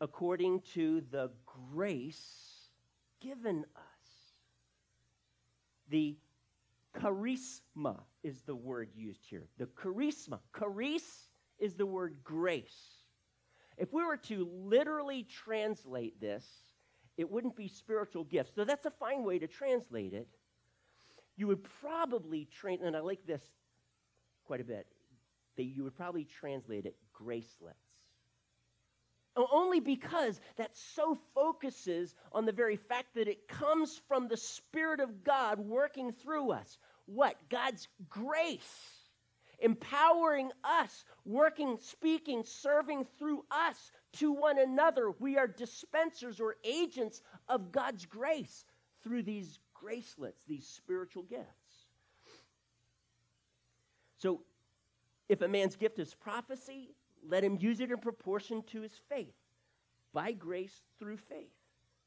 according 0.03 0.61
to 0.75 1.01
the 1.13 1.31
grace 1.47 2.69
given 3.21 3.65
us. 3.77 4.11
The 5.91 6.17
charisma 6.99 8.01
is 8.25 8.43
the 8.43 8.57
word 8.57 8.89
used 8.97 9.25
here. 9.25 9.47
The 9.59 9.67
charisma. 9.67 10.41
Charis 10.59 11.29
is 11.61 11.77
the 11.77 11.87
word 11.87 12.17
grace. 12.25 13.05
If 13.79 13.93
we 13.93 14.05
were 14.05 14.17
to 14.17 14.51
literally 14.53 15.23
translate 15.23 16.21
this, 16.21 16.45
it 17.17 17.31
wouldn't 17.31 17.55
be 17.55 17.69
spiritual 17.69 18.25
gifts. 18.25 18.57
So 18.57 18.65
that's 18.65 18.87
a 18.87 18.91
fine 18.91 19.23
way 19.23 19.39
to 19.39 19.47
translate 19.47 20.15
it. 20.15 20.27
You 21.37 21.47
would 21.47 21.63
probably 21.81 22.47
train, 22.47 22.81
and 22.83 22.97
I 22.97 23.01
like 23.01 23.25
this 23.25 23.43
quite 24.45 24.61
a 24.61 24.65
bit, 24.65 24.87
that 25.57 25.65
you 25.65 25.85
would 25.85 25.95
probably 25.95 26.25
translate 26.25 26.87
it 26.87 26.97
gracelets. 27.13 27.79
Only 29.37 29.81
because 29.81 30.41
that 30.57 30.77
so 30.77 31.19
focuses 31.35 32.15
on 32.33 32.45
the 32.45 32.53
very 32.53 32.77
fact 32.77 33.15
that 33.15 33.29
it 33.29 33.49
comes 33.49 34.01
from 34.07 34.29
the 34.29 34.37
Spirit 34.37 35.01
of 35.01 35.25
God 35.25 35.59
working 35.59 36.13
through 36.13 36.53
us. 36.53 36.79
What? 37.07 37.37
God's 37.49 37.89
grace. 38.11 38.99
Empowering 39.61 40.51
us, 40.65 41.05
working, 41.25 41.79
speaking, 41.81 42.43
serving 42.45 43.07
through 43.19 43.45
us 43.51 43.93
to 44.15 44.33
one 44.33 44.59
another. 44.59 45.13
We 45.19 45.39
are 45.39 45.47
dispensers 45.47 46.41
or 46.41 46.57
agents 46.65 47.23
of 47.49 47.73
God's 47.73 48.05
grace 48.05 48.65
through 49.03 49.23
these 49.23 49.61
gracelets, 49.73 50.43
these 50.47 50.67
spiritual 50.67 51.23
gifts. 51.23 51.87
So, 54.19 54.43
if 55.29 55.41
a 55.41 55.49
man's 55.49 55.77
gift 55.77 55.99
is 55.99 56.15
prophecy, 56.15 56.95
let 57.27 57.45
him 57.45 57.57
use 57.61 57.81
it 57.81 57.91
in 57.91 57.99
proportion 57.99 58.63
to 58.73 58.83
his 58.83 58.93
faith, 59.09 59.35
by 60.13 60.33
grace 60.33 60.83
through 60.99 61.17
faith. 61.17 61.53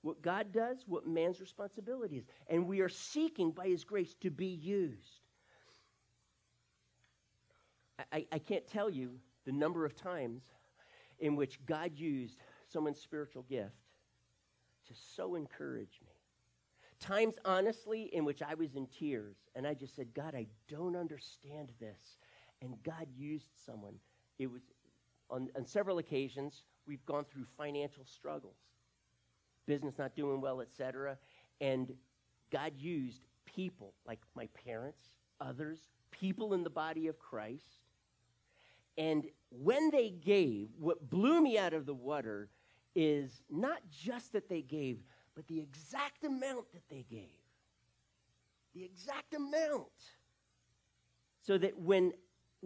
What 0.01 0.21
God 0.21 0.51
does, 0.51 0.83
what 0.85 1.07
man's 1.07 1.41
responsibility 1.41 2.17
is. 2.17 2.25
And 2.47 2.67
we 2.67 2.81
are 2.81 2.89
seeking 2.89 3.51
by 3.51 3.67
his 3.67 3.83
grace 3.83 4.13
to 4.21 4.29
be 4.29 4.45
used. 4.45 5.19
I, 8.11 8.27
I 8.31 8.39
can't 8.39 8.67
tell 8.67 8.89
you 8.89 9.11
the 9.45 9.51
number 9.51 9.85
of 9.85 9.95
times 9.95 10.43
in 11.19 11.35
which 11.35 11.59
God 11.65 11.91
used 11.95 12.37
someone's 12.71 12.99
spiritual 12.99 13.43
gift 13.43 13.73
to 14.87 14.93
so 15.15 15.35
encourage 15.35 15.99
me. 16.05 16.11
Times, 16.99 17.35
honestly, 17.43 18.09
in 18.13 18.25
which 18.25 18.41
I 18.41 18.53
was 18.53 18.75
in 18.75 18.87
tears 18.87 19.35
and 19.55 19.65
I 19.65 19.73
just 19.73 19.95
said, 19.95 20.13
God, 20.13 20.35
I 20.35 20.47
don't 20.67 20.95
understand 20.95 21.71
this. 21.79 22.17
And 22.61 22.75
God 22.83 23.07
used 23.17 23.49
someone. 23.65 23.95
It 24.39 24.51
was, 24.51 24.61
on, 25.29 25.49
on 25.55 25.65
several 25.65 25.97
occasions, 25.97 26.63
we've 26.87 27.05
gone 27.05 27.25
through 27.25 27.45
financial 27.57 28.05
struggles, 28.05 28.57
business 29.65 29.97
not 29.97 30.15
doing 30.15 30.41
well, 30.41 30.61
etc. 30.61 31.17
And 31.61 31.93
God 32.51 32.73
used 32.77 33.21
people 33.45 33.93
like 34.05 34.19
my 34.35 34.47
parents, 34.65 35.09
others, 35.41 35.79
people 36.11 36.53
in 36.53 36.63
the 36.63 36.69
body 36.69 37.07
of 37.07 37.19
Christ. 37.19 37.79
And 38.97 39.25
when 39.49 39.89
they 39.91 40.09
gave, 40.09 40.69
what 40.79 41.09
blew 41.09 41.41
me 41.41 41.57
out 41.57 41.73
of 41.73 41.85
the 41.85 41.93
water 41.93 42.49
is 42.95 43.41
not 43.49 43.79
just 43.91 44.31
that 44.33 44.47
they 44.47 44.61
gave, 44.61 44.99
but 45.35 45.47
the 45.47 45.59
exact 45.59 46.23
amount 46.23 46.71
that 46.73 46.87
they 46.89 47.05
gave. 47.09 47.41
The 48.73 48.83
exact 48.83 49.33
amount. 49.33 49.91
So 51.41 51.57
that 51.57 51.77
when 51.77 52.13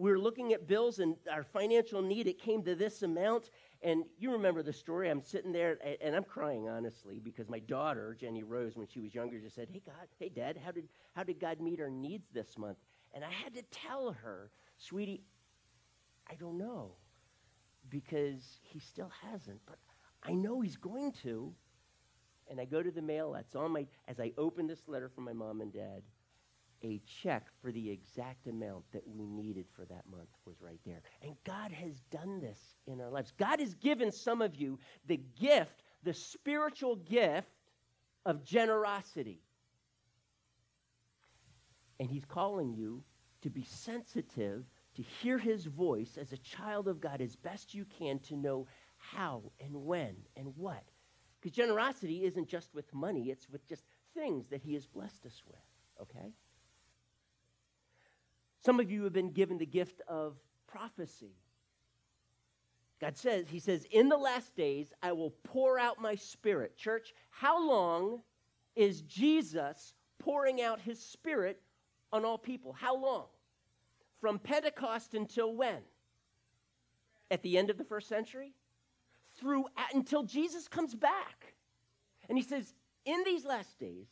we 0.00 0.10
were 0.10 0.18
looking 0.18 0.54
at 0.54 0.66
bills 0.66 0.98
and 0.98 1.14
our 1.30 1.44
financial 1.44 2.00
need, 2.00 2.26
it 2.26 2.40
came 2.40 2.62
to 2.62 2.74
this 2.74 3.02
amount. 3.02 3.50
And 3.82 4.04
you 4.18 4.32
remember 4.32 4.62
the 4.62 4.72
story. 4.72 5.10
I'm 5.10 5.22
sitting 5.22 5.52
there 5.52 5.76
and 6.02 6.16
I'm 6.16 6.24
crying, 6.24 6.68
honestly, 6.70 7.20
because 7.22 7.50
my 7.50 7.58
daughter, 7.58 8.16
Jenny 8.18 8.42
Rose, 8.42 8.76
when 8.76 8.86
she 8.86 9.00
was 9.00 9.14
younger, 9.14 9.38
just 9.38 9.54
said, 9.54 9.68
Hey, 9.70 9.82
God, 9.84 10.08
hey, 10.18 10.30
Dad, 10.30 10.58
how 10.64 10.72
did, 10.72 10.88
how 11.14 11.22
did 11.22 11.38
God 11.38 11.60
meet 11.60 11.80
our 11.80 11.90
needs 11.90 12.28
this 12.32 12.56
month? 12.56 12.78
And 13.12 13.22
I 13.22 13.30
had 13.30 13.52
to 13.54 13.62
tell 13.70 14.12
her, 14.12 14.50
Sweetie, 14.78 15.22
I 16.30 16.34
don't 16.34 16.56
know, 16.56 16.92
because 17.90 18.60
He 18.62 18.78
still 18.78 19.10
hasn't, 19.30 19.60
but 19.66 19.76
I 20.22 20.32
know 20.32 20.62
He's 20.62 20.76
going 20.76 21.12
to. 21.24 21.52
And 22.48 22.58
I 22.58 22.64
go 22.64 22.82
to 22.82 22.90
the 22.90 23.02
mail, 23.02 23.32
that's 23.32 23.54
on 23.54 23.70
my, 23.70 23.86
as 24.08 24.18
I 24.18 24.32
open 24.38 24.66
this 24.66 24.88
letter 24.88 25.10
from 25.10 25.24
my 25.24 25.34
mom 25.34 25.60
and 25.60 25.72
dad, 25.72 26.02
a 26.82 27.00
check 27.22 27.46
for 27.60 27.72
the 27.72 27.90
exact 27.90 28.46
amount 28.46 28.84
that 28.92 29.06
we 29.06 29.26
needed 29.26 29.66
for 29.74 29.84
that 29.86 30.04
month 30.10 30.28
was 30.46 30.60
right 30.60 30.80
there. 30.86 31.02
And 31.22 31.34
God 31.44 31.72
has 31.72 32.00
done 32.10 32.40
this 32.40 32.58
in 32.86 33.00
our 33.00 33.10
lives. 33.10 33.32
God 33.38 33.60
has 33.60 33.74
given 33.74 34.10
some 34.10 34.42
of 34.42 34.54
you 34.56 34.78
the 35.06 35.20
gift, 35.38 35.82
the 36.02 36.14
spiritual 36.14 36.96
gift 36.96 37.48
of 38.24 38.44
generosity. 38.44 39.40
And 41.98 42.10
He's 42.10 42.24
calling 42.24 42.72
you 42.72 43.02
to 43.42 43.50
be 43.50 43.64
sensitive, 43.64 44.64
to 44.96 45.02
hear 45.02 45.38
His 45.38 45.66
voice 45.66 46.16
as 46.18 46.32
a 46.32 46.38
child 46.38 46.88
of 46.88 47.00
God 47.00 47.20
as 47.20 47.36
best 47.36 47.74
you 47.74 47.84
can 47.98 48.18
to 48.20 48.36
know 48.36 48.66
how 48.96 49.42
and 49.60 49.74
when 49.74 50.16
and 50.36 50.52
what. 50.56 50.84
Because 51.40 51.56
generosity 51.56 52.24
isn't 52.24 52.48
just 52.48 52.74
with 52.74 52.92
money, 52.92 53.30
it's 53.30 53.48
with 53.48 53.66
just 53.66 53.84
things 54.14 54.48
that 54.48 54.62
He 54.62 54.74
has 54.74 54.86
blessed 54.86 55.24
us 55.26 55.42
with, 55.46 55.58
okay? 56.02 56.32
Some 58.64 58.78
of 58.78 58.90
you 58.90 59.04
have 59.04 59.12
been 59.12 59.32
given 59.32 59.58
the 59.58 59.66
gift 59.66 60.02
of 60.06 60.36
prophecy. 60.66 61.34
God 63.00 63.16
says, 63.16 63.46
He 63.48 63.58
says, 63.58 63.86
in 63.90 64.08
the 64.08 64.16
last 64.16 64.54
days, 64.54 64.92
I 65.02 65.12
will 65.12 65.30
pour 65.44 65.78
out 65.78 66.00
my 66.00 66.14
spirit. 66.14 66.76
Church, 66.76 67.14
how 67.30 67.66
long 67.66 68.20
is 68.76 69.00
Jesus 69.02 69.94
pouring 70.18 70.60
out 70.60 70.80
his 70.80 71.00
spirit 71.00 71.60
on 72.12 72.24
all 72.24 72.36
people? 72.36 72.74
How 72.74 72.96
long? 72.96 73.24
From 74.20 74.38
Pentecost 74.38 75.14
until 75.14 75.54
when? 75.54 75.78
At 77.30 77.42
the 77.42 77.56
end 77.56 77.70
of 77.70 77.78
the 77.78 77.84
first 77.84 78.08
century? 78.08 78.52
Through 79.38 79.66
until 79.94 80.24
Jesus 80.24 80.68
comes 80.68 80.94
back. 80.94 81.54
And 82.28 82.36
he 82.36 82.44
says, 82.44 82.74
in 83.06 83.22
these 83.24 83.46
last 83.46 83.78
days, 83.78 84.08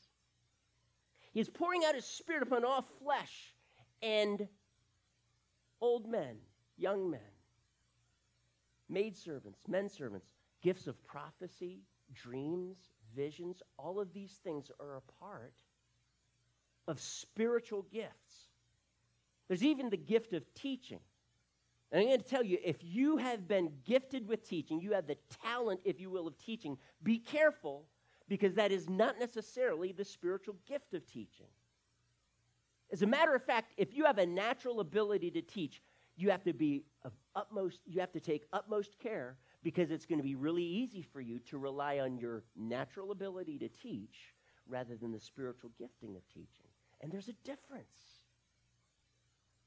he 1.32 1.40
is 1.40 1.50
pouring 1.50 1.84
out 1.84 1.94
his 1.94 2.06
spirit 2.06 2.42
upon 2.42 2.64
all 2.64 2.82
flesh 3.04 3.52
and 4.02 4.46
old 5.80 6.08
men, 6.08 6.36
young 6.76 7.10
men, 7.10 7.20
maidservants, 8.88 9.60
men 9.68 9.88
servants, 9.88 10.28
gifts 10.62 10.86
of 10.86 11.02
prophecy, 11.04 11.82
dreams, 12.14 12.76
visions, 13.14 13.62
all 13.78 14.00
of 14.00 14.12
these 14.12 14.38
things 14.42 14.70
are 14.80 14.96
a 14.96 15.24
part 15.24 15.54
of 16.86 17.00
spiritual 17.00 17.86
gifts. 17.92 18.48
There's 19.46 19.64
even 19.64 19.90
the 19.90 19.96
gift 19.96 20.32
of 20.32 20.42
teaching. 20.54 21.00
And 21.90 22.02
I'm 22.02 22.08
going 22.08 22.20
to 22.20 22.24
tell 22.24 22.44
you 22.44 22.58
if 22.62 22.76
you 22.82 23.16
have 23.16 23.48
been 23.48 23.70
gifted 23.86 24.28
with 24.28 24.46
teaching, 24.46 24.80
you 24.80 24.92
have 24.92 25.06
the 25.06 25.16
talent, 25.42 25.80
if 25.84 26.00
you 26.00 26.10
will, 26.10 26.26
of 26.26 26.36
teaching, 26.38 26.76
be 27.02 27.18
careful 27.18 27.86
because 28.28 28.54
that 28.54 28.72
is 28.72 28.88
not 28.88 29.18
necessarily 29.18 29.92
the 29.92 30.04
spiritual 30.04 30.56
gift 30.66 30.92
of 30.92 31.06
teaching. 31.06 31.46
As 32.92 33.02
a 33.02 33.06
matter 33.06 33.34
of 33.34 33.42
fact, 33.44 33.72
if 33.76 33.94
you 33.94 34.04
have 34.04 34.18
a 34.18 34.26
natural 34.26 34.80
ability 34.80 35.30
to 35.32 35.42
teach, 35.42 35.82
you 36.16 36.30
have 36.30 36.42
to 36.44 36.52
be 36.52 36.84
of 37.04 37.12
utmost, 37.36 37.80
you 37.86 38.00
have 38.00 38.12
to 38.12 38.20
take 38.20 38.46
utmost 38.52 38.98
care 38.98 39.36
because 39.62 39.90
it's 39.90 40.06
going 40.06 40.18
to 40.18 40.24
be 40.24 40.34
really 40.34 40.64
easy 40.64 41.02
for 41.02 41.20
you 41.20 41.38
to 41.40 41.58
rely 41.58 41.98
on 41.98 42.16
your 42.16 42.44
natural 42.56 43.10
ability 43.10 43.58
to 43.58 43.68
teach 43.68 44.34
rather 44.66 44.96
than 44.96 45.12
the 45.12 45.20
spiritual 45.20 45.70
gifting 45.78 46.16
of 46.16 46.26
teaching. 46.28 46.66
And 47.00 47.12
there's 47.12 47.28
a 47.28 47.34
difference. 47.44 48.20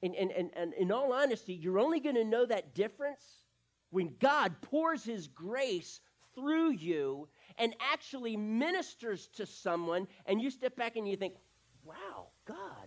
And, 0.04 0.16
and, 0.16 0.32
and, 0.32 0.50
and 0.56 0.74
in 0.74 0.92
all 0.92 1.14
honesty, 1.14 1.54
you're 1.54 1.80
only 1.80 2.00
going 2.00 2.16
to 2.16 2.24
know 2.24 2.46
that 2.46 2.74
difference 2.74 3.24
when 3.92 4.16
God 4.20 4.56
pours 4.62 5.04
his 5.04 5.28
grace 5.28 6.02
through 6.34 6.72
you 6.72 7.28
and 7.58 7.76
actually 7.92 8.38
ministers 8.38 9.28
to 9.36 9.46
someone, 9.46 10.08
and 10.26 10.42
you 10.42 10.50
step 10.50 10.76
back 10.76 10.96
and 10.96 11.08
you 11.08 11.18
think, 11.18 11.36
wow, 11.84 12.28
God, 12.46 12.81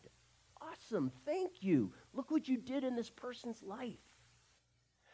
awesome, 0.85 1.12
thank 1.24 1.62
you. 1.62 1.93
Look 2.12 2.30
what 2.30 2.49
you 2.49 2.57
did 2.57 2.85
in 2.85 2.97
this 2.97 3.11
person's 3.11 3.62
life. 3.62 3.99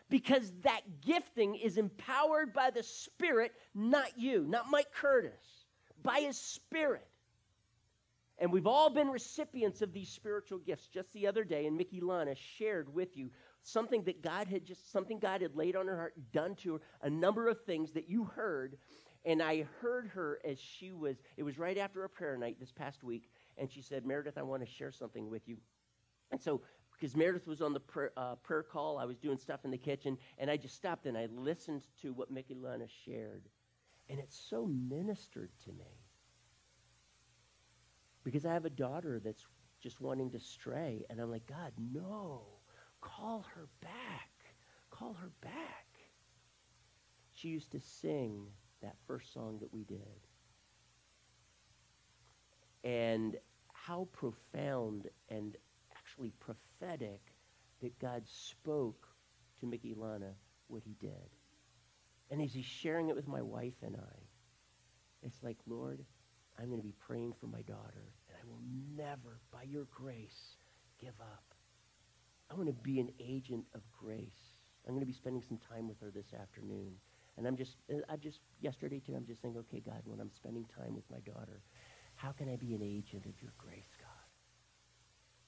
Because 0.08 0.52
that 0.62 0.80
gifting 1.04 1.54
is 1.54 1.76
empowered 1.76 2.52
by 2.52 2.70
the 2.70 2.82
Spirit, 2.82 3.52
not 3.74 4.18
you, 4.18 4.44
not 4.48 4.70
Mike 4.70 4.92
Curtis, 4.92 5.64
by 6.02 6.20
His 6.20 6.36
Spirit. 6.36 7.06
And 8.38 8.50
we've 8.50 8.66
all 8.66 8.90
been 8.90 9.08
recipients 9.08 9.82
of 9.82 9.92
these 9.92 10.08
spiritual 10.08 10.58
gifts. 10.58 10.88
Just 10.88 11.12
the 11.12 11.26
other 11.26 11.44
day, 11.44 11.66
and 11.66 11.76
Mickey 11.76 12.00
Lana 12.00 12.34
shared 12.34 12.92
with 12.92 13.16
you 13.16 13.30
something 13.62 14.02
that 14.04 14.22
God 14.22 14.48
had 14.48 14.64
just, 14.64 14.90
something 14.90 15.18
God 15.18 15.42
had 15.42 15.54
laid 15.54 15.76
on 15.76 15.86
her 15.86 15.96
heart, 15.96 16.14
done 16.32 16.56
to 16.56 16.74
her, 16.74 16.80
a 17.02 17.10
number 17.10 17.48
of 17.48 17.62
things 17.64 17.92
that 17.92 18.08
you 18.08 18.24
heard. 18.24 18.78
And 19.24 19.42
I 19.42 19.66
heard 19.80 20.08
her 20.08 20.40
as 20.44 20.58
she 20.58 20.90
was, 20.92 21.16
it 21.36 21.42
was 21.42 21.58
right 21.58 21.76
after 21.76 22.04
a 22.04 22.08
prayer 22.08 22.38
night 22.38 22.56
this 22.58 22.72
past 22.72 23.04
week, 23.04 23.28
and 23.60 23.70
she 23.70 23.82
said, 23.82 24.06
Meredith, 24.06 24.38
I 24.38 24.42
want 24.42 24.66
to 24.66 24.72
share 24.72 24.90
something 24.90 25.30
with 25.30 25.46
you. 25.46 25.58
And 26.32 26.40
so, 26.40 26.62
because 26.92 27.14
Meredith 27.14 27.46
was 27.46 27.60
on 27.60 27.72
the 27.72 27.80
prayer, 27.80 28.12
uh, 28.16 28.36
prayer 28.36 28.62
call, 28.62 28.98
I 28.98 29.04
was 29.04 29.18
doing 29.18 29.38
stuff 29.38 29.60
in 29.64 29.70
the 29.70 29.78
kitchen, 29.78 30.18
and 30.38 30.50
I 30.50 30.56
just 30.56 30.74
stopped 30.74 31.06
and 31.06 31.16
I 31.16 31.28
listened 31.32 31.82
to 32.02 32.12
what 32.12 32.30
Mickey 32.30 32.54
Lana 32.54 32.86
shared. 33.04 33.44
And 34.08 34.18
it 34.18 34.26
so 34.30 34.66
ministered 34.66 35.50
to 35.64 35.72
me. 35.72 36.00
Because 38.24 38.44
I 38.44 38.52
have 38.52 38.64
a 38.64 38.70
daughter 38.70 39.20
that's 39.22 39.46
just 39.82 40.00
wanting 40.00 40.30
to 40.32 40.40
stray, 40.40 41.04
and 41.08 41.20
I'm 41.20 41.30
like, 41.30 41.46
God, 41.46 41.72
no. 41.92 42.42
Call 43.00 43.46
her 43.54 43.68
back. 43.80 44.30
Call 44.90 45.14
her 45.14 45.30
back. 45.40 45.86
She 47.32 47.48
used 47.48 47.72
to 47.72 47.80
sing 47.80 48.46
that 48.82 48.96
first 49.06 49.32
song 49.32 49.58
that 49.60 49.72
we 49.72 49.84
did. 49.84 49.98
And 52.84 53.36
how 53.90 54.06
profound 54.12 55.08
and 55.30 55.56
actually 55.96 56.32
prophetic 56.38 57.20
that 57.82 57.98
God 57.98 58.22
spoke 58.26 59.08
to 59.58 59.66
Mickey 59.66 59.94
Lana 59.96 60.30
what 60.68 60.84
he 60.84 60.94
did. 61.00 61.28
And 62.30 62.40
as 62.40 62.52
he's 62.52 62.64
sharing 62.64 63.08
it 63.08 63.16
with 63.16 63.26
my 63.26 63.42
wife 63.42 63.74
and 63.82 63.96
I, 63.96 64.16
it's 65.24 65.42
like, 65.42 65.56
Lord, 65.66 66.04
I'm 66.56 66.66
going 66.66 66.78
to 66.78 66.86
be 66.86 66.94
praying 67.04 67.32
for 67.40 67.46
my 67.46 67.62
daughter, 67.62 68.12
and 68.28 68.38
I 68.40 68.46
will 68.46 68.62
never, 68.96 69.40
by 69.50 69.64
your 69.64 69.86
grace, 69.90 70.56
give 71.00 71.20
up. 71.20 71.42
I 72.48 72.54
want 72.54 72.68
to 72.68 72.72
be 72.72 73.00
an 73.00 73.10
agent 73.18 73.64
of 73.74 73.80
grace. 73.90 74.54
I'm 74.86 74.94
going 74.94 75.00
to 75.00 75.06
be 75.06 75.12
spending 75.12 75.42
some 75.42 75.58
time 75.58 75.88
with 75.88 75.98
her 76.00 76.12
this 76.14 76.32
afternoon. 76.40 76.92
And 77.36 77.46
I'm 77.46 77.56
just, 77.56 77.76
uh, 77.92 78.00
I 78.08 78.16
just, 78.16 78.40
yesterday 78.60 79.00
too, 79.00 79.14
I'm 79.16 79.26
just 79.26 79.42
saying, 79.42 79.56
okay, 79.56 79.82
God, 79.84 80.02
when 80.04 80.20
I'm 80.20 80.30
spending 80.30 80.66
time 80.78 80.94
with 80.94 81.10
my 81.10 81.18
daughter, 81.20 81.62
how 82.20 82.32
can 82.32 82.50
I 82.50 82.56
be 82.56 82.74
an 82.74 82.82
agent 82.82 83.24
of 83.24 83.32
your 83.40 83.52
grace, 83.56 83.96
God? 83.98 84.08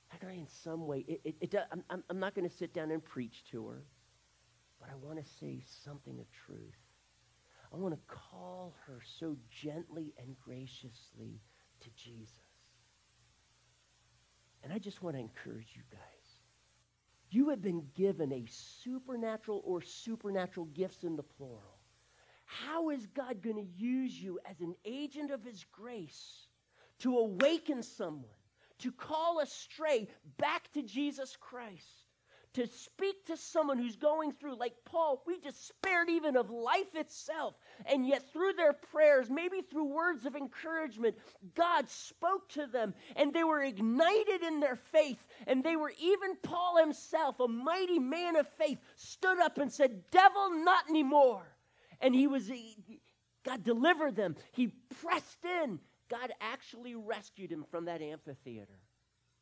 How 0.09 0.16
can 0.16 0.31
I, 0.31 0.35
in 0.35 0.49
some 0.64 0.87
way, 0.87 1.05
it, 1.07 1.20
it, 1.23 1.37
it 1.41 1.55
I'm, 1.91 2.03
I'm 2.09 2.18
not 2.18 2.35
going 2.35 2.49
to 2.49 2.55
sit 2.55 2.73
down 2.73 2.91
and 2.91 3.05
preach 3.05 3.45
to 3.51 3.66
her, 3.68 3.85
but 4.81 4.89
I 4.91 4.95
want 4.95 5.23
to 5.23 5.33
say 5.39 5.62
something 5.85 6.18
of 6.18 6.25
truth. 6.47 6.77
I 7.75 7.77
want 7.77 7.95
to 7.95 8.01
call 8.07 8.75
her 8.87 9.01
so 9.18 9.37
gently 9.51 10.14
and 10.18 10.35
graciously 10.43 11.41
to 11.81 11.91
Jesus. 11.95 12.33
And 14.64 14.73
I 14.73 14.79
just 14.79 15.03
want 15.03 15.16
to 15.16 15.20
encourage 15.20 15.75
you 15.75 15.83
guys. 15.91 16.01
You 17.29 17.51
have 17.51 17.61
been 17.61 17.85
given 17.95 18.33
a 18.33 18.47
supernatural 18.49 19.61
or 19.64 19.83
supernatural 19.83 20.66
gifts 20.66 21.03
in 21.03 21.16
the 21.16 21.23
plural. 21.23 21.81
How 22.45 22.91
is 22.91 23.07
God 23.09 23.43
going 23.43 23.57
to 23.57 23.83
use 23.83 24.14
you 24.14 24.39
as 24.49 24.61
an 24.61 24.75
agent 24.87 25.31
of 25.31 25.43
his 25.45 25.64
grace 25.70 26.47
to 27.03 27.18
awaken 27.18 27.82
someone, 27.82 28.24
to 28.80 28.90
call 28.90 29.38
astray 29.38 30.09
back 30.38 30.72
to 30.72 30.82
Jesus 30.82 31.36
Christ? 31.38 32.03
to 32.55 32.66
speak 32.66 33.24
to 33.26 33.36
someone 33.36 33.78
who's 33.78 33.96
going 33.96 34.32
through, 34.32 34.57
like 34.57 34.74
Paul, 34.84 35.22
we 35.26 35.38
despaired 35.38 36.11
even 36.11 36.36
of 36.36 36.50
life 36.50 36.94
itself. 36.94 37.55
And 37.86 38.07
yet, 38.07 38.30
through 38.32 38.53
their 38.55 38.74
prayers, 38.74 39.30
maybe 39.30 39.62
through 39.62 39.84
words 39.84 40.26
of 40.26 40.36
encouragement, 40.36 41.16
God 41.55 41.88
spoke 41.88 42.48
to 42.50 42.66
them 42.66 42.94
and 43.16 43.32
they 43.32 43.44
were 43.44 43.62
ignited 43.62 44.42
in 44.42 44.61
their 44.61 44.76
faith. 44.76 45.24
And 45.46 45.64
they 45.64 45.76
were, 45.76 45.92
even 45.98 46.36
Paul 46.42 46.76
himself, 46.78 47.40
a 47.40 47.48
mighty 47.48 47.98
man 47.98 48.36
of 48.36 48.46
faith, 48.59 48.78
stood 48.96 49.40
up 49.40 49.57
and 49.57 49.72
said, 49.72 50.03
Devil, 50.11 50.50
not 50.62 50.88
anymore. 50.90 51.46
And 52.00 52.14
he 52.14 52.26
was, 52.26 52.50
God 53.44 53.64
delivered 53.64 54.14
them. 54.14 54.36
He 54.53 54.74
pressed 55.00 55.44
in. 55.62 55.78
God 56.12 56.30
actually 56.42 56.94
rescued 56.94 57.50
him 57.50 57.64
from 57.70 57.86
that 57.86 58.02
amphitheater 58.02 58.78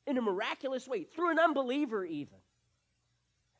in 0.07 0.17
a 0.17 0.23
miraculous 0.23 0.87
way, 0.87 1.03
through 1.03 1.33
an 1.33 1.39
unbeliever, 1.41 2.05
even. 2.05 2.39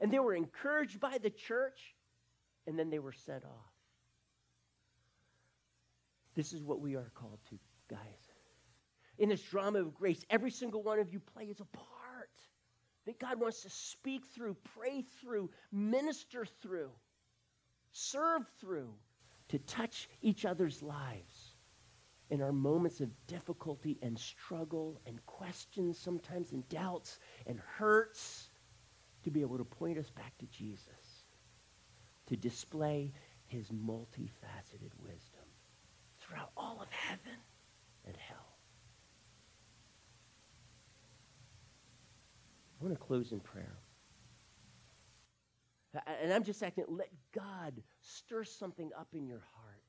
And 0.01 0.13
they 0.13 0.21
were 0.21 0.35
encouraged 0.35 1.01
by 1.01 1.19
the 1.19 1.29
church, 1.29 1.97
and 2.69 2.79
then 2.79 2.89
they 2.89 3.01
were 3.01 3.13
sent 3.13 3.45
off. 3.45 3.73
This 6.37 6.53
is 6.53 6.63
what 6.63 6.81
we 6.81 6.95
are 6.95 7.11
called 7.15 7.41
to, 7.51 7.59
guys. 7.89 7.99
In 9.19 9.29
this 9.29 9.43
drama 9.43 9.81
of 9.81 9.93
grace, 9.93 10.25
every 10.31 10.53
single 10.53 10.83
one 10.85 11.01
of 11.01 11.13
you 11.13 11.19
plays 11.19 11.61
a 11.61 11.65
part 11.77 12.31
that 13.07 13.19
God 13.19 13.41
wants 13.41 13.63
to 13.63 13.71
speak 13.71 14.25
through, 14.27 14.57
pray 14.77 15.03
through, 15.21 15.51
minister 15.73 16.47
through, 16.63 16.91
serve 17.91 18.43
through, 18.61 18.95
to 19.49 19.59
touch 19.59 20.09
each 20.23 20.45
other's 20.45 20.81
lives 20.81 21.40
in 22.31 22.41
our 22.41 22.53
moments 22.53 23.01
of 23.01 23.11
difficulty 23.27 23.99
and 24.03 24.19
struggle 24.19 25.01
and 25.07 25.25
questions, 25.27 25.99
sometimes 25.99 26.53
and 26.53 26.69
doubts 26.69 27.19
and 27.47 27.61
hurts 27.61 28.51
to 29.23 29.31
be 29.31 29.41
able 29.41 29.59
to 29.59 29.65
point 29.65 29.99
us 29.99 30.11
back 30.11 30.37
to 30.39 30.47
Jesus, 30.47 31.25
to 32.27 32.37
display 32.37 33.13
his 33.47 33.71
multifaceted 33.71 34.93
wisdom 35.03 35.45
throughout 36.21 36.51
all 36.57 36.81
of 36.81 36.89
heaven 36.91 37.39
and 38.07 38.17
hell. 38.17 38.37
I 42.81 42.85
want 42.85 42.99
to 42.99 43.05
close 43.05 43.33
in 43.33 43.41
prayer. 43.41 43.77
And 46.23 46.33
I'm 46.33 46.45
just 46.45 46.63
acting, 46.63 46.85
let 46.89 47.11
God 47.35 47.75
stir 48.01 48.45
something 48.45 48.91
up 48.97 49.09
in 49.13 49.27
your 49.27 49.43
heart 49.55 49.83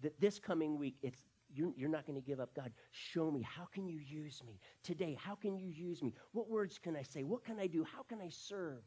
that 0.00 0.18
this 0.18 0.38
coming 0.38 0.78
week, 0.78 0.96
it's 1.02 1.20
you're, 1.56 1.72
you're 1.76 1.88
not 1.88 2.06
going 2.06 2.20
to 2.20 2.26
give 2.26 2.40
up. 2.40 2.54
God, 2.54 2.70
show 2.92 3.30
me. 3.30 3.42
How 3.42 3.66
can 3.72 3.88
you 3.88 3.98
use 3.98 4.42
me 4.46 4.58
today? 4.82 5.16
How 5.20 5.34
can 5.34 5.58
you 5.58 5.68
use 5.68 6.02
me? 6.02 6.12
What 6.32 6.48
words 6.48 6.78
can 6.78 6.96
I 6.96 7.02
say? 7.02 7.22
What 7.22 7.44
can 7.44 7.58
I 7.58 7.66
do? 7.66 7.84
How 7.84 8.02
can 8.02 8.20
I 8.20 8.28
serve 8.28 8.82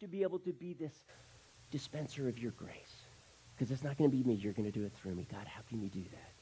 to 0.00 0.08
be 0.08 0.22
able 0.22 0.38
to 0.40 0.52
be 0.52 0.74
this 0.74 1.04
dispenser 1.70 2.28
of 2.28 2.38
your 2.38 2.52
grace? 2.52 3.04
Because 3.56 3.70
it's 3.70 3.84
not 3.84 3.98
going 3.98 4.10
to 4.10 4.16
be 4.16 4.22
me. 4.22 4.34
You're 4.34 4.52
going 4.52 4.70
to 4.70 4.78
do 4.78 4.84
it 4.84 4.92
through 5.00 5.14
me. 5.14 5.26
God, 5.30 5.46
how 5.46 5.62
can 5.68 5.82
you 5.82 5.88
do 5.88 6.02
that? 6.12 6.32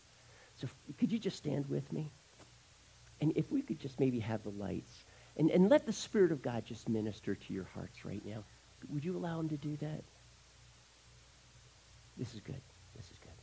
So 0.61 0.69
could 0.99 1.13
you 1.13 1.19
just 1.19 1.37
stand 1.37 1.69
with 1.69 1.93
me? 1.93 2.11
And 3.21 3.33
if 3.37 3.51
we 3.51 3.63
could 3.63 3.81
just 3.81 3.99
maybe 3.99 4.21
have 4.21 4.43
the 4.43 4.51
lights 4.51 5.05
and, 5.39 5.51
and 5.51 5.69
let 5.71 5.87
the 5.87 5.93
Spirit 5.93 6.33
of 6.33 6.43
God 6.43 6.65
just 6.65 6.89
minister 6.89 7.35
to 7.35 7.53
your 7.53 7.67
hearts 7.75 8.05
right 8.05 8.25
now. 8.27 8.43
Would 8.91 9.05
you 9.05 9.17
allow 9.17 9.41
him 9.41 9.49
to 9.49 9.57
do 9.57 9.77
that? 9.77 10.03
This 12.17 12.35
is 12.35 12.41
good. 12.41 12.61
This 12.97 13.07
is 13.07 13.19
good. 13.21 13.38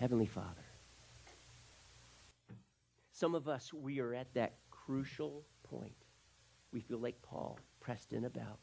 Heavenly 0.00 0.24
Father, 0.24 0.64
some 3.12 3.34
of 3.34 3.48
us, 3.48 3.70
we 3.70 4.00
are 4.00 4.14
at 4.14 4.32
that 4.32 4.54
crucial 4.70 5.44
point. 5.62 5.92
We 6.72 6.80
feel 6.80 6.96
like 6.96 7.20
Paul, 7.20 7.58
pressed 7.80 8.14
in 8.14 8.24
about. 8.24 8.60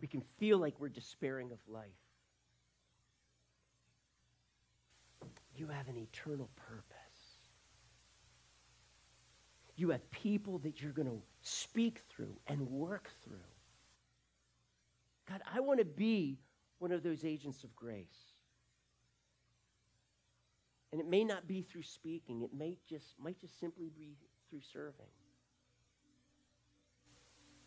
We 0.00 0.06
can 0.06 0.22
feel 0.38 0.58
like 0.58 0.78
we're 0.78 0.88
despairing 0.88 1.50
of 1.50 1.58
life. 1.66 1.88
You 5.56 5.66
have 5.66 5.88
an 5.88 5.96
eternal 5.96 6.48
purpose. 6.54 6.86
You 9.74 9.90
have 9.90 10.08
people 10.12 10.58
that 10.60 10.80
you're 10.80 10.92
going 10.92 11.08
to 11.08 11.20
speak 11.40 12.02
through 12.08 12.36
and 12.46 12.60
work 12.70 13.10
through. 13.24 13.34
God, 15.28 15.42
I 15.52 15.58
want 15.58 15.80
to 15.80 15.84
be 15.84 16.38
one 16.78 16.92
of 16.92 17.02
those 17.02 17.24
agents 17.24 17.64
of 17.64 17.74
grace. 17.74 18.31
And 20.92 21.00
it 21.00 21.08
may 21.08 21.24
not 21.24 21.48
be 21.48 21.62
through 21.62 21.82
speaking, 21.82 22.42
it 22.42 22.52
may 22.52 22.76
just, 22.86 23.14
might 23.18 23.40
just 23.40 23.58
simply 23.58 23.90
be 23.96 24.18
through 24.50 24.60
serving. 24.72 25.06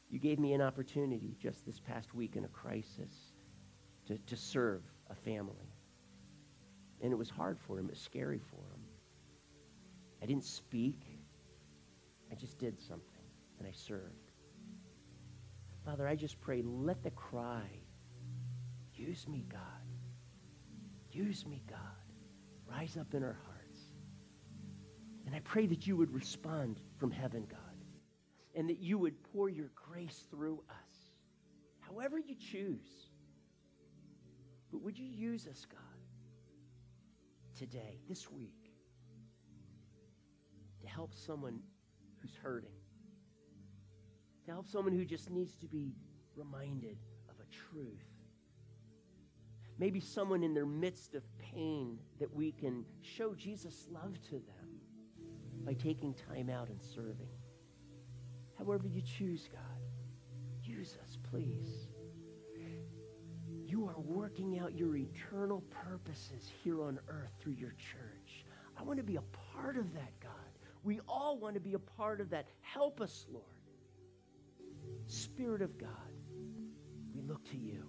You 0.10 0.20
gave 0.20 0.38
me 0.38 0.54
an 0.54 0.62
opportunity 0.62 1.36
just 1.42 1.66
this 1.66 1.80
past 1.80 2.14
week 2.14 2.36
in 2.36 2.46
a 2.46 2.50
crisis 2.50 3.34
to, 4.06 4.20
to 4.20 4.38
serve 4.38 4.84
a 5.10 5.16
family. 5.16 5.74
And 7.02 7.12
it 7.12 7.16
was 7.16 7.30
hard 7.30 7.60
for 7.60 7.80
him, 7.80 7.88
it 7.88 7.92
was 7.92 8.00
scary 8.00 8.40
for 8.40 8.58
him. 8.58 8.82
I 10.22 10.28
didn't 10.28 10.46
speak, 10.46 11.02
I 12.32 12.36
just 12.36 12.60
did 12.60 12.80
something, 12.80 13.26
and 13.58 13.68
I 13.68 13.72
served. 13.72 14.32
Father, 15.84 16.08
I 16.08 16.16
just 16.16 16.40
pray, 16.40 16.62
let 16.64 17.04
the 17.04 17.12
cry, 17.12 17.68
use 18.94 19.28
me, 19.28 19.46
God. 19.52 19.62
Use 21.12 21.46
me, 21.46 21.64
God. 21.68 22.05
Rise 22.78 22.98
up 22.98 23.14
in 23.14 23.24
our 23.24 23.38
hearts. 23.46 23.80
And 25.26 25.36
I 25.36 25.40
pray 25.40 25.66
that 25.68 25.88
you 25.88 25.96
would 25.98 26.14
respond 26.14 26.82
from 26.98 27.12
heaven, 27.12 27.46
God, 27.50 27.60
and 28.54 28.70
that 28.70 28.80
you 28.80 28.98
would 28.98 29.22
pour 29.32 29.50
your 29.50 29.70
grace 29.76 30.26
through 30.30 30.62
us, 30.70 30.96
however 31.80 32.20
you 32.20 32.36
choose. 32.36 33.10
But 34.72 34.82
would 34.82 34.98
you 34.98 35.06
use 35.06 35.48
us, 35.48 35.66
God, 35.66 35.80
today, 37.58 38.00
this 38.10 38.30
week, 38.30 38.72
to 40.82 40.88
help 40.88 41.14
someone 41.14 41.60
who's 42.22 42.36
hurting, 42.44 42.70
to 44.46 44.52
help 44.52 44.68
someone 44.68 44.94
who 44.94 45.06
just 45.06 45.30
needs 45.30 45.56
to 45.58 45.68
be 45.68 45.94
reminded 46.36 46.98
of 47.30 47.36
a 47.40 47.74
truth. 47.74 48.15
Maybe 49.78 50.00
someone 50.00 50.44
in 50.44 50.54
their 50.54 50.66
midst 50.66 51.16
of 51.16 51.24
pain 51.38 52.00
that 52.20 52.34
we 52.34 52.52
can 52.52 52.86
show 53.02 53.34
Jesus' 53.34 53.88
love 53.92 54.22
to 54.30 54.32
them 54.32 54.80
by 55.66 55.74
taking 55.74 56.14
time 56.14 56.50
out 56.50 56.70
and 56.70 56.82
serving. 56.82 57.28
However 58.58 58.88
you 58.88 59.02
choose, 59.02 59.50
God, 59.52 59.82
use 60.64 60.98
us, 61.04 61.18
please. 61.30 61.88
You 63.66 63.86
are 63.88 64.00
working 64.00 64.60
out 64.60 64.78
your 64.78 64.96
eternal 64.96 65.62
purposes 65.70 66.50
here 66.64 66.82
on 66.82 67.00
earth 67.10 67.32
through 67.42 67.54
your 67.54 67.74
church. 67.74 68.46
I 68.78 68.84
want 68.84 68.98
to 68.98 69.04
be 69.04 69.18
a 69.18 69.24
part 69.54 69.78
of 69.78 69.94
that, 69.94 70.20
God. 70.22 70.32
We 70.84 71.02
all 71.08 71.38
want 71.38 71.56
to 71.56 71.60
be 71.60 71.74
a 71.74 71.80
part 71.80 72.22
of 72.22 72.30
that. 72.30 72.48
Help 72.62 73.02
us, 73.02 73.26
Lord. 73.30 73.44
Spirit 75.08 75.62
of 75.62 75.78
God, 75.78 75.90
we 77.14 77.22
look 77.22 77.44
to 77.50 77.58
you. 77.58 77.84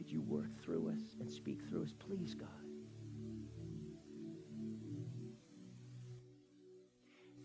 Could 0.00 0.10
you 0.10 0.22
work 0.22 0.58
through 0.64 0.88
us 0.88 1.14
and 1.20 1.30
speak 1.30 1.60
through 1.68 1.82
us, 1.82 1.92
please, 1.92 2.32
God? 2.32 2.48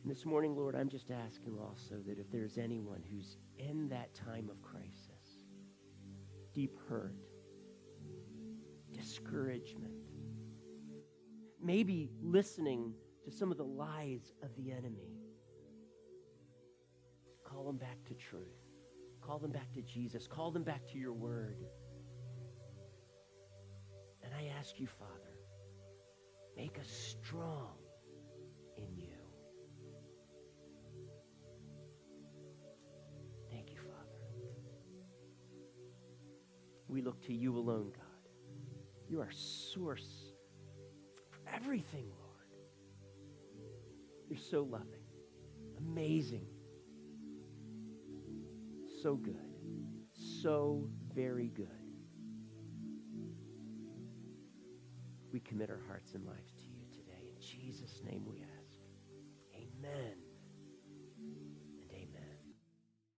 And 0.01 0.09
this 0.09 0.25
morning, 0.25 0.55
Lord, 0.55 0.73
I'm 0.73 0.87
just 0.87 1.11
asking 1.11 1.59
also 1.59 1.95
that 2.07 2.17
if 2.17 2.31
there's 2.31 2.57
anyone 2.57 3.03
who's 3.11 3.35
in 3.59 3.89
that 3.89 4.15
time 4.15 4.49
of 4.49 4.61
crisis, 4.61 5.43
deep 6.53 6.79
hurt, 6.87 7.17
discouragement, 8.93 9.91
maybe 11.61 12.09
listening 12.21 12.93
to 13.25 13.31
some 13.31 13.51
of 13.51 13.57
the 13.57 13.65
lies 13.65 14.31
of 14.41 14.55
the 14.55 14.71
enemy. 14.71 15.19
Call 17.43 17.65
them 17.65 17.75
back 17.75 18.01
to 18.07 18.13
truth. 18.13 18.63
Call 19.19 19.39
them 19.39 19.51
back 19.51 19.73
to 19.73 19.81
Jesus. 19.81 20.25
Call 20.25 20.51
them 20.51 20.63
back 20.63 20.87
to 20.87 20.97
your 20.97 21.11
word. 21.11 21.65
I 24.37 24.49
ask 24.59 24.79
you, 24.79 24.87
Father, 24.87 25.37
make 26.57 26.77
us 26.79 26.89
strong 26.89 27.77
in 28.75 28.97
you. 28.97 29.15
Thank 33.49 33.71
you, 33.71 33.77
Father. 33.77 34.19
We 36.89 37.01
look 37.01 37.21
to 37.27 37.33
you 37.33 37.57
alone, 37.57 37.91
God. 37.95 38.29
You 39.07 39.21
are 39.21 39.31
source 39.31 40.33
for 41.29 41.39
everything, 41.53 42.07
Lord. 42.19 42.49
You're 44.27 44.39
so 44.39 44.63
loving, 44.63 45.05
amazing, 45.77 46.47
so 49.01 49.15
good, 49.15 49.37
so 50.41 50.89
very 51.13 51.47
good. 51.47 51.84
We 55.35 55.41
commit 55.41 55.69
our 55.69 55.81
hearts 55.85 56.13
and 56.13 56.25
lives 56.25 56.53
to 56.53 56.63
you 56.63 56.85
today. 56.93 57.27
In 57.27 57.41
Jesus' 57.41 58.01
name 58.05 58.23
we 58.25 58.41
ask. 58.57 58.79
Amen. 59.53 60.24